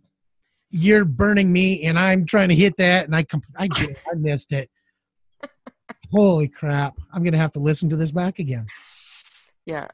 you're 0.70 1.05
burning 1.05 1.53
me, 1.53 1.82
and 1.82 1.99
I'm 1.99 2.24
trying 2.24 2.49
to 2.49 2.55
hit 2.55 2.76
that, 2.78 3.05
and 3.05 3.14
I 3.14 3.24
comp- 3.24 3.45
I 3.59 3.68
I 4.11 4.14
missed 4.16 4.53
it. 4.53 4.70
Holy 6.16 6.48
crap! 6.48 6.96
I'm 7.12 7.22
gonna 7.22 7.36
have 7.36 7.52
to 7.52 7.58
listen 7.58 7.90
to 7.90 7.96
this 7.96 8.10
back 8.10 8.38
again. 8.38 8.66
Yeah. 9.66 9.88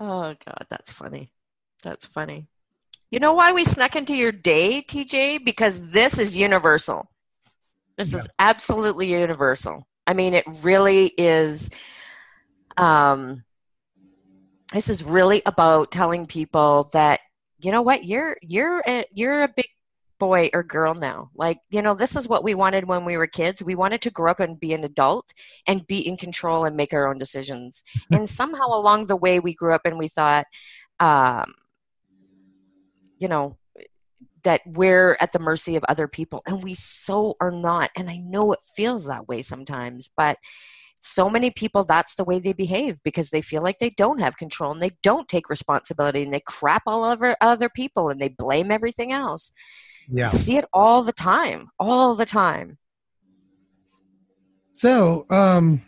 Oh 0.00 0.32
God, 0.46 0.66
that's 0.70 0.92
funny. 0.92 1.26
That's 1.82 2.06
funny. 2.06 2.46
You 3.10 3.18
know 3.18 3.32
why 3.32 3.50
we 3.50 3.64
snuck 3.64 3.96
into 3.96 4.14
your 4.14 4.30
day, 4.30 4.84
TJ? 4.86 5.44
Because 5.44 5.90
this 5.90 6.20
is 6.20 6.36
universal. 6.36 7.10
This 7.96 8.14
is 8.14 8.28
absolutely 8.38 9.10
universal. 9.12 9.88
I 10.06 10.14
mean, 10.14 10.32
it 10.34 10.44
really 10.62 11.06
is. 11.18 11.70
Um, 12.76 13.42
this 14.72 14.88
is 14.88 15.02
really 15.02 15.42
about 15.44 15.90
telling 15.90 16.28
people 16.28 16.88
that 16.92 17.18
you 17.58 17.72
know 17.72 17.82
what 17.82 18.04
you're 18.04 18.36
you're 18.42 18.80
a, 18.86 19.04
you're 19.10 19.42
a 19.42 19.48
big 19.48 19.66
boy 20.18 20.50
or 20.52 20.62
girl 20.62 20.94
now. 20.94 21.30
Like 21.34 21.58
you 21.70 21.82
know, 21.82 21.94
this 21.94 22.16
is 22.16 22.28
what 22.28 22.44
we 22.44 22.54
wanted 22.54 22.86
when 22.86 23.04
we 23.04 23.16
were 23.16 23.26
kids. 23.26 23.62
We 23.62 23.74
wanted 23.74 24.02
to 24.02 24.10
grow 24.10 24.30
up 24.30 24.40
and 24.40 24.60
be 24.60 24.72
an 24.72 24.84
adult 24.84 25.32
and 25.66 25.86
be 25.86 26.06
in 26.06 26.16
control 26.16 26.64
and 26.64 26.76
make 26.76 26.92
our 26.92 27.08
own 27.08 27.18
decisions. 27.18 27.82
and 28.12 28.28
somehow 28.28 28.66
along 28.68 29.06
the 29.06 29.16
way, 29.16 29.40
we 29.40 29.54
grew 29.54 29.74
up 29.74 29.82
and 29.84 29.98
we 29.98 30.08
thought, 30.08 30.46
um, 31.00 31.54
you 33.18 33.28
know, 33.28 33.56
that 34.44 34.62
we're 34.66 35.16
at 35.20 35.32
the 35.32 35.38
mercy 35.38 35.76
of 35.76 35.84
other 35.88 36.08
people, 36.08 36.42
and 36.46 36.62
we 36.62 36.74
so 36.74 37.36
are 37.40 37.50
not. 37.50 37.90
And 37.96 38.08
I 38.08 38.18
know 38.18 38.52
it 38.52 38.60
feels 38.76 39.06
that 39.06 39.28
way 39.28 39.42
sometimes, 39.42 40.10
but 40.16 40.38
so 41.00 41.28
many 41.30 41.50
people 41.50 41.84
that's 41.84 42.14
the 42.14 42.24
way 42.24 42.38
they 42.38 42.52
behave 42.52 42.98
because 43.02 43.30
they 43.30 43.40
feel 43.40 43.62
like 43.62 43.78
they 43.78 43.90
don't 43.90 44.20
have 44.20 44.36
control 44.36 44.72
and 44.72 44.82
they 44.82 44.92
don't 45.02 45.28
take 45.28 45.48
responsibility 45.48 46.22
and 46.22 46.32
they 46.32 46.40
crap 46.40 46.82
all 46.86 47.04
over 47.04 47.36
other 47.40 47.68
people 47.68 48.08
and 48.08 48.20
they 48.20 48.28
blame 48.28 48.70
everything 48.70 49.12
else. 49.12 49.52
Yeah. 50.10 50.26
see 50.26 50.56
it 50.56 50.64
all 50.72 51.02
the 51.02 51.12
time 51.12 51.68
all 51.78 52.14
the 52.14 52.24
time. 52.24 52.78
So, 54.72 55.26
um, 55.28 55.82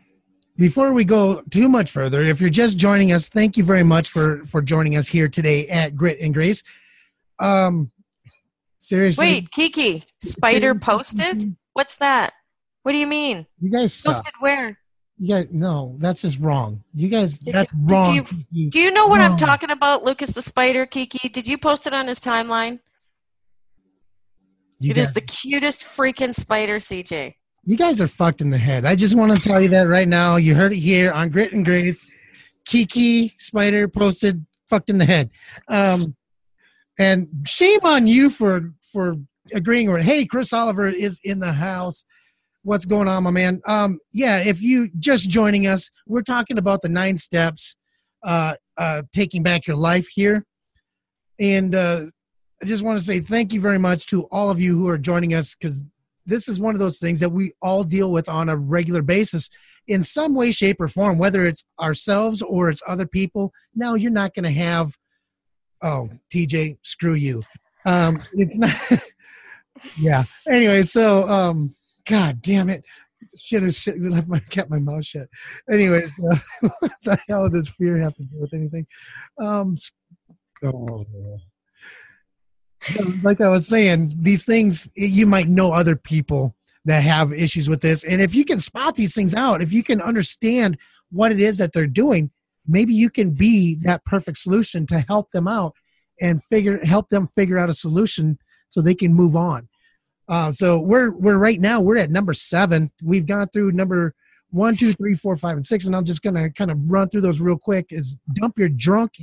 before 0.56 0.92
we 0.92 1.04
go 1.04 1.42
too 1.50 1.68
much 1.68 1.90
further, 1.90 2.20
if 2.20 2.40
you're 2.40 2.50
just 2.50 2.76
joining 2.76 3.12
us, 3.12 3.28
thank 3.28 3.56
you 3.56 3.64
very 3.64 3.82
much 3.82 4.10
for 4.10 4.44
for 4.44 4.60
joining 4.60 4.96
us 4.96 5.08
here 5.08 5.28
today 5.28 5.66
at 5.68 5.96
Grit 5.96 6.18
and 6.20 6.34
Grace. 6.34 6.62
Um, 7.38 7.90
seriously, 8.76 9.24
wait 9.24 9.50
kiki 9.52 10.02
spider 10.22 10.74
posted? 10.80 11.56
What's 11.72 11.96
that? 11.96 12.34
What 12.82 12.92
do 12.92 12.98
you 12.98 13.06
mean? 13.06 13.46
You 13.60 13.70
guys 13.70 13.94
suck. 13.94 14.16
posted 14.16 14.34
where 14.40 14.78
Guys, 15.28 15.48
no, 15.50 15.96
that's 15.98 16.22
just 16.22 16.38
wrong. 16.40 16.82
You 16.94 17.08
guys, 17.08 17.40
Did 17.40 17.54
that's 17.54 17.72
you- 17.74 17.78
wrong. 17.86 18.14
you- 18.14 18.22
Kiki. 18.24 18.68
do 18.70 18.80
you 18.80 18.90
know 18.90 19.06
what 19.06 19.20
i'm 19.20 19.36
talking 19.36 19.70
about 19.70 20.02
lucas 20.02 20.30
the 20.30 20.40
spider 20.42 20.86
kiki 20.86 21.28
did 21.28 21.46
you 21.46 21.58
post 21.58 21.86
it 21.86 21.92
on 21.94 22.08
his 22.08 22.18
timeline 22.20 22.78
You 24.78 24.92
It 24.92 24.98
is 24.98 25.12
the 25.12 25.20
cutest 25.20 25.82
freaking 25.82 26.34
spider 26.34 26.76
cj 26.76 27.34
you 27.66 27.76
guys 27.76 28.00
are 28.00 28.06
fucked 28.06 28.40
in 28.40 28.48
the 28.48 28.56
head. 28.56 28.86
I 28.86 28.96
just 28.96 29.14
want 29.14 29.36
to 29.36 29.38
tell 29.48 29.60
you 29.60 29.68
that 29.68 29.82
right 29.86 30.08
now. 30.08 30.36
You 30.36 30.54
heard 30.54 30.72
it 30.72 30.78
here 30.78 31.12
on 31.12 31.28
Grit 31.28 31.52
and 31.52 31.62
Grace. 31.62 32.06
Kiki 32.64 33.34
Spider 33.36 33.86
posted 33.86 34.46
fucked 34.70 34.88
in 34.88 34.96
the 34.96 35.04
head. 35.04 35.28
Um, 35.68 36.16
and 36.98 37.28
shame 37.46 37.80
on 37.84 38.06
you 38.06 38.30
for 38.30 38.72
for 38.82 39.16
agreeing 39.52 39.92
with. 39.92 40.02
Hey, 40.04 40.24
Chris 40.24 40.54
Oliver 40.54 40.86
is 40.88 41.20
in 41.22 41.38
the 41.38 41.52
house. 41.52 42.02
What's 42.62 42.84
going 42.84 43.08
on, 43.08 43.22
my 43.22 43.30
man? 43.30 43.62
Um, 43.66 43.98
yeah, 44.12 44.38
if 44.38 44.60
you 44.60 44.90
just 44.98 45.30
joining 45.30 45.66
us, 45.66 45.90
we're 46.06 46.22
talking 46.22 46.58
about 46.58 46.82
the 46.82 46.90
nine 46.90 47.16
steps, 47.16 47.74
uh, 48.22 48.54
uh, 48.76 49.02
taking 49.14 49.42
back 49.42 49.66
your 49.66 49.76
life 49.76 50.06
here, 50.08 50.44
and 51.38 51.74
uh, 51.74 52.06
I 52.62 52.66
just 52.66 52.82
want 52.82 52.98
to 52.98 53.04
say 53.04 53.20
thank 53.20 53.54
you 53.54 53.60
very 53.62 53.78
much 53.78 54.06
to 54.08 54.24
all 54.24 54.50
of 54.50 54.60
you 54.60 54.76
who 54.76 54.88
are 54.88 54.98
joining 54.98 55.32
us 55.32 55.54
because 55.54 55.84
this 56.26 56.48
is 56.48 56.60
one 56.60 56.74
of 56.74 56.78
those 56.78 56.98
things 56.98 57.18
that 57.20 57.30
we 57.30 57.52
all 57.62 57.82
deal 57.82 58.12
with 58.12 58.28
on 58.28 58.50
a 58.50 58.56
regular 58.56 59.00
basis 59.00 59.48
in 59.88 60.02
some 60.02 60.34
way, 60.34 60.50
shape, 60.50 60.80
or 60.80 60.88
form, 60.88 61.16
whether 61.16 61.44
it's 61.46 61.64
ourselves 61.80 62.42
or 62.42 62.68
it's 62.68 62.82
other 62.86 63.06
people. 63.06 63.52
No, 63.74 63.94
you're 63.94 64.10
not 64.10 64.34
going 64.34 64.44
to 64.44 64.50
have, 64.50 64.96
oh, 65.82 66.10
TJ, 66.32 66.76
screw 66.82 67.14
you. 67.14 67.42
Um, 67.86 68.20
it's 68.34 68.58
not, 68.58 68.76
yeah. 69.98 70.22
Anyway, 70.46 70.82
so, 70.82 71.26
um, 71.26 71.74
God 72.06 72.40
damn 72.42 72.70
it. 72.70 72.84
Have 73.52 73.74
shit, 73.74 74.00
left 74.00 74.28
my, 74.28 74.40
kept 74.50 74.70
my 74.70 74.78
mouth 74.78 75.04
shut. 75.04 75.28
Anyway, 75.70 76.00
so, 76.16 76.28
what 76.80 76.92
the 77.04 77.18
hell 77.28 77.48
does 77.48 77.68
fear 77.68 77.98
have 77.98 78.14
to 78.16 78.24
do 78.24 78.40
with 78.40 78.54
anything? 78.54 78.86
Um, 79.38 79.76
oh, 80.64 81.04
like 83.22 83.40
I 83.40 83.48
was 83.48 83.68
saying, 83.68 84.12
these 84.16 84.44
things 84.44 84.90
you 84.96 85.26
might 85.26 85.48
know 85.48 85.72
other 85.72 85.96
people 85.96 86.56
that 86.86 87.02
have 87.02 87.32
issues 87.32 87.68
with 87.68 87.82
this, 87.82 88.04
and 88.04 88.22
if 88.22 88.34
you 88.34 88.44
can 88.44 88.58
spot 88.58 88.96
these 88.96 89.14
things 89.14 89.34
out, 89.34 89.60
if 89.60 89.72
you 89.72 89.82
can 89.82 90.00
understand 90.00 90.78
what 91.10 91.30
it 91.30 91.40
is 91.40 91.58
that 91.58 91.72
they're 91.72 91.86
doing, 91.86 92.30
maybe 92.66 92.94
you 92.94 93.10
can 93.10 93.32
be 93.32 93.76
that 93.82 94.04
perfect 94.04 94.38
solution 94.38 94.86
to 94.86 95.04
help 95.08 95.30
them 95.30 95.46
out 95.46 95.74
and 96.20 96.42
figure 96.44 96.84
help 96.84 97.08
them 97.08 97.28
figure 97.28 97.58
out 97.58 97.68
a 97.68 97.74
solution 97.74 98.38
so 98.70 98.80
they 98.80 98.94
can 98.94 99.12
move 99.12 99.36
on. 99.36 99.68
Uh, 100.30 100.52
so 100.52 100.78
we're 100.78 101.10
we're 101.10 101.38
right 101.38 101.58
now 101.58 101.80
we're 101.80 101.96
at 101.96 102.08
number 102.08 102.32
seven. 102.32 102.90
We've 103.02 103.26
gone 103.26 103.48
through 103.48 103.72
number 103.72 104.14
one, 104.50 104.76
two, 104.76 104.92
three, 104.92 105.14
four, 105.14 105.34
five, 105.34 105.56
and 105.56 105.66
six, 105.66 105.86
and 105.86 105.96
I'm 105.96 106.04
just 106.04 106.22
gonna 106.22 106.48
kind 106.50 106.70
of 106.70 106.78
run 106.88 107.08
through 107.08 107.22
those 107.22 107.40
real 107.40 107.58
quick. 107.58 107.86
Is 107.90 108.18
dump 108.34 108.56
your 108.56 108.68
drunk. 108.68 109.14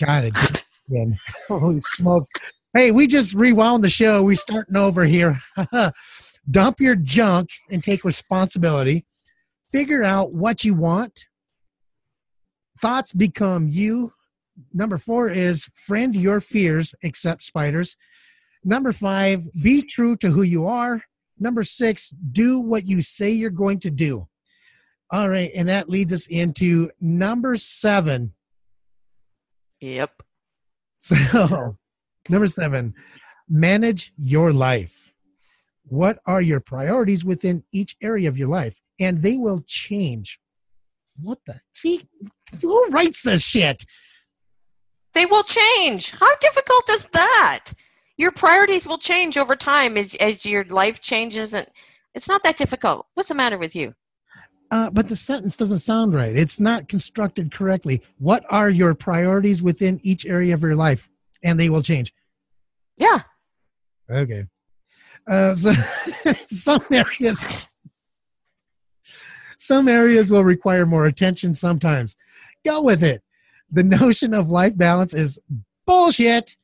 Got 0.00 0.24
it. 0.24 0.64
Holy 1.48 1.80
smokes! 1.80 2.28
Hey, 2.72 2.92
we 2.92 3.08
just 3.08 3.34
rewound 3.34 3.82
the 3.82 3.90
show. 3.90 4.22
We 4.22 4.36
starting 4.36 4.76
over 4.76 5.04
here. 5.04 5.40
Dump 6.50 6.80
your 6.80 6.94
junk 6.94 7.48
and 7.70 7.82
take 7.82 8.04
responsibility. 8.04 9.04
Figure 9.72 10.04
out 10.04 10.32
what 10.32 10.64
you 10.64 10.74
want. 10.74 11.26
Thoughts 12.80 13.12
become 13.12 13.68
you. 13.68 14.12
Number 14.72 14.96
four 14.96 15.28
is 15.28 15.68
friend 15.74 16.14
your 16.14 16.38
fears, 16.40 16.94
except 17.02 17.42
spiders. 17.42 17.96
Number 18.64 18.92
five, 18.92 19.42
be 19.62 19.82
true 19.94 20.16
to 20.16 20.30
who 20.30 20.42
you 20.42 20.66
are. 20.66 21.02
Number 21.38 21.62
six, 21.62 22.10
do 22.10 22.60
what 22.60 22.86
you 22.86 23.00
say 23.00 23.30
you're 23.30 23.50
going 23.50 23.80
to 23.80 23.90
do. 23.90 24.28
All 25.10 25.28
right, 25.28 25.50
and 25.54 25.68
that 25.68 25.88
leads 25.88 26.12
us 26.12 26.26
into 26.28 26.90
number 27.00 27.56
seven. 27.56 28.34
yep 29.80 30.22
So, 30.98 31.72
number 32.28 32.48
seven, 32.48 32.94
manage 33.48 34.12
your 34.18 34.52
life. 34.52 35.14
What 35.84 36.18
are 36.26 36.42
your 36.42 36.60
priorities 36.60 37.24
within 37.24 37.64
each 37.72 37.96
area 38.02 38.28
of 38.28 38.36
your 38.36 38.48
life? 38.48 38.80
And 39.00 39.22
they 39.22 39.38
will 39.38 39.64
change. 39.66 40.38
What 41.16 41.38
the? 41.46 41.60
See, 41.72 42.02
who 42.60 42.88
writes 42.90 43.22
this 43.22 43.42
shit? 43.42 43.84
they 45.12 45.26
will 45.26 45.42
change 45.42 46.12
how 46.12 46.36
difficult 46.36 46.88
is 46.90 47.06
that 47.06 47.72
your 48.20 48.32
priorities 48.32 48.86
will 48.86 48.98
change 48.98 49.34
over 49.42 49.56
time 49.56 49.96
as, 49.96 50.14
as 50.16 50.44
your 50.44 50.64
life 50.64 51.00
changes 51.00 51.54
and 51.54 51.66
it's 52.14 52.28
not 52.28 52.42
that 52.42 52.56
difficult 52.62 53.06
what's 53.14 53.30
the 53.30 53.34
matter 53.34 53.58
with 53.58 53.74
you 53.74 53.88
Uh, 54.72 54.88
but 54.96 55.08
the 55.08 55.16
sentence 55.16 55.56
doesn't 55.56 55.80
sound 55.80 56.14
right. 56.14 56.36
It's 56.42 56.60
not 56.60 56.88
constructed 56.94 57.46
correctly. 57.58 57.96
What 58.18 58.42
are 58.58 58.70
your 58.70 58.94
priorities 58.94 59.60
within 59.68 59.98
each 60.10 60.22
area 60.26 60.54
of 60.54 60.62
your 60.62 60.76
life? 60.76 61.08
And 61.42 61.58
they 61.58 61.70
will 61.72 61.82
change. 61.82 62.08
yeah 63.06 63.20
Okay. 64.08 64.44
Uh, 65.32 65.54
so 65.54 65.72
some 66.48 66.82
areas, 67.02 67.66
some 69.56 69.88
areas 69.88 70.30
will 70.30 70.44
require 70.44 70.86
more 70.86 71.06
attention. 71.06 71.54
Sometimes, 71.54 72.16
go 72.64 72.76
with 72.82 73.02
it. 73.02 73.22
the 73.78 73.84
notion 73.84 74.34
of 74.34 74.50
life 74.50 74.76
balance 74.76 75.14
is 75.14 75.38
bullshit. 75.86 76.56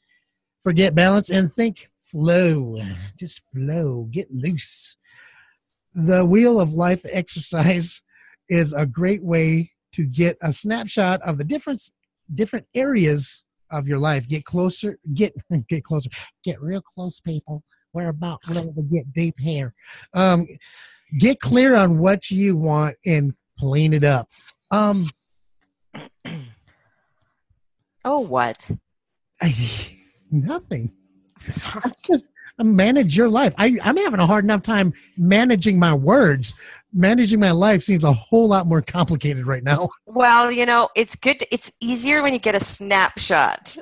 Forget 0.67 0.97
balance 0.97 1.31
and 1.31 1.55
think 1.55 1.89
flow. 2.01 2.77
Just 3.17 3.41
flow, 3.53 4.09
get 4.11 4.29
loose. 4.33 4.97
The 5.95 6.25
wheel 6.25 6.59
of 6.59 6.73
life 6.73 7.07
exercise 7.09 8.03
is 8.49 8.73
a 8.73 8.85
great 8.85 9.23
way 9.23 9.71
to 9.93 10.05
get 10.05 10.37
a 10.43 10.53
snapshot 10.53 11.23
of 11.23 11.39
the 11.39 11.45
different 11.45 11.81
different 12.35 12.67
areas 12.75 13.45
of 13.71 13.87
your 13.87 14.01
life. 14.01 14.27
Get 14.27 14.45
closer, 14.45 14.99
get 15.15 15.35
get 15.69 15.85
closer, 15.85 16.11
get 16.43 16.61
real 16.61 16.83
close, 16.83 17.21
people. 17.21 17.63
We're 17.93 18.09
about 18.09 18.41
ready 18.49 18.73
to 18.73 18.83
get 18.93 19.13
deep 19.13 19.37
here. 19.39 19.73
Um, 20.15 20.49
get 21.21 21.39
clear 21.39 21.77
on 21.77 22.01
what 22.01 22.29
you 22.29 22.57
want 22.57 22.97
and 23.07 23.33
clean 23.57 23.93
it 23.93 24.03
up. 24.03 24.27
Um, 24.73 25.07
Oh, 28.05 28.19
what? 28.19 28.69
I, 29.41 29.96
nothing. 30.31 30.93
I 31.75 31.91
just 32.07 32.31
manage 32.59 33.17
your 33.17 33.29
life. 33.29 33.55
I, 33.59 33.77
I'm 33.83 33.97
having 33.97 34.21
a 34.21 34.27
hard 34.27 34.45
enough 34.45 34.63
time 34.63 34.93
managing 35.17 35.79
my 35.79 35.93
words. 35.93 36.59
Managing 36.93 37.41
my 37.41 37.51
life 37.51 37.83
seems 37.83 38.05
a 38.05 38.13
whole 38.13 38.49
lot 38.49 38.67
more 38.67 38.81
complicated 38.81 39.47
right 39.47 39.63
now. 39.63 39.91
Well, 40.07 40.51
you 40.51 40.65
know, 40.65 40.89
it's 40.97 41.15
good. 41.15 41.43
it's 41.53 41.71
easier 41.81 42.23
when 42.23 42.33
you 42.33 42.39
get 42.39 42.55
a 42.55 42.61
snapshot. 42.61 43.77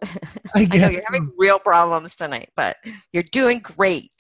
I 0.56 0.66
I 0.70 0.76
know 0.76 0.88
you're 0.88 1.02
having 1.06 1.30
real 1.38 1.60
problems 1.60 2.16
tonight, 2.16 2.50
but 2.56 2.76
you're 3.12 3.22
doing 3.22 3.60
great. 3.60 4.10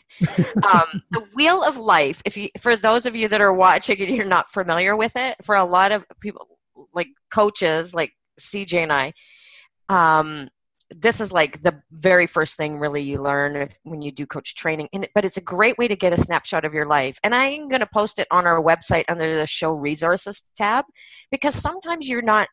um, 0.62 0.86
the 1.10 1.26
wheel 1.34 1.64
of 1.64 1.76
life. 1.76 2.22
If 2.24 2.36
you, 2.36 2.50
for 2.60 2.76
those 2.76 3.04
of 3.04 3.16
you 3.16 3.26
that 3.28 3.40
are 3.40 3.52
watching 3.52 4.00
and 4.00 4.14
you're 4.14 4.26
not 4.26 4.48
familiar 4.48 4.94
with 4.94 5.16
it, 5.16 5.36
for 5.42 5.56
a 5.56 5.64
lot 5.64 5.90
of 5.90 6.06
people, 6.20 6.46
like 6.92 7.08
coaches, 7.32 7.94
like 7.94 8.12
CJ 8.38 8.82
and 8.84 8.92
I, 8.92 9.12
um, 9.88 10.48
this 10.90 11.20
is 11.20 11.32
like 11.32 11.62
the 11.62 11.82
very 11.92 12.26
first 12.26 12.56
thing 12.56 12.78
really 12.78 13.02
you 13.02 13.20
learn 13.20 13.56
if, 13.56 13.78
when 13.84 14.02
you 14.02 14.10
do 14.10 14.26
coach 14.26 14.54
training. 14.54 14.88
And, 14.92 15.08
but 15.14 15.24
it's 15.24 15.36
a 15.36 15.42
great 15.42 15.78
way 15.78 15.88
to 15.88 15.96
get 15.96 16.12
a 16.12 16.16
snapshot 16.16 16.64
of 16.64 16.74
your 16.74 16.86
life. 16.86 17.18
And 17.24 17.34
I'm 17.34 17.68
going 17.68 17.80
to 17.80 17.88
post 17.92 18.18
it 18.18 18.28
on 18.30 18.46
our 18.46 18.62
website 18.62 19.04
under 19.08 19.36
the 19.36 19.46
show 19.46 19.74
resources 19.74 20.42
tab 20.56 20.84
because 21.30 21.54
sometimes 21.54 22.08
you're 22.08 22.22
not 22.22 22.48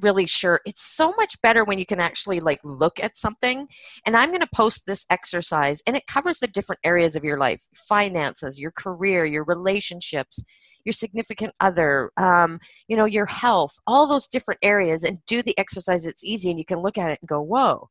really 0.00 0.26
sure 0.26 0.60
it's 0.66 0.82
so 0.82 1.14
much 1.16 1.40
better 1.40 1.64
when 1.64 1.78
you 1.78 1.86
can 1.86 2.00
actually 2.00 2.40
like 2.40 2.58
look 2.64 2.98
at 2.98 3.16
something 3.16 3.68
and 4.04 4.16
i'm 4.16 4.30
going 4.30 4.40
to 4.40 4.48
post 4.52 4.82
this 4.86 5.06
exercise 5.08 5.80
and 5.86 5.96
it 5.96 6.06
covers 6.08 6.38
the 6.38 6.48
different 6.48 6.80
areas 6.82 7.14
of 7.14 7.22
your 7.22 7.38
life 7.38 7.62
finances 7.76 8.60
your 8.60 8.72
career 8.72 9.24
your 9.24 9.44
relationships 9.44 10.42
your 10.84 10.92
significant 10.92 11.52
other 11.60 12.10
um, 12.16 12.58
you 12.88 12.96
know 12.96 13.04
your 13.04 13.26
health 13.26 13.74
all 13.86 14.06
those 14.06 14.26
different 14.26 14.58
areas 14.62 15.04
and 15.04 15.24
do 15.26 15.42
the 15.42 15.58
exercise 15.58 16.06
it's 16.06 16.24
easy 16.24 16.50
and 16.50 16.58
you 16.58 16.64
can 16.64 16.78
look 16.78 16.98
at 16.98 17.10
it 17.10 17.18
and 17.20 17.28
go 17.28 17.40
whoa 17.40 17.88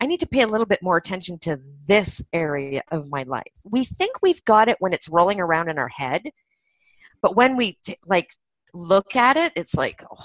i 0.00 0.06
need 0.06 0.20
to 0.20 0.26
pay 0.26 0.42
a 0.42 0.46
little 0.46 0.66
bit 0.66 0.82
more 0.82 0.96
attention 0.96 1.38
to 1.38 1.58
this 1.86 2.22
area 2.32 2.82
of 2.90 3.10
my 3.10 3.22
life. 3.24 3.52
We 3.64 3.84
think 3.84 4.22
we've 4.22 4.44
got 4.44 4.68
it 4.68 4.76
when 4.78 4.92
it's 4.92 5.08
rolling 5.08 5.40
around 5.40 5.68
in 5.68 5.78
our 5.78 5.88
head 5.88 6.30
but 7.20 7.36
when 7.36 7.56
we 7.56 7.78
t- 7.84 7.96
like 8.06 8.30
look 8.74 9.16
at 9.16 9.36
it 9.36 9.52
it's 9.56 9.74
like 9.74 10.02
oh, 10.10 10.24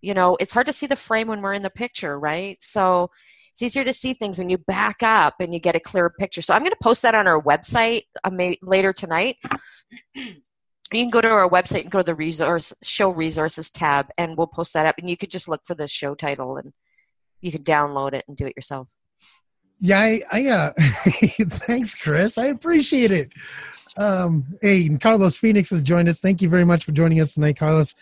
you 0.00 0.14
know 0.14 0.36
it's 0.40 0.54
hard 0.54 0.66
to 0.66 0.72
see 0.72 0.86
the 0.86 0.96
frame 0.96 1.28
when 1.28 1.42
we're 1.42 1.54
in 1.54 1.62
the 1.62 1.70
picture 1.70 2.18
right? 2.18 2.62
So 2.62 3.10
it's 3.52 3.60
easier 3.60 3.84
to 3.84 3.92
see 3.92 4.14
things 4.14 4.38
when 4.38 4.48
you 4.48 4.56
back 4.56 5.02
up 5.02 5.34
and 5.38 5.52
you 5.52 5.60
get 5.60 5.76
a 5.76 5.80
clearer 5.80 6.12
picture. 6.18 6.42
So 6.42 6.54
i'm 6.54 6.62
going 6.62 6.70
to 6.70 6.76
post 6.82 7.02
that 7.02 7.14
on 7.14 7.26
our 7.26 7.40
website 7.40 8.04
uh, 8.24 8.30
later 8.62 8.92
tonight 8.92 9.36
you 10.94 11.02
can 11.02 11.10
go 11.10 11.20
to 11.20 11.28
our 11.28 11.48
website 11.48 11.82
and 11.82 11.90
go 11.90 11.98
to 11.98 12.04
the 12.04 12.14
resource 12.14 12.72
show 12.82 13.10
resources 13.10 13.70
tab 13.70 14.08
and 14.18 14.36
we'll 14.36 14.46
post 14.46 14.72
that 14.74 14.86
up 14.86 14.98
and 14.98 15.08
you 15.08 15.16
could 15.16 15.30
just 15.30 15.48
look 15.48 15.64
for 15.64 15.74
the 15.74 15.86
show 15.86 16.14
title 16.14 16.56
and 16.56 16.72
you 17.40 17.50
can 17.50 17.62
download 17.62 18.12
it 18.12 18.24
and 18.28 18.36
do 18.36 18.46
it 18.46 18.56
yourself 18.56 18.88
Yeah, 19.80 19.98
I, 19.98 20.22
I 20.30 20.48
uh, 20.48 20.72
thanks, 20.78 21.94
Chris. 21.94 22.38
I 22.38 22.46
appreciate 22.46 23.10
it. 23.10 23.32
Um, 24.00 24.44
hey, 24.62 24.86
and 24.86 25.00
Carlos 25.00 25.36
Phoenix 25.36 25.70
has 25.70 25.82
joined 25.82 26.08
us. 26.08 26.20
Thank 26.20 26.40
you 26.40 26.48
very 26.48 26.64
much 26.64 26.84
for 26.84 26.92
joining 26.92 27.20
us 27.20 27.34
tonight, 27.34 27.58
Carlos. 27.58 27.94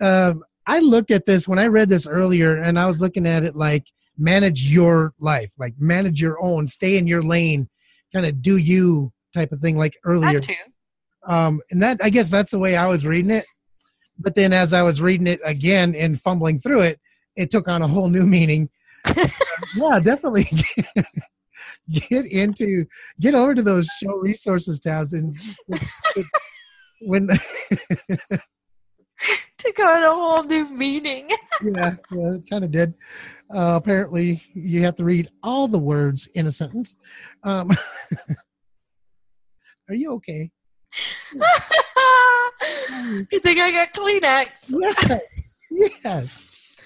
Um, 0.00 0.44
I 0.66 0.78
looked 0.78 1.10
at 1.10 1.26
this 1.26 1.48
when 1.48 1.58
I 1.58 1.66
read 1.66 1.88
this 1.88 2.06
earlier, 2.06 2.56
and 2.56 2.78
I 2.78 2.86
was 2.86 3.00
looking 3.00 3.26
at 3.26 3.44
it 3.44 3.56
like 3.56 3.86
manage 4.16 4.62
your 4.72 5.12
life, 5.18 5.52
like 5.58 5.74
manage 5.78 6.20
your 6.20 6.42
own, 6.42 6.66
stay 6.66 6.96
in 6.96 7.06
your 7.06 7.22
lane, 7.22 7.68
kind 8.12 8.26
of 8.26 8.40
do 8.40 8.56
you 8.56 9.12
type 9.34 9.52
of 9.52 9.60
thing, 9.60 9.76
like 9.76 9.98
earlier. 10.04 10.38
Um, 11.26 11.60
and 11.70 11.82
that 11.82 12.00
I 12.02 12.10
guess 12.10 12.30
that's 12.30 12.50
the 12.50 12.58
way 12.58 12.76
I 12.76 12.86
was 12.86 13.06
reading 13.06 13.30
it. 13.30 13.44
But 14.18 14.34
then 14.34 14.52
as 14.52 14.72
I 14.72 14.82
was 14.82 15.00
reading 15.00 15.26
it 15.26 15.40
again 15.44 15.94
and 15.94 16.20
fumbling 16.20 16.58
through 16.58 16.82
it, 16.82 17.00
it 17.36 17.50
took 17.50 17.68
on 17.68 17.82
a 17.82 17.88
whole 17.88 18.08
new 18.08 18.26
meaning. 18.26 18.68
yeah, 19.76 19.98
definitely 19.98 20.44
get 22.10 22.26
into 22.26 22.84
get 23.20 23.34
over 23.34 23.54
to 23.54 23.62
those 23.62 23.86
show 23.86 24.16
resources 24.18 24.78
tabs 24.78 25.14
and 25.14 25.36
when 27.00 27.26
took 29.58 29.78
on 29.78 30.02
a 30.02 30.14
whole 30.14 30.44
new 30.44 30.68
meaning 30.68 31.30
yeah, 31.62 31.94
yeah 32.10 32.34
it 32.34 32.48
kind 32.48 32.64
of 32.64 32.70
did. 32.70 32.94
Uh, 33.52 33.74
apparently, 33.76 34.42
you 34.54 34.82
have 34.82 34.94
to 34.96 35.04
read 35.04 35.28
all 35.42 35.68
the 35.68 35.78
words 35.78 36.26
in 36.34 36.46
a 36.46 36.52
sentence. 36.52 36.96
Um, 37.42 37.70
are 39.88 39.94
you 39.94 40.12
okay? 40.14 40.50
good 43.30 43.42
thing 43.42 43.60
i 43.60 43.70
got 43.72 43.92
kleenex 43.92 44.74
Yes. 45.70 46.76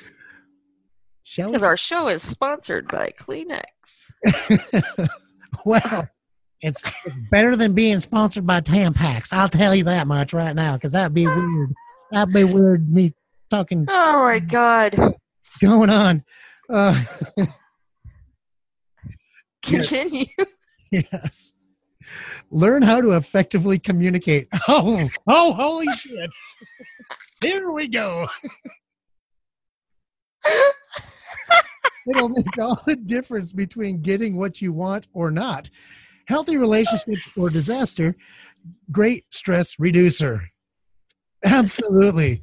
Yes. 1.27 1.47
Because 1.47 1.63
our 1.63 1.77
show 1.77 2.09
is 2.09 2.23
sponsored 2.23 2.87
by 2.89 3.13
kleenex 3.19 3.63
well, 5.65 6.09
it's, 6.61 6.83
better 7.31 7.57
than 7.57 7.75
being 7.75 7.99
sponsored 7.99 8.47
by 8.47 8.61
Tampax. 8.61 9.33
I'll 9.33 9.49
tell 9.49 9.75
you 9.75 9.85
that 9.85 10.07
much 10.07 10.33
right 10.33 10.55
now, 10.55 10.75
because 10.75 10.93
that'd 10.93 11.15
be 11.15 11.27
weird. 11.27 11.73
That'd 12.11 12.35
be 12.35 12.45
weird. 12.45 12.91
Me 12.91 13.15
talking 13.51 13.85
oh 13.89 14.25
my 14.25 14.39
god 14.39 14.97
What's 14.97 15.59
going 15.61 15.91
on. 15.91 16.25
Uh, 16.69 17.03
continue 19.63 20.25
yes. 20.91 21.54
Learn 22.51 22.83
how 22.83 23.01
to 23.01 23.13
effectively 23.13 23.79
communicate. 23.79 24.49
Oh, 24.69 25.09
oh, 25.27 25.53
holy 25.53 25.87
shit! 25.93 26.31
Here 27.43 27.71
we 27.71 27.87
go. 27.89 28.27
It'll 32.09 32.29
make 32.29 32.59
all 32.59 32.81
the 32.87 32.97
difference 32.97 33.53
between 33.53 34.03
getting 34.03 34.37
what 34.37 34.61
you 34.61 34.73
want 34.73 35.09
or 35.13 35.31
not. 35.31 35.71
Healthy 36.27 36.57
relationships 36.57 37.37
or 37.37 37.51
disaster, 37.51 38.15
great 38.91 39.25
stress 39.31 39.79
reducer. 39.79 40.51
Absolutely. 41.45 42.43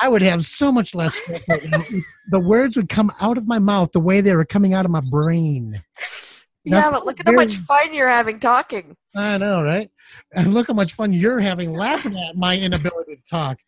I 0.00 0.08
would 0.08 0.22
have 0.22 0.42
so 0.42 0.70
much 0.70 0.94
less 0.94 1.14
stress 1.14 1.42
The 2.30 2.40
words 2.40 2.76
would 2.76 2.88
come 2.88 3.10
out 3.20 3.38
of 3.38 3.46
my 3.46 3.58
mouth 3.58 3.92
the 3.92 4.00
way 4.00 4.20
they 4.20 4.36
were 4.36 4.44
coming 4.44 4.74
out 4.74 4.84
of 4.84 4.90
my 4.90 5.00
brain. 5.00 5.82
Yeah 6.64 6.80
That's 6.80 6.90
but 6.90 7.06
look 7.06 7.20
at 7.20 7.26
how 7.26 7.32
much 7.32 7.56
fun 7.56 7.94
you're 7.94 8.08
having 8.08 8.40
talking 8.40 8.96
I 9.16 9.38
know, 9.38 9.62
right? 9.62 9.90
And 10.32 10.52
look 10.52 10.66
how 10.66 10.74
much 10.74 10.94
fun 10.94 11.12
you're 11.12 11.40
having 11.40 11.72
laughing 11.72 12.18
at 12.18 12.36
my 12.36 12.58
inability 12.58 13.14
to 13.16 13.22
talk. 13.22 13.58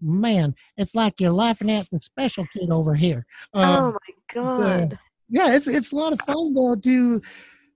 Man, 0.00 0.54
it's 0.76 0.94
like 0.94 1.20
you're 1.20 1.32
laughing 1.32 1.68
at 1.70 1.88
the 1.90 1.98
special 1.98 2.46
kid 2.52 2.70
over 2.70 2.94
here. 2.94 3.26
Um, 3.54 3.64
oh 3.64 3.92
my 3.92 4.14
god 4.32 4.98
yeah 5.28 5.54
it's 5.54 5.68
it's 5.68 5.92
a 5.92 5.96
lot 5.96 6.12
of 6.12 6.20
fun 6.22 6.54
though 6.54 6.74
to 6.76 7.20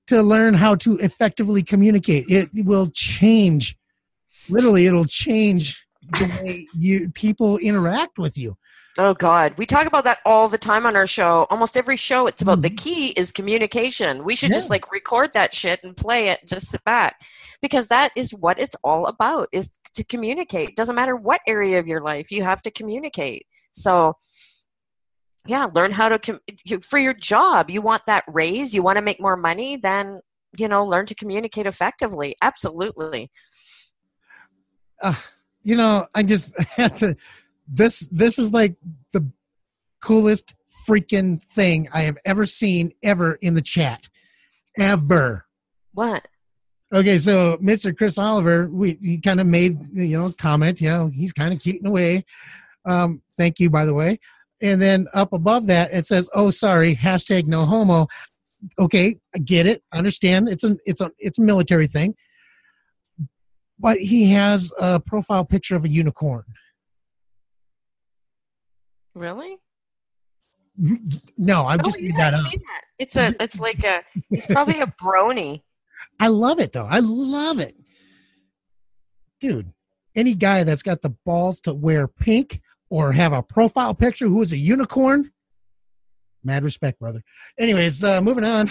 to 0.06 0.22
learn 0.22 0.54
how 0.54 0.74
to 0.74 0.96
effectively 0.98 1.62
communicate 1.62 2.24
it 2.28 2.48
will 2.54 2.90
change 2.90 3.76
literally 4.48 4.86
it'll 4.86 5.04
change 5.04 5.86
the 6.18 6.42
way 6.42 6.66
you 6.74 7.10
people 7.10 7.58
interact 7.58 8.18
with 8.18 8.36
you 8.36 8.56
Oh 8.98 9.14
God, 9.14 9.54
we 9.56 9.64
talk 9.64 9.86
about 9.86 10.04
that 10.04 10.18
all 10.26 10.48
the 10.48 10.58
time 10.58 10.84
on 10.84 10.96
our 10.96 11.06
show. 11.06 11.46
Almost 11.48 11.78
every 11.78 11.96
show, 11.96 12.26
it's 12.26 12.42
about 12.42 12.60
the 12.60 12.68
Mhm. 12.68 12.76
key 12.76 13.06
is 13.12 13.32
communication. 13.32 14.22
We 14.22 14.36
should 14.36 14.52
just 14.52 14.68
like 14.68 14.92
record 14.92 15.32
that 15.32 15.54
shit 15.54 15.80
and 15.82 15.96
play 15.96 16.28
it. 16.28 16.40
Just 16.46 16.68
sit 16.68 16.84
back, 16.84 17.18
because 17.62 17.86
that 17.86 18.12
is 18.16 18.34
what 18.34 18.60
it's 18.60 18.76
all 18.84 19.06
about: 19.06 19.48
is 19.50 19.70
to 19.94 20.04
communicate. 20.04 20.76
Doesn't 20.76 20.94
matter 20.94 21.16
what 21.16 21.40
area 21.46 21.78
of 21.78 21.86
your 21.88 22.02
life, 22.02 22.30
you 22.30 22.42
have 22.42 22.60
to 22.62 22.70
communicate. 22.70 23.46
So, 23.72 24.16
yeah, 25.46 25.68
learn 25.72 25.92
how 25.92 26.10
to 26.10 26.18
com- 26.18 26.80
for 26.82 26.98
your 26.98 27.14
job. 27.14 27.70
You 27.70 27.80
want 27.80 28.02
that 28.06 28.24
raise, 28.28 28.74
you 28.74 28.82
want 28.82 28.96
to 28.96 29.02
make 29.02 29.20
more 29.20 29.36
money, 29.36 29.76
then 29.76 30.20
you 30.58 30.68
know, 30.68 30.84
learn 30.84 31.06
to 31.06 31.14
communicate 31.14 31.64
effectively. 31.66 32.36
Absolutely. 32.42 33.30
uh, 35.02 35.14
you 35.64 35.76
know 35.76 36.06
i 36.14 36.22
just 36.22 36.58
have 36.76 36.94
to 36.96 37.16
this 37.72 38.08
this 38.08 38.38
is 38.38 38.52
like 38.52 38.76
the 39.12 39.26
coolest 40.02 40.54
freaking 40.88 41.42
thing 41.54 41.88
i 41.92 42.02
have 42.02 42.18
ever 42.24 42.44
seen 42.46 42.92
ever 43.02 43.34
in 43.42 43.54
the 43.54 43.62
chat 43.62 44.08
ever 44.78 45.46
What? 45.94 46.26
Okay, 46.94 47.16
so 47.16 47.56
Mr. 47.56 47.96
Chris 47.96 48.18
Oliver, 48.18 48.68
we 48.70 48.98
he 49.00 49.18
kind 49.18 49.40
of 49.40 49.46
made 49.46 49.78
you 49.94 50.18
know 50.18 50.30
comment. 50.38 50.78
You 50.78 50.90
know, 50.90 51.06
he's 51.08 51.32
kind 51.32 51.54
of 51.54 51.58
cute 51.60 51.80
in 51.80 51.86
a 51.86 51.90
way. 51.90 52.22
Um, 52.84 53.22
thank 53.36 53.58
you, 53.60 53.70
by 53.70 53.86
the 53.86 53.94
way. 53.94 54.18
and 54.60 54.78
then 54.80 55.06
up 55.14 55.32
above 55.32 55.66
that 55.68 55.92
it 55.94 56.06
says, 56.06 56.28
"Oh, 56.34 56.50
sorry, 56.50 56.94
hashtag 56.94 57.46
no 57.46 57.64
homo." 57.64 58.08
Okay, 58.78 59.16
I 59.34 59.38
get 59.38 59.66
it. 59.66 59.82
I 59.90 59.96
understand. 59.98 60.48
It's 60.50 60.64
a 60.64 60.76
it's 60.84 61.00
a 61.00 61.10
it's 61.18 61.38
a 61.38 61.42
military 61.42 61.86
thing, 61.86 62.14
but 63.78 63.96
he 63.98 64.30
has 64.32 64.70
a 64.78 65.00
profile 65.00 65.46
picture 65.46 65.76
of 65.76 65.84
a 65.86 65.88
unicorn. 65.88 66.44
Really? 69.14 69.56
No, 71.36 71.62
I 71.62 71.74
Oh, 71.74 71.78
just 71.84 72.00
yeah, 72.00 72.16
that 72.16 72.34
up. 72.34 72.40
that. 72.50 72.82
It's 72.98 73.16
a. 73.16 73.34
It's 73.40 73.60
like 73.60 73.84
a. 73.84 74.02
It's 74.30 74.46
probably 74.46 74.80
a 74.80 74.86
brony. 74.86 75.62
I 76.20 76.28
love 76.28 76.58
it 76.60 76.72
though. 76.72 76.86
I 76.88 77.00
love 77.00 77.60
it. 77.60 77.74
Dude, 79.40 79.72
any 80.14 80.34
guy 80.34 80.64
that's 80.64 80.82
got 80.82 81.02
the 81.02 81.10
balls 81.26 81.60
to 81.62 81.74
wear 81.74 82.08
pink 82.08 82.60
or 82.90 83.12
have 83.12 83.32
a 83.32 83.42
profile 83.42 83.94
picture 83.94 84.26
who 84.28 84.40
is 84.42 84.52
a 84.52 84.56
unicorn, 84.56 85.30
mad 86.44 86.62
respect, 86.64 86.98
brother. 87.00 87.22
Anyways, 87.58 88.02
uh 88.02 88.20
moving 88.22 88.44
on. 88.44 88.68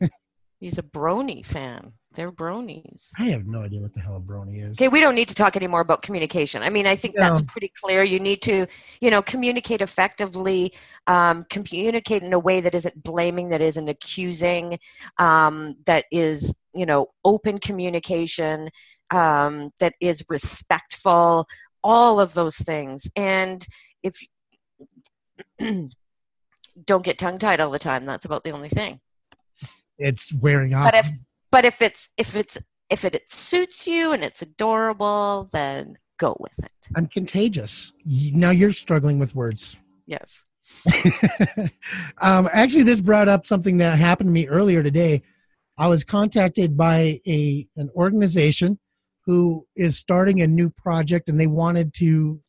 He's 0.60 0.78
a 0.78 0.82
brony 0.82 1.44
fan. 1.44 1.92
They're 2.14 2.32
bronies. 2.32 3.10
I 3.18 3.24
have 3.26 3.46
no 3.46 3.62
idea 3.62 3.80
what 3.80 3.92
the 3.92 4.00
hell 4.00 4.16
a 4.16 4.20
brony 4.20 4.68
is. 4.68 4.80
Okay, 4.80 4.88
we 4.88 5.00
don't 5.00 5.14
need 5.14 5.28
to 5.28 5.34
talk 5.34 5.56
anymore 5.56 5.80
about 5.80 6.02
communication. 6.02 6.62
I 6.62 6.70
mean, 6.70 6.86
I 6.86 6.94
think 6.94 7.16
that's 7.16 7.42
pretty 7.42 7.72
clear. 7.82 8.02
You 8.02 8.20
need 8.20 8.40
to, 8.42 8.66
you 9.00 9.10
know, 9.10 9.20
communicate 9.20 9.82
effectively, 9.82 10.72
um, 11.06 11.44
communicate 11.50 12.22
in 12.22 12.32
a 12.32 12.38
way 12.38 12.60
that 12.60 12.74
isn't 12.74 13.02
blaming, 13.02 13.48
that 13.48 13.60
isn't 13.60 13.88
accusing, 13.88 14.78
um, 15.18 15.76
that 15.86 16.04
is, 16.12 16.56
you 16.72 16.86
know, 16.86 17.08
open 17.24 17.58
communication, 17.58 18.70
um, 19.10 19.70
that 19.80 19.94
is 20.00 20.24
respectful, 20.28 21.46
all 21.82 22.20
of 22.20 22.34
those 22.34 22.56
things. 22.58 23.10
And 23.16 23.66
if 24.02 24.16
don't 26.84 27.04
get 27.04 27.18
tongue 27.18 27.38
tied 27.38 27.60
all 27.60 27.70
the 27.70 27.78
time, 27.78 28.06
that's 28.06 28.24
about 28.24 28.44
the 28.44 28.50
only 28.50 28.68
thing. 28.68 29.00
It's 29.98 30.32
wearing 30.32 30.74
off. 30.74 30.90
But 30.90 30.94
if 30.94 31.10
but 31.54 31.64
if 31.64 31.80
it's 31.80 32.10
if 32.18 32.34
it's 32.34 32.58
if 32.90 33.04
it, 33.04 33.14
it 33.14 33.30
suits 33.30 33.86
you 33.86 34.10
and 34.10 34.24
it's 34.24 34.42
adorable, 34.42 35.48
then 35.52 35.96
go 36.18 36.36
with 36.40 36.58
it. 36.58 36.72
I'm 36.96 37.06
contagious. 37.06 37.92
Now 38.04 38.50
you're 38.50 38.72
struggling 38.72 39.20
with 39.20 39.36
words. 39.36 39.80
Yes. 40.04 40.42
um, 42.20 42.48
actually, 42.52 42.82
this 42.82 43.00
brought 43.00 43.28
up 43.28 43.46
something 43.46 43.78
that 43.78 44.00
happened 44.00 44.30
to 44.30 44.32
me 44.32 44.48
earlier 44.48 44.82
today. 44.82 45.22
I 45.78 45.86
was 45.86 46.02
contacted 46.02 46.76
by 46.76 47.20
a 47.24 47.68
an 47.76 47.88
organization 47.94 48.80
who 49.24 49.64
is 49.76 49.96
starting 49.96 50.40
a 50.40 50.48
new 50.48 50.70
project, 50.70 51.28
and 51.28 51.38
they 51.38 51.46
wanted 51.46 51.94
to. 51.94 52.40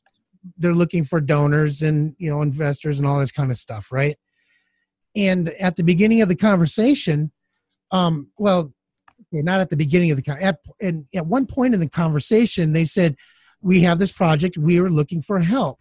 They're 0.57 0.73
looking 0.73 1.03
for 1.03 1.21
donors 1.21 1.83
and 1.83 2.15
you 2.17 2.31
know 2.31 2.41
investors 2.41 2.97
and 2.97 3.07
all 3.07 3.19
this 3.19 3.31
kind 3.31 3.51
of 3.51 3.57
stuff, 3.57 3.91
right? 3.91 4.15
And 5.15 5.49
at 5.59 5.75
the 5.75 5.83
beginning 5.83 6.23
of 6.23 6.27
the 6.27 6.35
conversation, 6.35 7.31
um, 7.91 8.31
well, 8.37 8.73
not 9.31 9.59
at 9.59 9.69
the 9.69 9.77
beginning 9.77 10.11
of 10.11 10.21
the 10.21 10.37
at 10.41 10.59
and 10.81 11.05
at 11.15 11.25
one 11.27 11.45
point 11.45 11.73
in 11.73 11.79
the 11.79 11.89
conversation, 11.89 12.73
they 12.73 12.85
said, 12.85 13.15
"We 13.61 13.81
have 13.81 13.99
this 13.99 14.11
project. 14.11 14.57
We 14.57 14.79
are 14.79 14.89
looking 14.89 15.21
for 15.21 15.39
help." 15.39 15.79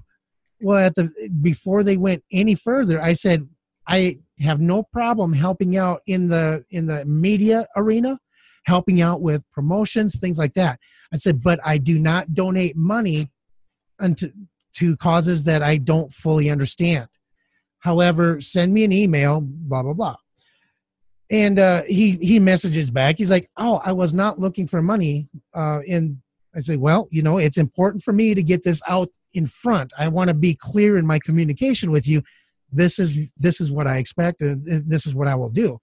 Well, 0.60 0.78
at 0.78 0.94
the 0.94 1.10
before 1.42 1.82
they 1.82 1.96
went 1.96 2.24
any 2.32 2.54
further, 2.54 3.00
I 3.00 3.12
said 3.12 3.48
I 3.86 4.18
have 4.40 4.60
no 4.60 4.82
problem 4.82 5.32
helping 5.32 5.76
out 5.76 6.00
in 6.06 6.28
the 6.28 6.64
in 6.70 6.86
the 6.86 7.04
media 7.04 7.66
arena, 7.76 8.18
helping 8.64 9.00
out 9.00 9.20
with 9.20 9.44
promotions, 9.52 10.18
things 10.18 10.38
like 10.38 10.54
that. 10.54 10.78
I 11.12 11.16
said, 11.16 11.42
but 11.42 11.60
I 11.64 11.78
do 11.78 11.98
not 11.98 12.34
donate 12.34 12.76
money 12.76 13.30
unto 14.00 14.30
to 14.74 14.96
causes 14.96 15.44
that 15.44 15.62
I 15.62 15.76
don't 15.76 16.12
fully 16.12 16.50
understand. 16.50 17.06
However, 17.78 18.40
send 18.40 18.74
me 18.74 18.84
an 18.84 18.92
email, 18.92 19.40
blah 19.40 19.82
blah 19.82 19.92
blah. 19.92 20.16
And 21.30 21.58
uh, 21.58 21.82
he 21.84 22.12
he 22.12 22.38
messages 22.38 22.90
back. 22.90 23.16
He's 23.18 23.30
like, 23.30 23.50
"Oh, 23.56 23.80
I 23.84 23.92
was 23.92 24.12
not 24.12 24.38
looking 24.38 24.66
for 24.66 24.82
money." 24.82 25.28
Uh, 25.54 25.80
and 25.88 26.18
I 26.54 26.60
say, 26.60 26.76
"Well, 26.76 27.08
you 27.10 27.22
know, 27.22 27.38
it's 27.38 27.56
important 27.56 28.02
for 28.02 28.12
me 28.12 28.34
to 28.34 28.42
get 28.42 28.62
this 28.62 28.82
out 28.86 29.08
in 29.32 29.46
front. 29.46 29.92
I 29.98 30.08
want 30.08 30.28
to 30.28 30.34
be 30.34 30.54
clear 30.54 30.98
in 30.98 31.06
my 31.06 31.18
communication 31.18 31.90
with 31.90 32.06
you. 32.06 32.22
This 32.70 32.98
is 32.98 33.16
this 33.38 33.60
is 33.60 33.72
what 33.72 33.86
I 33.86 33.96
expect, 33.96 34.42
and 34.42 34.66
this 34.86 35.06
is 35.06 35.14
what 35.14 35.28
I 35.28 35.34
will 35.34 35.50
do." 35.50 35.78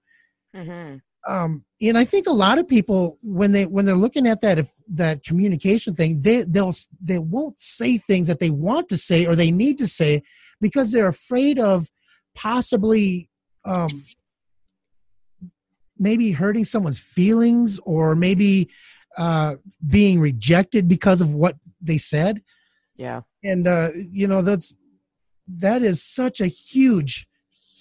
hmm 0.53 0.97
um, 1.27 1.63
and 1.81 1.97
I 1.97 2.05
think 2.05 2.27
a 2.27 2.33
lot 2.33 2.57
of 2.57 2.67
people 2.67 3.17
when 3.21 3.51
they 3.51 3.65
when 3.65 3.85
they're 3.85 3.95
looking 3.95 4.27
at 4.27 4.41
that 4.41 4.57
if 4.57 4.71
that 4.89 5.23
communication 5.23 5.93
thing, 5.95 6.21
they 6.21 6.43
they'll 6.43 6.73
they 6.99 7.19
won't 7.19 7.59
say 7.59 7.97
things 7.97 8.27
that 8.27 8.39
they 8.39 8.49
want 8.49 8.89
to 8.89 8.97
say 8.97 9.25
or 9.25 9.35
they 9.35 9.51
need 9.51 9.77
to 9.79 9.87
say 9.87 10.23
because 10.59 10.91
they're 10.91 11.07
afraid 11.07 11.59
of 11.59 11.89
possibly 12.35 13.29
um, 13.65 13.87
maybe 16.01 16.31
hurting 16.31 16.65
someone's 16.65 16.99
feelings 16.99 17.79
or 17.85 18.15
maybe 18.15 18.69
uh, 19.17 19.55
being 19.87 20.19
rejected 20.19 20.87
because 20.87 21.21
of 21.21 21.33
what 21.33 21.55
they 21.81 21.97
said 21.97 22.41
Yeah. 22.97 23.21
and 23.43 23.67
uh, 23.67 23.89
you 23.95 24.27
know 24.27 24.41
that's 24.41 24.75
that 25.47 25.81
is 25.83 26.01
such 26.03 26.39
a 26.41 26.47
huge 26.47 27.27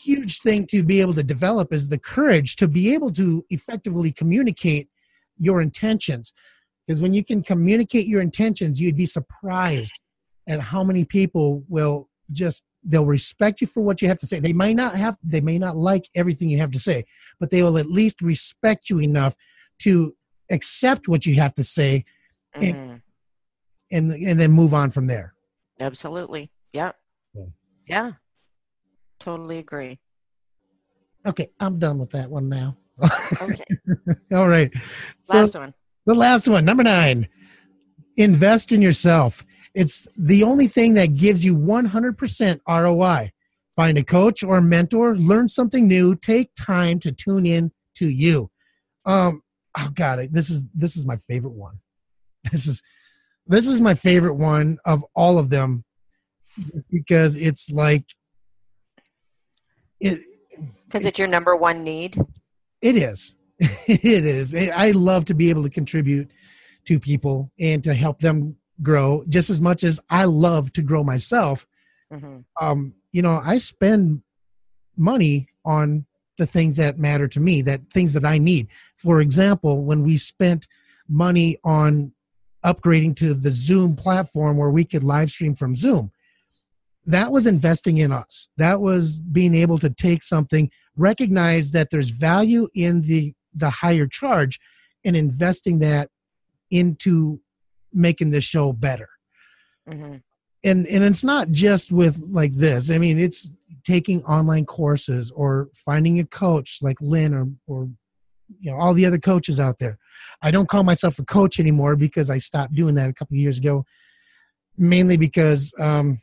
huge 0.05 0.41
thing 0.41 0.67
to 0.67 0.83
be 0.83 1.01
able 1.01 1.15
to 1.15 1.23
develop 1.23 1.73
is 1.73 1.89
the 1.89 1.99
courage 1.99 2.57
to 2.57 2.67
be 2.67 2.93
able 2.95 3.13
to 3.13 3.45
effectively 3.51 4.11
communicate 4.13 4.89
your 5.37 5.61
intentions 5.61 6.33
because 6.87 7.01
when 7.03 7.13
you 7.15 7.25
can 7.25 7.43
communicate 7.43 8.07
your 8.07 8.21
intentions 8.21 8.81
you'd 8.81 8.97
be 8.97 9.07
surprised 9.07 9.93
at 10.49 10.61
how 10.61 10.83
many 10.83 11.05
people 11.05 11.63
will 11.69 12.09
just 12.33 12.63
they'll 12.85 13.05
respect 13.07 13.61
you 13.61 13.67
for 13.67 13.83
what 13.83 14.01
you 14.01 14.09
have 14.09 14.19
to 14.19 14.27
say 14.27 14.41
they 14.41 14.53
might 14.55 14.75
not 14.75 14.95
have 14.95 15.17
they 15.23 15.41
may 15.41 15.59
not 15.59 15.77
like 15.77 16.09
everything 16.15 16.49
you 16.49 16.59
have 16.59 16.71
to 16.71 16.79
say 16.79 17.05
but 17.39 17.51
they 17.51 17.63
will 17.63 17.77
at 17.79 17.87
least 17.87 18.23
respect 18.23 18.89
you 18.89 19.01
enough 19.01 19.37
to 19.79 20.15
accept 20.51 21.07
what 21.09 21.27
you 21.27 21.35
have 21.35 21.53
to 21.55 21.63
say 21.65 22.05
It- 22.55 22.75
Mhm. 22.75 23.03
and 23.93 24.13
and 24.13 24.41
then 24.41 24.51
move 24.53 24.73
on 24.75 24.91
from 24.91 25.07
there 25.07 25.35
Absolutely. 25.81 26.51
Yeah. 26.75 26.93
Yeah. 27.35 27.45
Yeah. 27.89 28.13
Totally 29.19 29.59
agree. 29.59 29.99
Okay, 31.27 31.49
I'm 31.59 31.79
done 31.79 31.99
with 31.99 32.11
that 32.11 32.31
one 32.31 32.49
now. 32.51 32.77
Okay. 33.41 33.65
All 34.33 34.47
right. 34.49 34.71
So 35.23 35.39
Last 35.39 35.55
one. 35.55 35.75
the 36.07 36.15
last 36.15 36.49
one, 36.49 36.65
number 36.67 36.83
nine, 36.83 37.29
invest 38.17 38.73
in 38.73 38.83
yourself. 38.83 39.43
It's 39.75 40.09
the 40.17 40.43
only 40.43 40.67
thing 40.67 40.95
that 40.95 41.17
gives 41.17 41.45
you 41.45 41.57
100% 41.57 42.61
ROI. 42.69 43.31
Find 43.77 43.99
a 43.99 44.05
coach 44.05 44.43
or 44.43 44.61
mentor, 44.61 45.17
learn 45.17 45.49
something 45.49 45.87
new, 45.87 46.15
take 46.15 46.51
time 46.55 46.99
to 47.01 47.13
tune 47.13 47.47
in 47.47 47.71
to 47.97 48.09
you. 48.09 48.51
Um, 49.07 49.43
oh 49.79 49.91
God, 49.95 50.29
this 50.33 50.51
is 50.51 50.65
this 50.75 50.97
is 50.97 51.07
my 51.07 51.17
favorite 51.17 51.55
one. 51.55 51.77
This 52.51 52.67
is 52.67 52.83
this 53.47 53.67
is 53.67 53.81
my 53.81 53.95
favorite 53.95 54.35
one 54.35 54.79
of 54.87 55.05
all 55.15 55.39
of 55.39 55.51
them 55.51 55.85
because 56.91 57.37
it's 57.37 57.71
like 57.71 58.05
it 60.01 60.21
Because 60.87 61.07
it's 61.07 61.19
your 61.19 61.29
number 61.29 61.55
one 61.55 61.85
need. 61.85 62.17
It 62.81 62.97
is. 62.97 63.35
it 63.61 64.25
is. 64.25 64.55
I 64.55 64.93
love 64.93 65.27
to 65.27 65.35
be 65.35 65.51
able 65.51 65.63
to 65.63 65.71
contribute 65.71 66.31
to 66.87 66.99
people 66.99 67.53
and 67.61 67.85
to 67.85 67.93
help 67.95 68.19
them 68.19 68.57
grow 68.83 69.25
just 69.29 69.51
as 69.51 69.61
much 69.61 69.85
as 69.85 70.01
I 70.11 70.25
love 70.25 70.73
to 70.75 70.83
grow 70.83 71.03
myself. 71.03 71.67
hmm 72.11 72.39
Um, 72.61 72.95
you 73.13 73.23
know, 73.23 73.41
I 73.45 73.59
spend 73.59 74.23
money 74.97 75.49
on 75.65 76.07
the 76.39 76.47
things 76.47 76.77
that 76.77 76.99
matter 76.99 77.29
to 77.29 77.41
me, 77.41 77.63
that 77.63 77.81
things 77.93 78.15
that 78.15 78.25
I 78.25 78.39
need. 78.39 78.69
For 78.97 79.21
example, 79.21 79.85
when 79.85 80.03
we 80.03 80.17
spent 80.17 80.67
money 81.09 81.59
on 81.65 82.13
upgrading 82.65 83.17
to 83.17 83.35
the 83.35 83.51
Zoom 83.51 83.97
platform 83.97 84.57
where 84.57 84.71
we 84.71 84.85
could 84.85 85.05
live 85.05 85.31
stream 85.31 85.55
from 85.55 85.77
Zoom, 85.77 86.13
that 87.07 87.33
was 87.33 87.47
investing 87.47 87.99
in 87.99 88.13
us. 88.13 88.49
That 88.57 88.81
was 88.81 89.21
being 89.21 89.55
able 89.55 89.79
to 89.79 89.91
take 89.91 90.23
something, 90.23 90.71
recognize 90.97 91.73
that 91.73 91.91
there's 91.91 92.11
value 92.11 92.69
in 92.75 93.03
the 93.03 93.35
the 93.53 93.71
higher 93.71 94.07
charge, 94.07 94.61
and 95.05 95.17
investing 95.17 95.81
that 95.81 96.09
into 96.71 97.41
making 97.93 98.31
this 98.31 98.45
show 98.45 98.73
better. 98.73 99.09
Hmm 99.89 100.17
and 100.65 100.87
and 100.87 101.05
it's 101.05 101.25
not 101.25 101.51
just 101.51 101.93
with 101.93 102.21
like 102.29 102.55
this. 102.55 102.91
I 102.91 102.99
mean 102.99 103.19
it's 103.19 103.51
taking 103.85 104.23
online 104.25 104.67
courses 104.67 105.31
or 105.31 105.69
finding 105.75 106.21
a 106.21 106.25
coach 106.25 106.79
like 106.83 107.01
lynn 107.01 107.35
or 107.35 107.49
or 107.67 107.89
you 108.61 108.71
know 108.71 108.77
all 108.77 108.95
the 108.95 109.07
other 109.07 109.19
coaches 109.19 109.59
out 109.59 109.79
there. 109.79 109.99
I 110.43 110.51
don't 110.51 110.69
call 110.69 110.85
myself 110.85 111.19
a 111.19 111.25
coach 111.25 111.59
anymore 111.61 111.97
because 111.97 112.31
i 112.31 112.39
stopped 112.39 112.75
doing 112.75 112.95
that 112.97 113.09
a 113.09 113.15
couple 113.15 113.35
of 113.35 113.41
years 113.41 113.59
ago 113.59 113.85
mainly 114.77 115.17
because 115.17 115.73
um 115.79 116.19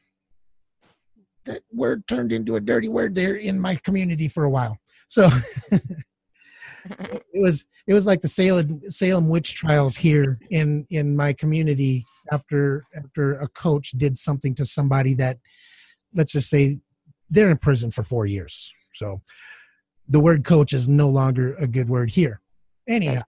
that 1.46 1.62
word 1.72 2.06
turned 2.08 2.32
into 2.32 2.58
a 2.58 2.60
dirty 2.60 2.90
word 2.90 3.16
there 3.16 3.36
in 3.36 3.60
my 3.60 3.76
community 3.76 4.28
for 4.28 4.44
a 4.44 4.50
while. 4.50 4.78
So 5.08 5.30
it 6.90 7.42
was 7.42 7.66
it 7.88 7.94
was 7.94 8.06
like 8.06 8.22
the 8.22 8.28
Salem 8.28 8.82
Salem 8.90 9.30
witch 9.30 9.56
trials 9.56 9.96
here 9.96 10.40
in 10.50 10.86
in 10.90 11.16
my 11.16 11.34
community 11.34 12.06
after 12.32 12.84
after 12.96 13.34
a 13.40 13.48
coach 13.48 13.92
did 13.92 14.18
something 14.18 14.56
to 14.56 14.66
somebody 14.66 15.14
that 15.16 15.38
let's 16.14 16.32
just 16.32 16.50
say 16.50 16.80
they're 17.30 17.52
in 17.52 17.58
prison 17.58 17.92
for 17.92 18.04
four 18.04 18.26
years. 18.26 18.74
So 18.94 19.22
the 20.08 20.20
word 20.20 20.44
coach 20.44 20.74
is 20.74 20.88
no 20.88 21.10
longer 21.10 21.56
a 21.56 21.68
good 21.68 21.90
word 21.90 22.12
here. 22.12 22.42
Anyhow, 22.88 23.24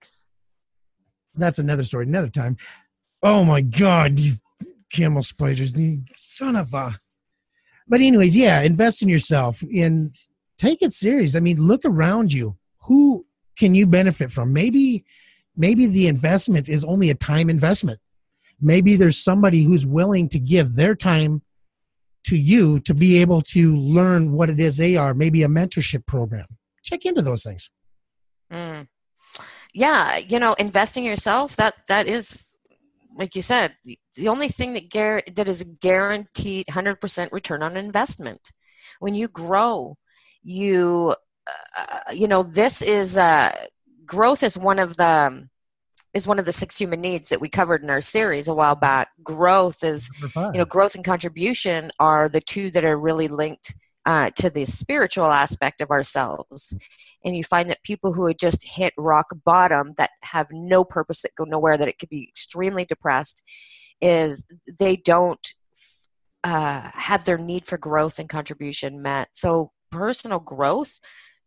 that's 1.36 1.60
another 1.60 1.84
story, 1.84 2.06
another 2.06 2.30
time. 2.30 2.58
Oh 3.22 3.44
my 3.44 3.62
God, 3.62 4.20
you 4.20 4.36
camel 4.92 5.24
spiders, 5.24 5.76
you 5.76 6.04
son 6.16 6.56
of 6.56 6.74
a. 6.74 6.98
But, 7.88 8.02
anyways, 8.02 8.36
yeah, 8.36 8.62
invest 8.62 9.02
in 9.02 9.10
yourself 9.10 9.62
and 9.62 10.16
take 10.58 10.82
it 10.82 10.94
serious. 10.94 11.36
I 11.36 11.40
mean, 11.40 11.60
look 11.60 11.82
around 11.86 12.32
you. 12.32 12.58
Who 12.84 13.26
can 13.60 13.76
you 13.76 13.86
benefit 13.86 14.32
from? 14.32 14.54
Maybe, 14.54 15.06
maybe 15.56 15.86
the 15.86 16.08
investment 16.08 16.70
is 16.70 16.84
only 16.84 17.10
a 17.10 17.16
time 17.16 17.50
investment. 17.50 18.00
Maybe 18.62 18.96
there's 18.96 19.18
somebody 19.18 19.64
who's 19.64 19.86
willing 19.86 20.30
to 20.30 20.40
give 20.40 20.76
their 20.76 20.96
time 20.96 21.42
to 22.26 22.38
you 22.38 22.80
to 22.82 22.94
be 22.94 23.18
able 23.18 23.42
to 23.42 23.76
learn 23.76 24.32
what 24.32 24.50
it 24.50 24.60
is 24.60 24.78
they 24.78 24.98
are, 24.98 25.14
maybe 25.14 25.44
a 25.44 25.48
mentorship 25.48 26.06
program. 26.06 26.46
Check 26.84 27.06
into 27.06 27.22
those 27.22 27.44
things. 27.44 27.70
Mm. 28.52 28.88
Yeah, 29.74 30.18
you 30.18 30.40
know, 30.40 30.54
investing 30.54 31.06
yourself 31.06 31.56
that 31.58 31.76
that 31.88 32.08
is 32.08 32.50
like 33.16 33.36
you 33.36 33.42
said, 33.42 33.76
the 34.16 34.28
only 34.28 34.48
thing 34.48 34.74
that 34.74 34.90
gar- 34.90 35.24
that 35.36 35.50
is 35.50 35.62
a 35.62 35.66
guaranteed 35.66 36.66
100% 36.68 37.32
return 37.32 37.62
on 37.62 37.76
investment. 37.76 38.52
When 39.00 39.14
you 39.14 39.28
grow, 39.28 39.98
you 40.42 41.16
uh, 41.78 42.12
you 42.12 42.28
know, 42.28 42.44
this 42.44 42.82
is 42.82 43.18
uh 43.18 43.52
growth 44.06 44.44
is 44.44 44.58
one 44.58 44.80
of 44.80 44.96
the 44.98 45.48
is 46.14 46.28
one 46.28 46.40
of 46.40 46.46
the 46.46 46.54
six 46.54 46.78
human 46.78 47.02
needs 47.02 47.30
that 47.30 47.40
we 47.40 47.50
covered 47.50 47.84
in 47.84 47.90
our 47.90 48.02
series 48.02 48.48
a 48.48 48.54
while 48.54 48.76
back. 48.76 49.10
Growth 49.24 49.84
is, 49.84 50.10
you 50.54 50.60
know, 50.60 50.66
growth 50.66 50.96
and 50.96 51.06
contribution 51.06 51.92
are 52.00 52.28
the 52.28 52.42
two 52.42 52.72
that 52.72 52.84
are 52.84 52.98
really 52.98 53.28
linked 53.28 53.76
uh, 54.06 54.32
to 54.36 54.50
the 54.50 54.66
spiritual 54.66 55.28
aspect 55.28 55.82
of 55.82 55.92
ourselves. 55.92 56.76
And 57.24 57.36
you 57.36 57.44
find 57.44 57.70
that 57.70 57.84
people 57.84 58.14
who 58.14 58.26
had 58.26 58.40
just 58.40 58.68
hit 58.68 58.94
rock 58.98 59.28
bottom, 59.46 59.94
that 59.98 60.10
have 60.24 60.48
no 60.52 60.84
purpose, 60.84 61.22
that 61.22 61.36
go 61.36 61.44
nowhere, 61.44 61.78
that 61.78 61.88
it 61.88 62.00
could 62.00 62.10
be 62.10 62.28
extremely 62.28 62.86
depressed, 62.86 63.44
is 64.02 64.46
they 64.80 64.96
don't 64.96 65.54
uh, 66.44 66.90
have 66.94 67.26
their 67.26 67.38
need 67.38 67.68
for 67.68 67.78
growth 67.78 68.18
and 68.18 68.30
contribution 68.30 69.02
met. 69.02 69.28
So 69.34 69.72
personal 69.92 70.40
growth, 70.40 71.00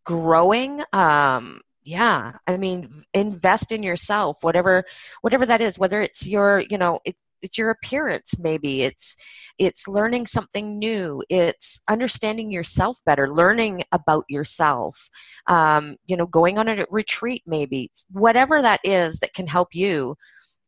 growing, 0.05 0.83
um, 0.93 1.61
yeah 1.85 2.33
i 2.47 2.57
mean 2.57 2.89
invest 3.13 3.73
in 3.73 3.83
yourself 3.83 4.39
whatever 4.43 4.85
whatever 5.23 5.45
that 5.45 5.61
is 5.61 5.79
whether 5.79 6.01
it's 6.01 6.29
your 6.29 6.61
you 6.71 6.79
know 6.79 7.01
it's 7.05 7.23
it's 7.43 7.59
your 7.59 7.71
appearance 7.71 8.39
maybe 8.39 8.83
it's 8.83 9.17
it's 9.59 9.89
learning 9.89 10.25
something 10.25 10.79
new 10.79 11.23
it's 11.29 11.81
understanding 11.91 12.53
yourself 12.53 12.99
better 13.05 13.29
learning 13.29 13.83
about 13.91 14.25
yourself 14.29 15.11
um, 15.49 15.97
you 16.07 16.17
know 16.17 16.27
going 16.27 16.57
on 16.57 16.69
a 16.69 16.87
retreat 16.91 17.43
maybe 17.47 17.91
whatever 18.13 18.63
that 18.63 18.81
is 18.85 19.19
that 19.19 19.35
can 19.35 19.49
help 19.49 19.75
you 19.75 20.15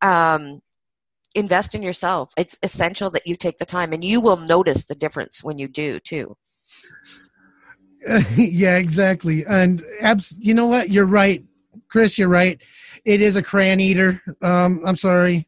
um, 0.02 0.60
invest 1.34 1.74
in 1.74 1.82
yourself. 1.82 2.32
It's 2.36 2.56
essential 2.62 3.10
that 3.10 3.26
you 3.26 3.36
take 3.36 3.56
the 3.56 3.64
time 3.64 3.92
and 3.92 4.04
you 4.04 4.20
will 4.20 4.36
notice 4.36 4.84
the 4.84 4.94
difference 4.94 5.42
when 5.42 5.58
you 5.58 5.66
do 5.66 5.98
too 5.98 6.36
yeah, 8.36 8.76
exactly. 8.76 9.44
And 9.46 9.82
abs- 10.00 10.38
you 10.40 10.54
know 10.54 10.66
what? 10.66 10.90
You're 10.90 11.06
right, 11.06 11.42
Chris. 11.88 12.18
You're 12.18 12.28
right. 12.28 12.60
It 13.04 13.20
is 13.20 13.36
a 13.36 13.42
crayon 13.42 13.80
eater. 13.80 14.22
Um, 14.42 14.82
I'm 14.86 14.96
sorry. 14.96 15.46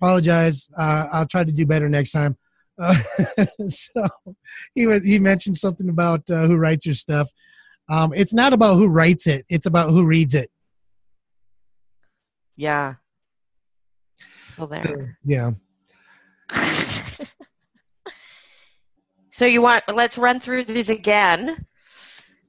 Apologize. 0.00 0.68
Uh, 0.76 1.06
I'll 1.12 1.26
try 1.26 1.44
to 1.44 1.52
do 1.52 1.66
better 1.66 1.88
next 1.88 2.12
time. 2.12 2.36
Uh, 2.78 2.94
so 3.68 4.08
he 4.74 4.86
was, 4.86 5.04
he 5.04 5.18
mentioned 5.18 5.58
something 5.58 5.88
about 5.88 6.28
uh, 6.30 6.46
who 6.46 6.56
writes 6.56 6.86
your 6.86 6.94
stuff. 6.94 7.28
Um, 7.88 8.12
it's 8.14 8.34
not 8.34 8.52
about 8.52 8.76
who 8.76 8.88
writes 8.88 9.26
it. 9.26 9.44
It's 9.48 9.66
about 9.66 9.90
who 9.90 10.04
reads 10.04 10.34
it. 10.34 10.50
Yeah. 12.56 12.94
So 14.44 14.66
there. 14.66 15.18
Yeah. 15.24 15.52
So 19.34 19.46
you 19.46 19.62
want 19.62 19.84
let's 19.88 20.18
run 20.18 20.40
through 20.40 20.64
these 20.64 20.90
again. 20.90 21.64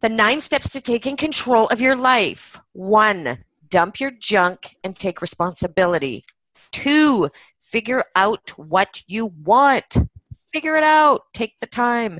The 0.01 0.09
nine 0.09 0.41
steps 0.41 0.69
to 0.71 0.81
taking 0.81 1.15
control 1.15 1.67
of 1.67 1.79
your 1.79 1.95
life. 1.95 2.59
1. 2.73 3.37
Dump 3.69 4.01
your 4.01 4.11
junk 4.11 4.75
and 4.83 4.93
take 4.93 5.21
responsibility. 5.21 6.25
2. 6.73 7.29
Figure 7.57 8.03
out 8.17 8.49
what 8.57 9.01
you 9.07 9.27
want. 9.27 9.97
Figure 10.51 10.75
it 10.75 10.83
out. 10.83 11.21
Take 11.33 11.57
the 11.59 11.67
time. 11.67 12.19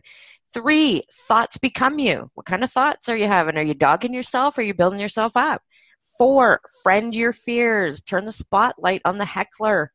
Three, 0.54 1.02
thoughts 1.12 1.58
become 1.58 2.00
you. 2.00 2.32
What 2.34 2.46
kind 2.46 2.64
of 2.64 2.72
thoughts 2.72 3.10
are 3.10 3.18
you 3.18 3.28
having? 3.28 3.58
Are 3.58 3.64
you 3.64 3.74
dogging 3.74 4.14
yourself 4.14 4.58
or 4.58 4.62
are 4.62 4.64
you 4.64 4.74
building 4.74 5.00
yourself 5.02 5.36
up? 5.36 5.62
Four, 6.18 6.62
friend 6.84 7.14
your 7.14 7.34
fears. 7.34 8.00
Turn 8.00 8.24
the 8.24 8.32
spotlight 8.32 9.02
on 9.04 9.18
the 9.18 9.26
heckler. 9.26 9.92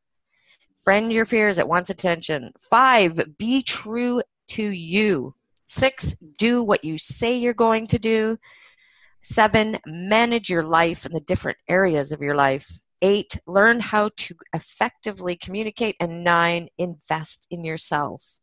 Friend 0.84 1.10
your 1.10 1.24
fears. 1.24 1.58
It 1.58 1.68
wants 1.68 1.88
attention. 1.88 2.52
Five, 2.70 3.38
be 3.38 3.62
true 3.62 4.20
to 4.49 4.64
you. 4.64 5.34
Six, 5.62 6.16
do 6.38 6.62
what 6.62 6.84
you 6.84 6.96
say 6.99 7.36
you're 7.36 7.55
going 7.55 7.86
to 7.88 7.99
do. 7.99 8.38
Seven, 9.22 9.78
manage 9.86 10.49
your 10.49 10.62
life 10.62 11.05
in 11.05 11.12
the 11.12 11.20
different 11.20 11.59
areas 11.68 12.12
of 12.12 12.22
your 12.22 12.34
life. 12.34 12.80
Eight, 13.03 13.38
learn 13.46 13.80
how 13.80 14.11
to 14.16 14.34
effectively 14.55 15.36
communicate. 15.36 15.96
And 16.01 16.24
nine, 16.24 16.68
invest 16.78 17.46
in 17.51 17.64
yourself. 17.64 18.40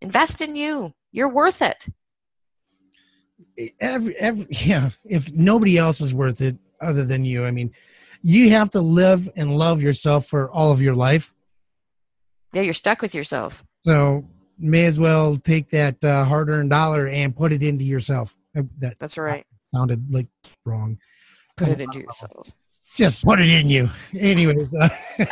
Invest 0.00 0.40
in 0.40 0.56
you. 0.56 0.94
You're 1.12 1.32
worth 1.32 1.60
it. 1.60 1.86
Every, 3.80 4.16
every, 4.16 4.46
yeah, 4.50 4.90
if 5.04 5.32
nobody 5.32 5.76
else 5.76 6.00
is 6.00 6.14
worth 6.14 6.40
it 6.40 6.56
other 6.80 7.04
than 7.04 7.24
you, 7.24 7.44
I 7.44 7.50
mean, 7.50 7.72
you 8.22 8.50
have 8.50 8.70
to 8.70 8.80
live 8.80 9.28
and 9.36 9.56
love 9.56 9.82
yourself 9.82 10.26
for 10.26 10.50
all 10.50 10.72
of 10.72 10.80
your 10.80 10.94
life. 10.94 11.34
Yeah, 12.52 12.62
you're 12.62 12.74
stuck 12.74 13.02
with 13.02 13.14
yourself. 13.14 13.64
So 13.84 14.26
may 14.60 14.84
as 14.84 15.00
well 15.00 15.36
take 15.36 15.70
that 15.70 16.02
uh, 16.04 16.24
hard-earned 16.24 16.70
dollar 16.70 17.08
and 17.08 17.34
put 17.34 17.52
it 17.52 17.62
into 17.62 17.84
yourself. 17.84 18.34
That 18.54 18.98
that's 18.98 19.16
right. 19.16 19.46
Sounded 19.74 20.12
like 20.12 20.26
wrong. 20.64 20.98
Put 21.56 21.68
it 21.68 21.80
into 21.80 22.00
yourself. 22.00 22.52
Just 22.96 23.24
put 23.24 23.40
it 23.40 23.48
in 23.48 23.68
you. 23.68 23.88
Anyways, 24.18 24.72
uh, 24.74 24.88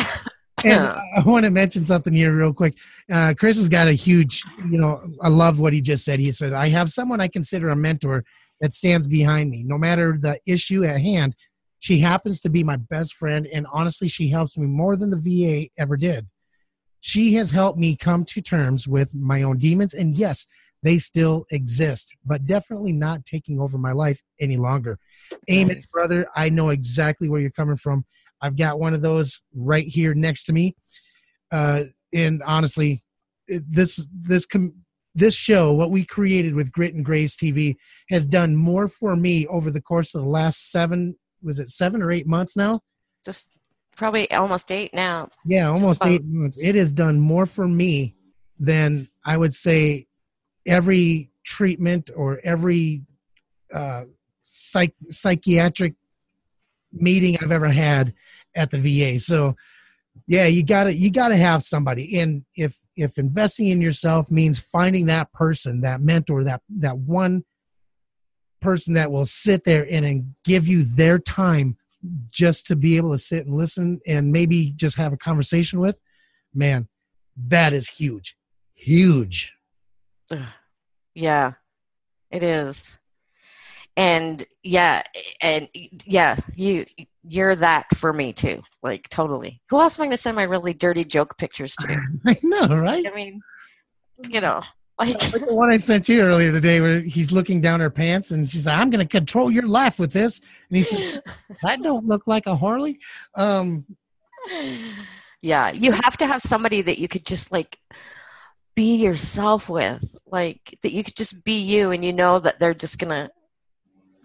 and 0.64 0.84
I 0.84 1.22
want 1.24 1.44
to 1.44 1.50
mention 1.50 1.84
something 1.84 2.12
here 2.12 2.34
real 2.36 2.52
quick. 2.52 2.74
Uh, 3.10 3.34
Chris 3.36 3.56
has 3.58 3.68
got 3.68 3.88
a 3.88 3.92
huge, 3.92 4.42
you 4.70 4.78
know, 4.78 5.02
I 5.20 5.28
love 5.28 5.58
what 5.58 5.72
he 5.72 5.80
just 5.80 6.04
said. 6.04 6.20
He 6.20 6.30
said, 6.30 6.52
"I 6.52 6.68
have 6.68 6.90
someone 6.90 7.20
I 7.20 7.28
consider 7.28 7.70
a 7.70 7.76
mentor 7.76 8.24
that 8.60 8.74
stands 8.74 9.08
behind 9.08 9.50
me, 9.50 9.62
no 9.64 9.78
matter 9.78 10.18
the 10.20 10.38
issue 10.46 10.84
at 10.84 11.00
hand." 11.00 11.34
She 11.80 12.00
happens 12.00 12.40
to 12.40 12.48
be 12.48 12.64
my 12.64 12.76
best 12.76 13.14
friend, 13.14 13.46
and 13.52 13.66
honestly, 13.72 14.08
she 14.08 14.28
helps 14.28 14.56
me 14.56 14.66
more 14.66 14.96
than 14.96 15.10
the 15.10 15.16
VA 15.16 15.68
ever 15.78 15.96
did. 15.96 16.26
She 17.00 17.34
has 17.34 17.50
helped 17.50 17.78
me 17.78 17.96
come 17.96 18.24
to 18.26 18.40
terms 18.40 18.88
with 18.88 19.14
my 19.14 19.42
own 19.42 19.58
demons, 19.58 19.94
and 19.94 20.16
yes, 20.16 20.46
they 20.82 20.98
still 20.98 21.44
exist, 21.50 22.14
but 22.24 22.46
definitely 22.46 22.92
not 22.92 23.24
taking 23.24 23.60
over 23.60 23.78
my 23.78 23.92
life 23.92 24.22
any 24.40 24.56
longer. 24.56 24.98
Amen, 25.50 25.76
nice. 25.76 25.90
brother. 25.90 26.26
I 26.36 26.48
know 26.48 26.70
exactly 26.70 27.28
where 27.28 27.40
you're 27.40 27.50
coming 27.50 27.76
from. 27.76 28.04
I've 28.40 28.56
got 28.56 28.78
one 28.78 28.94
of 28.94 29.02
those 29.02 29.40
right 29.54 29.86
here 29.86 30.14
next 30.14 30.44
to 30.44 30.52
me. 30.52 30.76
Uh, 31.50 31.84
and 32.12 32.42
honestly, 32.44 33.00
this 33.48 34.08
this 34.12 34.46
com- 34.46 34.84
this 35.14 35.34
show, 35.34 35.72
what 35.72 35.90
we 35.90 36.04
created 36.04 36.54
with 36.54 36.70
Grit 36.70 36.94
and 36.94 37.04
Grace 37.04 37.34
TV, 37.34 37.74
has 38.10 38.24
done 38.26 38.54
more 38.54 38.86
for 38.86 39.16
me 39.16 39.46
over 39.48 39.70
the 39.70 39.82
course 39.82 40.14
of 40.14 40.22
the 40.22 40.28
last 40.28 40.70
seven 40.70 41.16
was 41.42 41.58
it 41.58 41.68
seven 41.68 42.02
or 42.02 42.10
eight 42.10 42.26
months 42.26 42.56
now? 42.56 42.80
Just 43.24 43.50
probably 43.98 44.30
almost 44.30 44.72
eight 44.72 44.94
now. 44.94 45.28
Yeah, 45.44 45.68
almost 45.68 45.98
eight 46.04 46.24
months. 46.24 46.56
It 46.56 46.76
has 46.76 46.92
done 46.92 47.20
more 47.20 47.44
for 47.44 47.68
me 47.68 48.14
than 48.58 49.04
I 49.26 49.36
would 49.36 49.52
say 49.52 50.06
every 50.66 51.30
treatment 51.44 52.10
or 52.16 52.40
every 52.42 53.02
uh, 53.74 54.04
psych- 54.42 54.94
psychiatric 55.10 55.94
meeting 56.92 57.36
I've 57.42 57.52
ever 57.52 57.68
had 57.68 58.14
at 58.54 58.70
the 58.70 58.78
VA. 58.78 59.18
So 59.18 59.56
yeah, 60.26 60.46
you 60.46 60.64
gotta 60.64 60.94
you 60.94 61.10
gotta 61.10 61.36
have 61.36 61.62
somebody. 61.62 62.18
And 62.20 62.44
if 62.54 62.78
if 62.96 63.18
investing 63.18 63.68
in 63.68 63.80
yourself 63.80 64.30
means 64.30 64.58
finding 64.58 65.06
that 65.06 65.32
person, 65.32 65.82
that 65.82 66.00
mentor, 66.00 66.44
that 66.44 66.62
that 66.78 66.98
one 66.98 67.44
person 68.60 68.94
that 68.94 69.10
will 69.10 69.24
sit 69.24 69.64
there 69.64 69.86
and, 69.88 70.04
and 70.04 70.34
give 70.44 70.66
you 70.66 70.82
their 70.84 71.18
time 71.18 71.76
just 72.30 72.66
to 72.68 72.76
be 72.76 72.96
able 72.96 73.12
to 73.12 73.18
sit 73.18 73.46
and 73.46 73.54
listen 73.54 74.00
and 74.06 74.32
maybe 74.32 74.72
just 74.76 74.96
have 74.96 75.12
a 75.12 75.16
conversation 75.16 75.80
with, 75.80 76.00
man, 76.54 76.88
that 77.36 77.72
is 77.72 77.88
huge. 77.88 78.36
Huge. 78.74 79.52
Yeah, 81.14 81.52
it 82.30 82.42
is. 82.42 82.98
And 83.96 84.44
yeah, 84.62 85.02
and 85.42 85.68
yeah, 86.04 86.36
you 86.54 86.84
you're 87.24 87.56
that 87.56 87.86
for 87.96 88.12
me 88.12 88.32
too. 88.32 88.62
Like 88.82 89.08
totally. 89.08 89.60
Who 89.70 89.80
else 89.80 89.98
am 89.98 90.04
I 90.04 90.06
going 90.06 90.10
to 90.12 90.16
send 90.16 90.36
my 90.36 90.44
really 90.44 90.72
dirty 90.72 91.04
joke 91.04 91.36
pictures 91.36 91.74
to? 91.80 91.96
I 92.26 92.36
know, 92.42 92.68
right? 92.68 93.04
I 93.04 93.14
mean, 93.14 93.40
you 94.28 94.40
know, 94.40 94.62
Like, 94.98 95.32
Like 95.32 95.46
the 95.46 95.54
one 95.54 95.70
I 95.70 95.76
sent 95.76 96.08
you 96.08 96.20
earlier 96.22 96.50
today, 96.50 96.80
where 96.80 97.00
he's 97.00 97.30
looking 97.30 97.60
down 97.60 97.78
her 97.78 97.90
pants, 97.90 98.32
and 98.32 98.50
she's 98.50 98.66
like, 98.66 98.76
"I'm 98.76 98.90
going 98.90 99.06
to 99.06 99.08
control 99.08 99.50
your 99.50 99.66
life 99.66 99.98
with 99.98 100.12
this," 100.12 100.40
and 100.68 100.76
he 100.76 100.82
said, 100.82 101.22
"That 101.62 101.82
don't 101.82 102.06
look 102.06 102.26
like 102.26 102.46
a 102.46 102.56
Harley." 102.56 102.98
Um, 103.36 103.86
yeah, 105.40 105.70
you 105.70 105.92
have 105.92 106.16
to 106.16 106.26
have 106.26 106.42
somebody 106.42 106.82
that 106.82 106.98
you 106.98 107.06
could 107.06 107.24
just 107.24 107.52
like 107.52 107.78
be 108.74 108.96
yourself 108.96 109.68
with, 109.68 110.16
like 110.26 110.76
that 110.82 110.92
you 110.92 111.04
could 111.04 111.16
just 111.16 111.44
be 111.44 111.60
you, 111.60 111.92
and 111.92 112.04
you 112.04 112.12
know 112.12 112.40
that 112.40 112.58
they're 112.58 112.74
just 112.74 112.98
gonna 112.98 113.30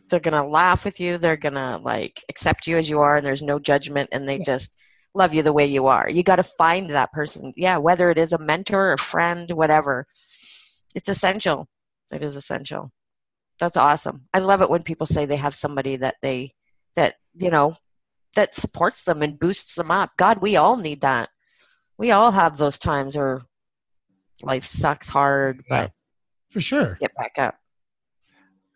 they're 0.09 0.19
gonna 0.19 0.47
laugh 0.47 0.86
with 0.86 0.99
you, 0.99 1.19
they're 1.19 1.38
gonna 1.38 1.80
like 1.84 2.24
accept 2.30 2.65
you 2.65 2.78
as 2.78 2.89
you 2.89 2.99
are, 2.99 3.17
and 3.17 3.26
there's 3.26 3.43
no 3.43 3.59
judgment, 3.59 4.09
and 4.11 4.28
they 4.28 4.39
just 4.39 4.80
love 5.13 5.34
you 5.34 5.43
the 5.43 5.53
way 5.53 5.65
you 5.65 5.88
are. 5.88 6.09
You 6.09 6.24
got 6.24 6.38
to 6.38 6.43
find 6.43 6.89
that 6.89 7.11
person, 7.11 7.53
yeah, 7.55 7.78
whether 7.78 8.09
it 8.09 8.17
is 8.17 8.34
a 8.34 8.38
mentor, 8.39 8.93
a 8.93 8.97
friend, 8.97 9.51
whatever. 9.51 10.07
It's 10.95 11.09
essential. 11.09 11.67
It 12.11 12.23
is 12.23 12.35
essential. 12.35 12.91
That's 13.59 13.77
awesome. 13.77 14.23
I 14.33 14.39
love 14.39 14.61
it 14.61 14.69
when 14.69 14.83
people 14.83 15.05
say 15.05 15.25
they 15.25 15.37
have 15.37 15.55
somebody 15.55 15.95
that 15.97 16.15
they 16.21 16.53
that 16.95 17.15
you 17.35 17.49
know 17.49 17.75
that 18.35 18.55
supports 18.55 19.03
them 19.03 19.21
and 19.21 19.39
boosts 19.39 19.75
them 19.75 19.91
up. 19.91 20.11
God, 20.17 20.41
we 20.41 20.55
all 20.55 20.77
need 20.77 21.01
that. 21.01 21.29
We 21.97 22.11
all 22.11 22.31
have 22.31 22.57
those 22.57 22.79
times 22.79 23.15
where 23.15 23.41
life 24.41 24.63
sucks 24.63 25.09
hard, 25.09 25.63
but 25.69 25.91
for 26.49 26.59
sure. 26.59 26.97
get 26.99 27.15
back 27.15 27.33
up. 27.37 27.55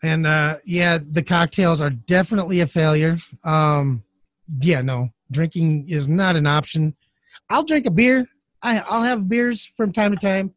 And 0.03 0.27
uh, 0.27 0.57
yeah, 0.65 0.99
the 1.01 1.23
cocktails 1.23 1.81
are 1.81 1.89
definitely 1.89 2.59
a 2.59 2.67
failure. 2.67 3.17
Um, 3.43 4.03
yeah, 4.61 4.81
no, 4.81 5.09
drinking 5.31 5.89
is 5.89 6.07
not 6.07 6.35
an 6.35 6.45
option. 6.45 6.95
I'll 7.49 7.63
drink 7.63 7.85
a 7.85 7.91
beer. 7.91 8.27
I, 8.61 8.81
I'll 8.89 9.03
have 9.03 9.29
beers 9.29 9.65
from 9.65 9.91
time 9.91 10.11
to 10.11 10.17
time, 10.17 10.53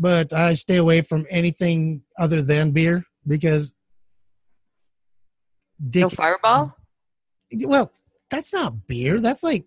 but 0.00 0.32
I 0.32 0.54
stay 0.54 0.76
away 0.78 1.02
from 1.02 1.26
anything 1.30 2.02
other 2.18 2.42
than 2.42 2.72
beer 2.72 3.04
because. 3.26 3.74
Dick, 5.88 6.02
No 6.02 6.08
fireball? 6.08 6.76
well, 7.64 7.90
that's 8.30 8.52
not 8.52 8.86
beer. 8.86 9.18
That's 9.20 9.42
like, 9.42 9.64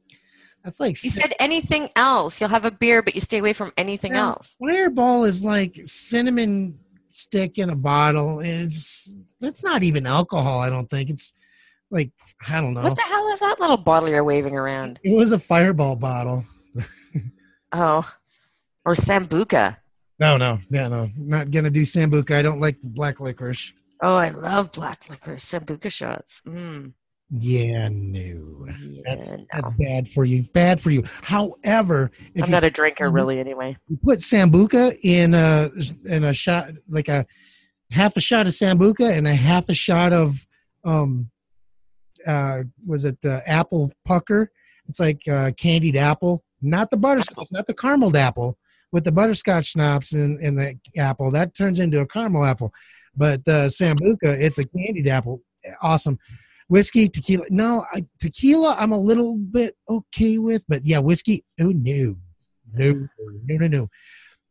that's 0.64 0.80
like 0.80 1.02
You 1.04 1.10
said 1.10 1.34
anything 1.40 1.90
else. 1.96 2.40
You'll 2.40 2.52
have 2.52 2.66
a 2.66 2.72
beer, 2.72 3.02
but 3.02 3.16
you 3.16 3.22
stay 3.22 3.40
away 3.40 3.54
from 3.54 3.72
anything 3.78 4.14
Yeah. 4.14 4.28
else. 4.28 4.56
Fireball 4.60 5.24
is 5.24 5.44
like 5.44 5.80
cinnamon 5.84 6.78
stick 7.08 7.58
in 7.58 7.70
a 7.72 7.76
bottle. 7.76 8.40
It's 8.42 9.16
that's 9.42 9.64
not 9.64 9.84
even 9.84 10.06
alcohol. 10.06 10.60
I 10.60 10.70
don't 10.70 10.88
think 10.90 11.10
it's 11.10 11.34
like 11.90 12.12
I 12.48 12.62
don't 12.62 12.74
know. 12.76 12.82
What 12.82 12.96
the 12.96 13.02
hell 13.02 13.28
is 13.30 13.40
that 13.40 13.60
little 13.60 13.78
bottle 13.78 14.10
you're 14.10 14.24
waving 14.24 14.56
around? 14.56 15.00
It 15.04 15.16
was 15.16 15.32
a 15.32 15.40
Fireball 15.40 15.96
bottle. 15.96 16.46
Oh, 17.76 18.08
or 18.86 18.94
Sambuca. 18.94 19.78
No, 20.20 20.38
no, 20.38 20.60
yeah, 20.70 20.88
no. 20.88 21.10
Not 21.18 21.52
gonna 21.52 21.70
do 21.70 21.82
sambuca. 21.82 22.36
I 22.36 22.42
don't 22.42 22.62
like 22.62 22.78
black 22.82 23.20
licorice. 23.20 23.74
Oh, 24.02 24.16
I 24.16 24.30
love 24.30 24.72
black 24.72 25.10
licorice 25.10 25.44
Sambuca 25.46 25.92
shots. 25.92 26.42
Mm. 26.46 26.94
Yeah, 27.32 27.88
no. 27.90 28.68
Yeah, 28.80 29.02
That's 29.06 29.32
no. 29.32 29.46
that's 29.52 29.70
bad 29.80 30.08
for 30.08 30.24
you. 30.26 30.44
Bad 30.54 30.80
for 30.80 30.92
you. 30.92 31.04
However, 31.24 32.12
if 32.36 32.44
I'm 32.44 32.50
you 32.50 32.52
not 32.52 32.64
a 32.64 32.70
drinker, 32.70 33.10
Mhm. 33.10 33.14
really, 33.14 33.40
anyway. 33.40 33.76
put 34.04 34.20
sambuca 34.20 34.98
in 35.04 35.34
a 35.34 35.70
in 36.06 36.26
a 36.26 36.34
shot 36.34 36.70
like 36.90 37.08
a 37.10 37.26
half 37.92 38.16
a 38.18 38.20
shot 38.22 38.46
of 38.46 38.54
sambuca 38.54 39.12
and 39.12 39.28
a 39.28 39.34
half 39.36 39.68
a 39.70 39.74
shot 39.74 40.14
of 40.14 40.46
um 40.86 41.30
uh 42.28 42.60
was 42.86 43.06
it 43.06 43.18
uh, 43.26 43.40
apple 43.46 43.92
pucker 44.06 44.52
it's 44.88 45.00
like 45.00 45.22
uh 45.28 45.52
candied 45.58 45.96
apple 45.96 46.44
not 46.62 46.90
the 46.92 46.98
butterscotch 46.98 47.48
not 47.52 47.68
the 47.68 47.74
carameled 47.74 48.16
apple 48.16 48.58
with 48.94 49.04
the 49.04 49.12
butterscotch 49.12 49.66
schnapps 49.66 50.14
and, 50.14 50.40
in 50.40 50.56
the 50.56 50.78
apple 50.98 51.32
that 51.32 51.54
turns 51.56 51.80
into 51.80 52.00
a 52.00 52.08
caramel 52.08 52.46
apple. 52.46 52.72
But 53.16 53.44
the 53.44 53.68
sambuca 53.68 54.40
it's 54.40 54.60
a 54.60 54.66
candied 54.66 55.08
apple. 55.08 55.42
Awesome. 55.82 56.18
Whiskey 56.70 57.10
tequila. 57.10 57.46
No 57.50 57.86
I, 57.94 58.06
tequila 58.20 58.76
i'm 58.80 58.94
a 58.94 58.98
little 58.98 59.38
bit 59.38 59.76
okay 59.90 60.38
with 60.38 60.64
but 60.70 60.86
yeah 60.86 61.00
whiskey 61.00 61.44
oh 61.60 61.74
no. 61.76 62.16
No 62.72 63.08
no 63.46 63.58
no 63.58 63.68
no. 63.68 63.88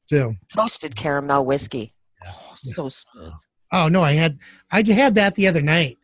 So. 0.06 0.34
Toasted 0.54 0.94
caramel 0.94 1.46
whiskey. 1.46 1.90
Oh, 2.26 2.52
so 2.54 2.88
smooth. 2.88 3.32
oh 3.72 3.88
no 3.88 4.02
i 4.02 4.12
had 4.12 4.38
i 4.70 4.82
had 4.86 5.14
that 5.14 5.36
the 5.36 5.46
other 5.48 5.62
night. 5.62 5.98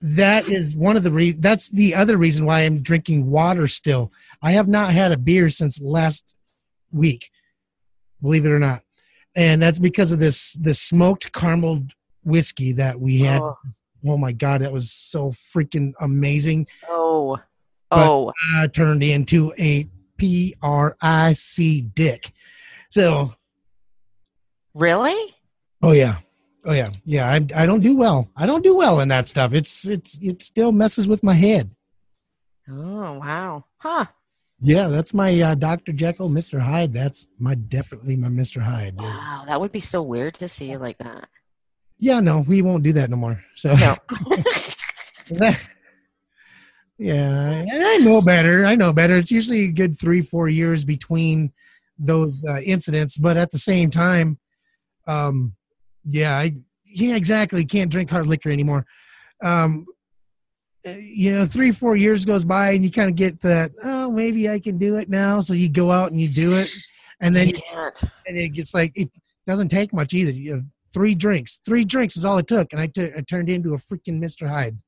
That 0.00 0.52
is 0.52 0.76
one 0.76 0.96
of 0.96 1.02
the 1.02 1.10
re- 1.10 1.32
that's 1.32 1.70
the 1.70 1.94
other 1.94 2.16
reason 2.16 2.44
why 2.44 2.60
i'm 2.60 2.82
drinking 2.82 3.30
water 3.30 3.68
still. 3.68 4.12
I 4.42 4.52
have 4.52 4.68
not 4.68 4.92
had 4.92 5.12
a 5.12 5.16
beer 5.16 5.48
since 5.48 5.80
last 5.80 6.36
week 6.92 7.30
believe 8.22 8.44
it 8.44 8.50
or 8.50 8.58
not 8.58 8.82
and 9.36 9.60
that's 9.60 9.78
because 9.78 10.12
of 10.12 10.18
this 10.18 10.54
this 10.54 10.80
smoked 10.80 11.32
caramel 11.32 11.82
whiskey 12.24 12.72
that 12.72 12.98
we 12.98 13.20
had 13.20 13.40
Oh, 13.40 13.56
oh 14.06 14.16
my 14.16 14.32
god 14.32 14.62
that 14.62 14.72
was 14.72 14.90
so 14.90 15.30
freaking 15.30 15.92
amazing 16.00 16.66
oh, 16.88 17.38
But- 17.90 18.08
oh. 18.08 18.32
i 18.56 18.66
turned 18.66 19.02
into 19.02 19.52
a 19.58 19.88
p-r-i-c 20.16 21.82
dick 21.94 22.32
so 22.90 23.30
really? 24.74 25.34
Oh 25.82 25.92
yeah, 25.92 26.16
oh 26.64 26.72
yeah, 26.72 26.90
yeah. 27.04 27.28
I 27.30 27.36
I 27.62 27.66
don't 27.66 27.82
do 27.82 27.96
well. 27.96 28.28
I 28.36 28.46
don't 28.46 28.64
do 28.64 28.76
well 28.76 29.00
in 29.00 29.08
that 29.08 29.26
stuff. 29.26 29.52
It's 29.52 29.86
it's 29.86 30.18
it 30.22 30.42
still 30.42 30.72
messes 30.72 31.06
with 31.06 31.22
my 31.22 31.34
head. 31.34 31.70
Oh, 32.68 33.18
wow. 33.18 33.64
Huh. 33.78 34.06
Yeah, 34.60 34.88
that's 34.88 35.14
my 35.14 35.40
uh, 35.40 35.54
Doctor 35.54 35.92
Jekyll, 35.92 36.28
Mister 36.28 36.58
Hyde. 36.58 36.92
That's 36.92 37.28
my 37.38 37.54
definitely 37.54 38.16
my 38.16 38.28
Mister 38.28 38.60
Hyde. 38.60 38.96
dude. 38.96 39.04
Wow, 39.06 39.44
that 39.46 39.60
would 39.60 39.70
be 39.72 39.80
so 39.80 40.02
weird 40.02 40.34
to 40.34 40.48
see 40.48 40.70
you 40.70 40.78
like 40.78 40.98
that. 40.98 41.28
Yeah, 41.96 42.20
no, 42.20 42.44
we 42.48 42.62
won't 42.62 42.82
do 42.82 42.92
that 42.94 43.10
no 43.10 43.16
more. 43.16 43.40
So 43.54 43.74
No. 43.74 43.96
yeah, 46.98 47.50
and 47.50 47.86
I 47.86 47.98
know 47.98 48.20
better. 48.20 48.64
I 48.64 48.74
know 48.74 48.92
better. 48.92 49.16
It's 49.16 49.30
usually 49.30 49.64
a 49.64 49.72
good 49.72 49.98
three 49.98 50.22
four 50.22 50.48
years 50.48 50.84
between 50.84 51.52
those 51.98 52.44
uh, 52.44 52.60
incidents, 52.60 53.16
but 53.16 53.36
at 53.36 53.50
the 53.50 53.58
same 53.58 53.90
time, 53.90 54.38
um, 55.06 55.54
yeah, 56.04 56.36
I 56.36 56.54
yeah 56.84 57.14
exactly 57.14 57.64
can't 57.64 57.90
drink 57.90 58.10
hard 58.10 58.26
liquor 58.26 58.50
anymore. 58.50 58.86
Um, 59.44 59.86
Uh, 60.86 60.90
you 60.90 61.32
know, 61.34 61.44
three 61.46 61.70
four 61.72 61.96
years 61.96 62.24
goes 62.24 62.44
by 62.44 62.70
and 62.70 62.84
you 62.84 62.90
kind 62.90 63.10
of 63.10 63.16
get 63.16 63.40
that. 63.40 63.70
Oh, 63.82 64.10
maybe 64.12 64.48
I 64.48 64.58
can 64.60 64.78
do 64.78 64.96
it 64.96 65.08
now. 65.08 65.40
So 65.40 65.54
you 65.54 65.68
go 65.68 65.90
out 65.90 66.10
and 66.12 66.20
you 66.20 66.28
do 66.28 66.54
it, 66.54 66.70
and 67.20 67.34
then 67.34 67.48
you 67.48 67.54
can't. 67.54 68.02
and 68.26 68.36
it 68.36 68.50
gets 68.50 68.74
like 68.74 68.92
it 68.94 69.10
doesn't 69.46 69.68
take 69.68 69.92
much 69.92 70.14
either. 70.14 70.30
You 70.30 70.52
have 70.52 70.64
three 70.92 71.14
drinks. 71.14 71.60
Three 71.64 71.84
drinks 71.84 72.16
is 72.16 72.24
all 72.24 72.38
it 72.38 72.46
took, 72.46 72.72
and 72.72 72.80
I 72.80 72.86
tu- 72.86 73.12
I 73.16 73.22
turned 73.22 73.48
into 73.50 73.74
a 73.74 73.78
freaking 73.78 74.20
Mister 74.20 74.46
Hyde. 74.46 74.78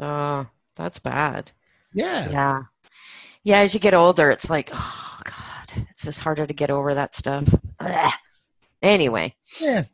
Oh, 0.00 0.46
that's 0.76 0.98
bad. 0.98 1.52
Yeah. 1.94 2.28
Yeah. 2.30 2.62
Yeah, 3.44 3.58
as 3.60 3.72
you 3.74 3.80
get 3.80 3.94
older, 3.94 4.30
it's 4.30 4.50
like, 4.50 4.70
oh, 4.74 5.20
God, 5.24 5.86
it's 5.90 6.04
just 6.04 6.20
harder 6.20 6.44
to 6.44 6.52
get 6.52 6.70
over 6.70 6.94
that 6.94 7.14
stuff. 7.14 7.54
Ugh. 7.80 8.12
Anyway, 8.82 9.34
Yeah, 9.60 9.84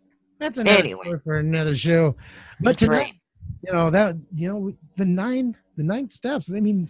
that's 0.40 0.58
another 0.58 0.78
Anyway. 0.78 1.12
for 1.22 1.38
another 1.38 1.76
show. 1.76 2.16
But 2.60 2.70
That's 2.70 2.78
tonight, 2.80 2.94
right. 2.96 3.14
you 3.62 3.72
know 3.72 3.90
that 3.90 4.16
you 4.34 4.48
know 4.48 4.72
the 4.96 5.04
nine 5.04 5.56
the 5.76 5.82
nine 5.82 6.10
steps. 6.10 6.50
I 6.52 6.60
mean, 6.60 6.88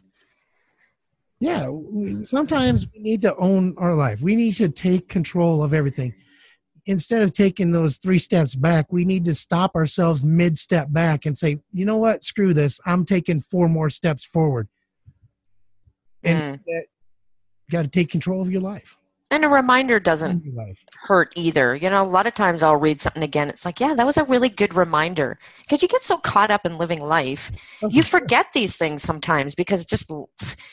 yeah, 1.40 1.68
we, 1.68 2.24
sometimes 2.24 2.86
we 2.92 3.00
need 3.00 3.22
to 3.22 3.34
own 3.36 3.74
our 3.78 3.94
life. 3.94 4.20
We 4.20 4.36
need 4.36 4.52
to 4.54 4.68
take 4.68 5.08
control 5.08 5.62
of 5.62 5.74
everything. 5.74 6.14
Instead 6.86 7.22
of 7.22 7.32
taking 7.32 7.72
those 7.72 7.96
three 7.96 8.18
steps 8.18 8.54
back, 8.54 8.92
we 8.92 9.04
need 9.04 9.24
to 9.24 9.34
stop 9.34 9.74
ourselves 9.74 10.24
mid 10.24 10.58
step 10.58 10.92
back 10.92 11.24
and 11.24 11.36
say, 11.36 11.58
you 11.72 11.86
know 11.86 11.96
what, 11.96 12.24
screw 12.24 12.52
this. 12.52 12.78
I'm 12.84 13.06
taking 13.06 13.40
four 13.40 13.68
more 13.68 13.88
steps 13.88 14.24
forward. 14.24 14.68
And 16.22 16.60
mm. 16.60 16.64
that, 16.66 16.84
got 17.70 17.82
to 17.82 17.88
take 17.88 18.10
control 18.10 18.42
of 18.42 18.50
your 18.50 18.60
life. 18.60 18.98
And 19.34 19.44
a 19.44 19.48
reminder 19.48 20.00
doesn't 20.00 20.42
hurt 21.02 21.32
either. 21.36 21.74
You 21.74 21.90
know, 21.90 22.02
a 22.02 22.04
lot 22.04 22.26
of 22.26 22.34
times 22.34 22.62
I'll 22.62 22.76
read 22.76 23.00
something 23.00 23.22
again. 23.22 23.48
It's 23.48 23.64
like, 23.64 23.80
yeah, 23.80 23.94
that 23.94 24.06
was 24.06 24.16
a 24.16 24.24
really 24.24 24.48
good 24.48 24.74
reminder. 24.74 25.38
Because 25.60 25.82
you 25.82 25.88
get 25.88 26.04
so 26.04 26.16
caught 26.16 26.50
up 26.50 26.64
in 26.64 26.78
living 26.78 27.02
life, 27.02 27.50
you 27.88 28.02
forget 28.02 28.46
these 28.52 28.76
things 28.76 29.02
sometimes 29.02 29.54
because 29.54 29.84
just 29.84 30.10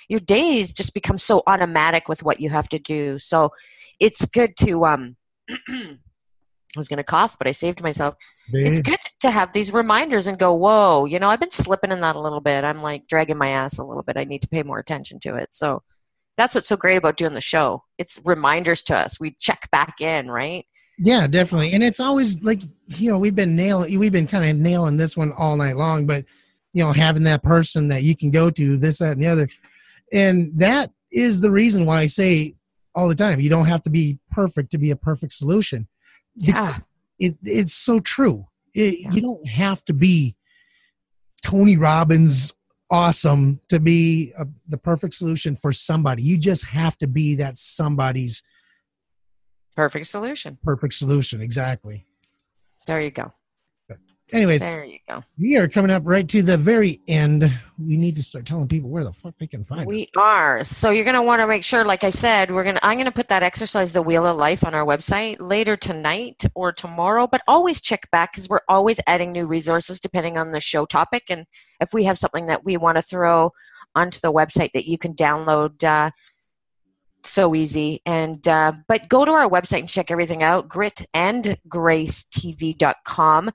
your 0.07 0.19
days 0.21 0.73
just 0.73 0.93
become 0.93 1.17
so 1.17 1.43
automatic 1.47 2.07
with 2.07 2.23
what 2.23 2.39
you 2.39 2.49
have 2.49 2.69
to 2.69 2.79
do. 2.79 3.19
So 3.19 3.51
it's 3.99 4.25
good 4.25 4.55
to, 4.57 4.85
um, 4.85 5.15
I 5.69 6.79
was 6.79 6.87
going 6.87 6.97
to 6.97 7.03
cough, 7.03 7.37
but 7.37 7.47
I 7.47 7.51
saved 7.51 7.83
myself. 7.83 8.15
It's 8.53 8.79
good 8.79 8.99
to 9.21 9.31
have 9.31 9.51
these 9.51 9.73
reminders 9.73 10.27
and 10.27 10.39
go, 10.39 10.53
whoa, 10.53 11.05
you 11.05 11.19
know, 11.19 11.29
I've 11.29 11.39
been 11.39 11.51
slipping 11.51 11.91
in 11.91 11.99
that 12.01 12.15
a 12.15 12.21
little 12.21 12.39
bit. 12.39 12.63
I'm 12.63 12.81
like 12.81 13.07
dragging 13.07 13.37
my 13.37 13.49
ass 13.49 13.77
a 13.77 13.83
little 13.83 14.03
bit. 14.03 14.17
I 14.17 14.23
need 14.23 14.41
to 14.43 14.47
pay 14.47 14.63
more 14.63 14.79
attention 14.79 15.19
to 15.21 15.35
it. 15.35 15.49
So 15.51 15.83
that's 16.37 16.55
what's 16.55 16.67
so 16.67 16.77
great 16.77 16.97
about 16.97 17.17
doing 17.17 17.33
the 17.33 17.41
show. 17.41 17.83
It's 17.97 18.19
reminders 18.25 18.81
to 18.83 18.95
us. 18.95 19.19
We 19.19 19.35
check 19.39 19.69
back 19.71 20.01
in, 20.01 20.29
right? 20.29 20.65
Yeah, 20.97 21.27
definitely. 21.27 21.73
And 21.73 21.83
it's 21.83 21.99
always 21.99 22.43
like, 22.43 22.61
you 22.87 23.11
know, 23.11 23.17
we've 23.17 23.35
been 23.35 23.55
nailing, 23.55 23.97
we've 23.97 24.11
been 24.11 24.27
kind 24.27 24.49
of 24.49 24.55
nailing 24.55 24.97
this 24.97 25.17
one 25.17 25.31
all 25.33 25.57
night 25.57 25.75
long, 25.75 26.05
but, 26.05 26.25
you 26.73 26.83
know, 26.83 26.91
having 26.91 27.23
that 27.23 27.43
person 27.43 27.87
that 27.89 28.03
you 28.03 28.15
can 28.15 28.31
go 28.31 28.49
to, 28.51 28.77
this, 28.77 28.99
that, 28.99 29.13
and 29.13 29.21
the 29.21 29.27
other. 29.27 29.49
And 30.13 30.51
that 30.59 30.91
is 31.11 31.41
the 31.41 31.51
reason 31.51 31.85
why 31.85 32.01
I 32.01 32.05
say 32.05 32.55
all 32.93 33.07
the 33.09 33.15
time, 33.15 33.39
you 33.39 33.49
don't 33.49 33.65
have 33.65 33.81
to 33.83 33.89
be 33.89 34.19
perfect 34.29 34.71
to 34.71 34.77
be 34.77 34.91
a 34.91 34.95
perfect 34.95 35.33
solution. 35.33 35.87
Yeah. 36.35 36.77
It, 37.19 37.35
it's 37.43 37.73
so 37.73 37.99
true. 37.99 38.47
It, 38.73 39.13
You 39.13 39.21
don't 39.21 39.47
have 39.47 39.83
to 39.85 39.93
be 39.93 40.35
Tony 41.43 41.77
Robbins 41.77 42.53
awesome 42.91 43.59
to 43.69 43.79
be 43.79 44.33
a, 44.37 44.45
the 44.67 44.77
perfect 44.77 45.13
solution 45.13 45.55
for 45.55 45.71
somebody. 45.71 46.21
You 46.23 46.37
just 46.37 46.65
have 46.67 46.97
to 46.99 47.07
be 47.07 47.35
that 47.35 47.57
somebody's 47.57 48.43
Perfect 49.75 50.05
solution. 50.07 50.57
perfect 50.63 50.93
solution. 50.93 51.41
Exactly. 51.41 52.05
There 52.87 52.99
you 52.99 53.09
go. 53.09 53.31
Anyways, 54.33 54.61
There 54.61 54.85
you 54.85 54.99
go. 55.09 55.21
we 55.37 55.57
are 55.57 55.67
coming 55.67 55.91
up 55.91 56.03
right 56.05 56.25
to 56.29 56.41
the 56.41 56.55
very 56.57 57.01
end. 57.07 57.51
We 57.77 57.97
need 57.97 58.15
to 58.15 58.23
start 58.23 58.45
telling 58.45 58.69
people 58.69 58.89
where 58.89 59.03
the 59.03 59.11
fuck 59.11 59.37
they 59.37 59.47
can 59.47 59.65
find 59.65 59.81
us. 59.81 59.87
We 59.87 60.07
are. 60.15 60.63
So 60.63 60.91
you're 60.91 61.03
going 61.03 61.15
to 61.15 61.21
want 61.21 61.41
to 61.41 61.47
make 61.47 61.65
sure 61.65 61.83
like 61.83 62.05
I 62.05 62.11
said, 62.11 62.49
we're 62.49 62.63
going 62.63 62.75
to 62.75 62.85
I'm 62.85 62.95
going 62.95 63.07
to 63.07 63.11
put 63.11 63.27
that 63.27 63.43
exercise 63.43 63.91
the 63.91 64.01
wheel 64.01 64.25
of 64.25 64.37
life 64.37 64.63
on 64.65 64.73
our 64.73 64.85
website 64.85 65.35
later 65.41 65.75
tonight 65.75 66.45
or 66.55 66.71
tomorrow, 66.71 67.27
but 67.27 67.41
always 67.47 67.81
check 67.81 68.09
back 68.11 68.31
cuz 68.33 68.47
we're 68.47 68.61
always 68.69 69.01
adding 69.05 69.33
new 69.33 69.45
resources 69.47 69.99
depending 69.99 70.37
on 70.37 70.51
the 70.51 70.61
show 70.61 70.85
topic 70.85 71.23
and 71.29 71.45
if 71.81 71.93
we 71.93 72.05
have 72.05 72.17
something 72.17 72.45
that 72.45 72.63
we 72.63 72.77
want 72.77 72.95
to 72.97 73.01
throw 73.01 73.51
onto 73.95 74.19
the 74.21 74.31
website 74.31 74.71
that 74.73 74.87
you 74.87 74.97
can 74.97 75.13
download 75.13 75.83
uh, 75.83 76.09
so 77.23 77.53
easy 77.53 78.01
and 78.05 78.47
uh, 78.47 78.71
but 78.87 79.09
go 79.09 79.25
to 79.25 79.31
our 79.31 79.49
website 79.49 79.79
and 79.79 79.89
check 79.89 80.09
everything 80.09 80.41
out 80.41 80.69
gritandgracetv.com 80.69 83.49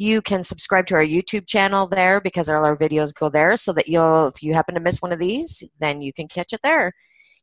you 0.00 0.20
can 0.22 0.42
subscribe 0.42 0.86
to 0.86 0.94
our 0.94 1.04
youtube 1.04 1.46
channel 1.46 1.86
there 1.86 2.22
because 2.22 2.48
all 2.48 2.64
our 2.64 2.76
videos 2.76 3.14
go 3.14 3.28
there 3.28 3.54
so 3.54 3.70
that 3.70 3.86
you'll 3.86 4.28
if 4.28 4.42
you 4.42 4.54
happen 4.54 4.74
to 4.74 4.80
miss 4.80 5.02
one 5.02 5.12
of 5.12 5.18
these 5.18 5.62
then 5.78 6.00
you 6.00 6.10
can 6.10 6.26
catch 6.26 6.54
it 6.54 6.60
there 6.62 6.94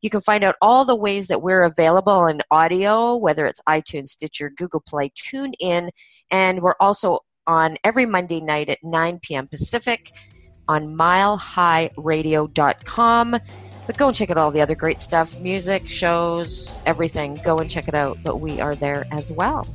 you 0.02 0.10
can 0.10 0.20
find 0.20 0.42
out 0.42 0.56
all 0.60 0.84
the 0.84 0.96
ways 0.96 1.28
that 1.28 1.40
we're 1.40 1.62
available 1.62 2.26
in 2.26 2.42
audio 2.50 3.14
whether 3.14 3.46
it's 3.46 3.60
itunes 3.68 4.08
stitcher 4.08 4.50
google 4.50 4.82
play 4.88 5.08
tune 5.14 5.52
in 5.60 5.88
and 6.32 6.60
we're 6.60 6.74
also 6.80 7.20
on 7.46 7.76
every 7.84 8.06
monday 8.06 8.40
night 8.40 8.68
at 8.68 8.78
9 8.82 9.20
p.m 9.22 9.46
pacific 9.46 10.10
on 10.66 10.96
milehighradio.com 10.96 13.36
but 13.86 13.96
go 13.96 14.08
and 14.08 14.16
check 14.16 14.30
out 14.30 14.36
all 14.36 14.50
the 14.50 14.60
other 14.60 14.74
great 14.74 15.00
stuff 15.00 15.40
music, 15.40 15.88
shows, 15.88 16.76
everything. 16.84 17.38
Go 17.42 17.58
and 17.58 17.70
check 17.70 17.88
it 17.88 17.94
out. 17.94 18.18
But 18.22 18.38
we 18.38 18.60
are 18.60 18.74
there 18.74 19.06
as 19.10 19.32
well. 19.32 19.66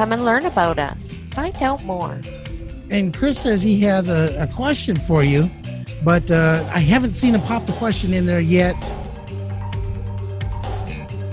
Come 0.00 0.12
and 0.12 0.24
learn 0.24 0.46
about 0.46 0.78
us. 0.78 1.22
Find 1.32 1.54
out 1.62 1.84
more. 1.84 2.18
And 2.90 3.14
Chris 3.14 3.38
says 3.38 3.62
he 3.62 3.80
has 3.80 4.08
a, 4.08 4.34
a 4.42 4.46
question 4.46 4.96
for 4.96 5.22
you, 5.22 5.50
but 6.02 6.30
uh, 6.30 6.66
I 6.72 6.78
haven't 6.78 7.12
seen 7.12 7.34
him 7.34 7.42
pop 7.42 7.66
the 7.66 7.74
question 7.74 8.14
in 8.14 8.24
there 8.24 8.40
yet. 8.40 8.72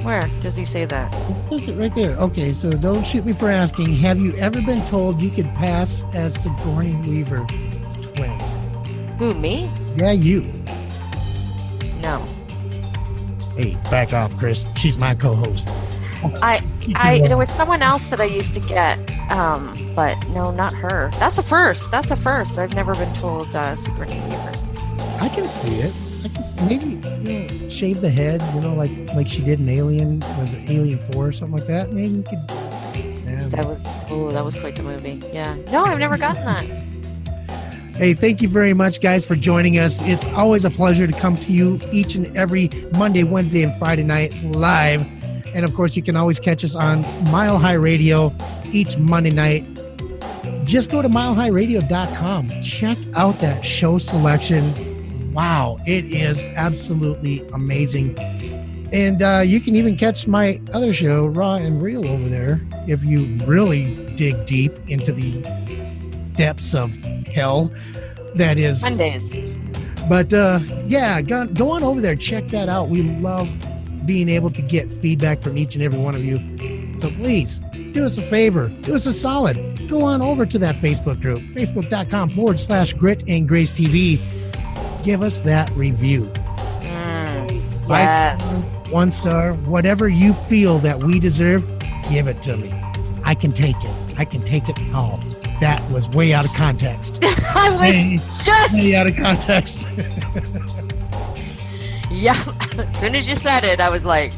Where 0.03 0.29
does 0.41 0.57
he 0.57 0.65
say 0.65 0.83
that? 0.83 1.13
It 1.13 1.49
says 1.49 1.67
it 1.69 1.75
right 1.75 1.95
there. 1.95 2.17
Okay, 2.17 2.51
so 2.51 2.69
don't 2.69 3.07
shoot 3.07 3.25
me 3.25 3.31
for 3.31 3.49
asking. 3.49 3.95
Have 3.95 4.19
you 4.19 4.33
ever 4.33 4.61
been 4.61 4.85
told 4.87 5.21
you 5.21 5.29
could 5.29 5.47
pass 5.55 6.03
as 6.13 6.43
Sigourney 6.43 6.91
Weaver's 7.07 7.49
twin? 8.15 8.37
Who, 9.17 9.33
me? 9.35 9.71
Yeah, 9.95 10.11
you. 10.11 10.41
No. 12.01 12.19
Hey, 13.55 13.77
back 13.89 14.11
off, 14.11 14.35
Chris. 14.37 14.69
She's 14.75 14.97
my 14.97 15.15
co-host. 15.15 15.69
I, 16.43 16.59
I, 16.95 17.19
there 17.27 17.37
was 17.37 17.49
someone 17.49 17.81
else 17.81 18.09
that 18.09 18.19
I 18.19 18.25
used 18.25 18.53
to 18.55 18.59
get, 18.61 18.97
um, 19.31 19.75
but 19.95 20.15
no, 20.29 20.51
not 20.51 20.73
her. 20.73 21.11
That's 21.19 21.37
a 21.37 21.43
first. 21.43 21.91
That's 21.91 22.11
a 22.11 22.15
first. 22.15 22.57
I've 22.57 22.75
never 22.75 22.95
been 22.95 23.13
told 23.15 23.55
uh, 23.55 23.75
Sigourney 23.75 24.19
Weaver. 24.19 24.51
I 25.19 25.29
can 25.29 25.47
see 25.47 25.75
it. 25.79 25.93
I 26.23 26.29
can 26.29 26.43
see, 26.43 26.55
maybe 26.65 26.85
you 26.85 27.39
know, 27.39 27.69
shave 27.69 28.01
the 28.01 28.09
head. 28.09 28.41
You 28.55 28.61
know, 28.61 28.73
like 28.73 28.91
like 29.13 29.27
she 29.27 29.41
did 29.41 29.59
in 29.59 29.69
Alien. 29.69 30.19
Was 30.39 30.53
it 30.53 30.69
Alien 30.69 30.97
Four 30.97 31.27
or 31.27 31.31
something 31.31 31.59
like 31.59 31.67
that? 31.67 31.91
Maybe 31.91 32.15
you 32.15 32.23
could. 32.23 32.39
Yeah. 32.49 33.47
That 33.49 33.65
was, 33.65 33.87
oh, 34.09 34.31
that 34.31 34.43
was 34.43 34.55
quite 34.55 34.75
the 34.75 34.83
movie. 34.83 35.21
Yeah. 35.31 35.55
No, 35.71 35.83
I've 35.83 35.99
never 35.99 36.17
gotten 36.17 36.45
that. 36.45 36.65
Hey, 37.95 38.13
thank 38.13 38.41
you 38.43 38.47
very 38.47 38.73
much, 38.75 39.01
guys, 39.01 39.25
for 39.25 39.35
joining 39.35 39.79
us. 39.79 40.01
It's 40.03 40.27
always 40.27 40.65
a 40.65 40.69
pleasure 40.69 41.07
to 41.07 41.13
come 41.13 41.35
to 41.37 41.51
you 41.51 41.79
each 41.91 42.13
and 42.13 42.35
every 42.37 42.69
Monday, 42.93 43.23
Wednesday, 43.23 43.63
and 43.63 43.73
Friday 43.79 44.03
night 44.03 44.33
live. 44.43 45.03
And 45.57 45.65
of 45.65 45.73
course, 45.73 45.95
you 45.97 46.03
can 46.03 46.15
always 46.15 46.39
catch 46.39 46.63
us 46.63 46.75
on 46.75 47.01
Mile 47.31 47.57
High 47.57 47.73
Radio 47.73 48.31
each 48.71 48.95
Monday 48.99 49.31
night. 49.31 49.65
Just 50.65 50.91
go 50.91 51.01
to 51.01 51.09
milehighradio.com. 51.09 52.61
Check 52.61 52.97
out 53.15 53.39
that 53.39 53.65
show 53.65 53.97
selection. 53.97 55.33
Wow, 55.33 55.79
it 55.87 56.05
is 56.05 56.43
absolutely 56.43 57.47
amazing. 57.53 58.19
And 58.93 59.23
uh, 59.23 59.41
you 59.43 59.59
can 59.59 59.75
even 59.75 59.97
catch 59.97 60.27
my 60.27 60.61
other 60.73 60.93
show, 60.93 61.25
Raw 61.25 61.55
and 61.55 61.81
Real, 61.81 62.07
over 62.07 62.29
there 62.29 62.61
if 62.87 63.03
you 63.03 63.35
really 63.47 64.13
dig 64.13 64.45
deep 64.45 64.71
into 64.87 65.11
the 65.11 65.41
depths 66.35 66.75
of 66.75 66.95
hell 67.25 67.71
that 68.35 68.59
is 68.59 68.83
Mondays. 68.83 69.35
but 70.07 70.31
uh 70.31 70.59
yeah 70.85 71.19
go, 71.21 71.47
go 71.47 71.71
on 71.71 71.83
over 71.83 71.99
there 71.99 72.15
check 72.15 72.47
that 72.49 72.69
out 72.69 72.89
we 72.89 73.01
love 73.19 73.49
being 74.07 74.29
able 74.29 74.49
to 74.49 74.61
get 74.61 74.89
feedback 74.91 75.41
from 75.41 75.57
each 75.57 75.75
and 75.75 75.83
every 75.83 75.99
one 75.99 76.15
of 76.15 76.23
you. 76.25 76.39
So 76.97 77.11
please 77.11 77.59
do 77.91 78.05
us 78.05 78.17
a 78.17 78.21
favor 78.23 78.69
do 78.69 78.95
us 78.95 79.05
a 79.05 79.13
solid. 79.13 79.87
Go 79.87 80.01
on 80.01 80.21
over 80.21 80.45
to 80.45 80.57
that 80.59 80.75
facebook 80.75 81.21
group 81.21 81.41
facebook.com 81.43 82.31
forward 82.31 82.59
slash 82.59 82.93
grit 82.93 83.23
and 83.27 83.47
grace 83.47 83.71
tv 83.71 84.19
give 85.03 85.21
us 85.21 85.41
that 85.41 85.69
review. 85.71 86.23
Mm, 86.81 87.89
yes. 87.89 88.69
star, 88.69 88.91
one 88.91 89.11
star 89.11 89.53
whatever 89.53 90.09
you 90.09 90.33
feel 90.33 90.79
that 90.79 91.03
we 91.03 91.19
deserve 91.19 91.63
give 92.09 92.27
it 92.27 92.41
to 92.43 92.57
me. 92.57 92.73
I 93.23 93.35
can 93.35 93.51
take 93.51 93.75
it. 93.83 93.95
I 94.17 94.25
can 94.25 94.41
take 94.41 94.69
it 94.69 94.79
all. 94.93 95.19
That 95.59 95.83
was 95.91 96.07
way 96.09 96.33
out 96.33 96.45
of 96.45 96.53
context. 96.53 97.23
I 97.23 97.69
was 97.71 97.79
Way- 97.81 98.17
just 98.17 98.73
way 98.73 98.95
out 98.95 99.07
of 99.09 99.15
context 99.15 99.87
Yeah. 102.17 102.35
As 102.77 102.97
soon 102.99 103.15
as 103.15 103.29
you 103.29 103.35
said 103.35 103.63
it, 103.65 103.79
I 103.79 103.89
was 103.89 104.05
like, 104.05 104.33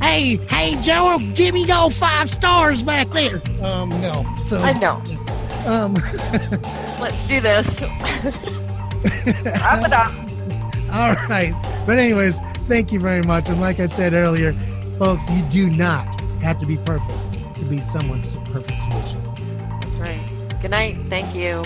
Hey, 0.00 0.36
hey, 0.48 0.80
Joe, 0.82 1.16
give 1.34 1.54
me 1.54 1.64
those 1.64 1.96
five 1.96 2.28
stars 2.28 2.82
back 2.82 3.06
there. 3.08 3.36
Um, 3.62 3.88
no. 4.00 4.24
So, 4.44 4.58
I 4.58 4.72
know. 4.78 5.00
um, 5.64 5.94
Let's 7.00 7.22
do 7.22 7.40
this. 7.40 7.82
Wrap 9.44 9.84
it 9.86 9.92
up. 9.92 10.12
all 10.92 11.14
right. 11.28 11.52
But 11.86 11.98
anyways, 11.98 12.40
thank 12.68 12.90
you 12.92 12.98
very 12.98 13.22
much. 13.22 13.48
And 13.48 13.60
like 13.60 13.78
I 13.78 13.86
said 13.86 14.14
earlier, 14.14 14.52
folks, 14.98 15.30
you 15.30 15.42
do 15.50 15.70
not 15.70 16.20
have 16.40 16.58
to 16.60 16.66
be 16.66 16.78
perfect 16.78 17.54
to 17.54 17.64
be 17.66 17.78
someone's 17.78 18.34
perfect 18.50 18.80
solution. 18.80 19.22
That's 19.82 19.98
right. 19.98 20.20
Good 20.60 20.72
night. 20.72 20.96
Thank 21.08 21.32
you. 21.34 21.62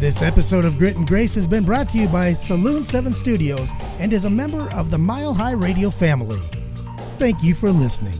This 0.00 0.22
episode 0.22 0.64
of 0.64 0.78
Grit 0.78 0.96
and 0.96 1.06
Grace 1.06 1.34
has 1.34 1.46
been 1.46 1.62
brought 1.62 1.90
to 1.90 1.98
you 1.98 2.08
by 2.08 2.32
Saloon 2.32 2.86
7 2.86 3.12
Studios 3.12 3.68
and 3.98 4.14
is 4.14 4.24
a 4.24 4.30
member 4.30 4.66
of 4.72 4.90
the 4.90 4.96
Mile 4.96 5.34
High 5.34 5.52
Radio 5.52 5.90
family. 5.90 6.40
Thank 7.18 7.42
you 7.42 7.52
for 7.52 7.70
listening. 7.70 8.14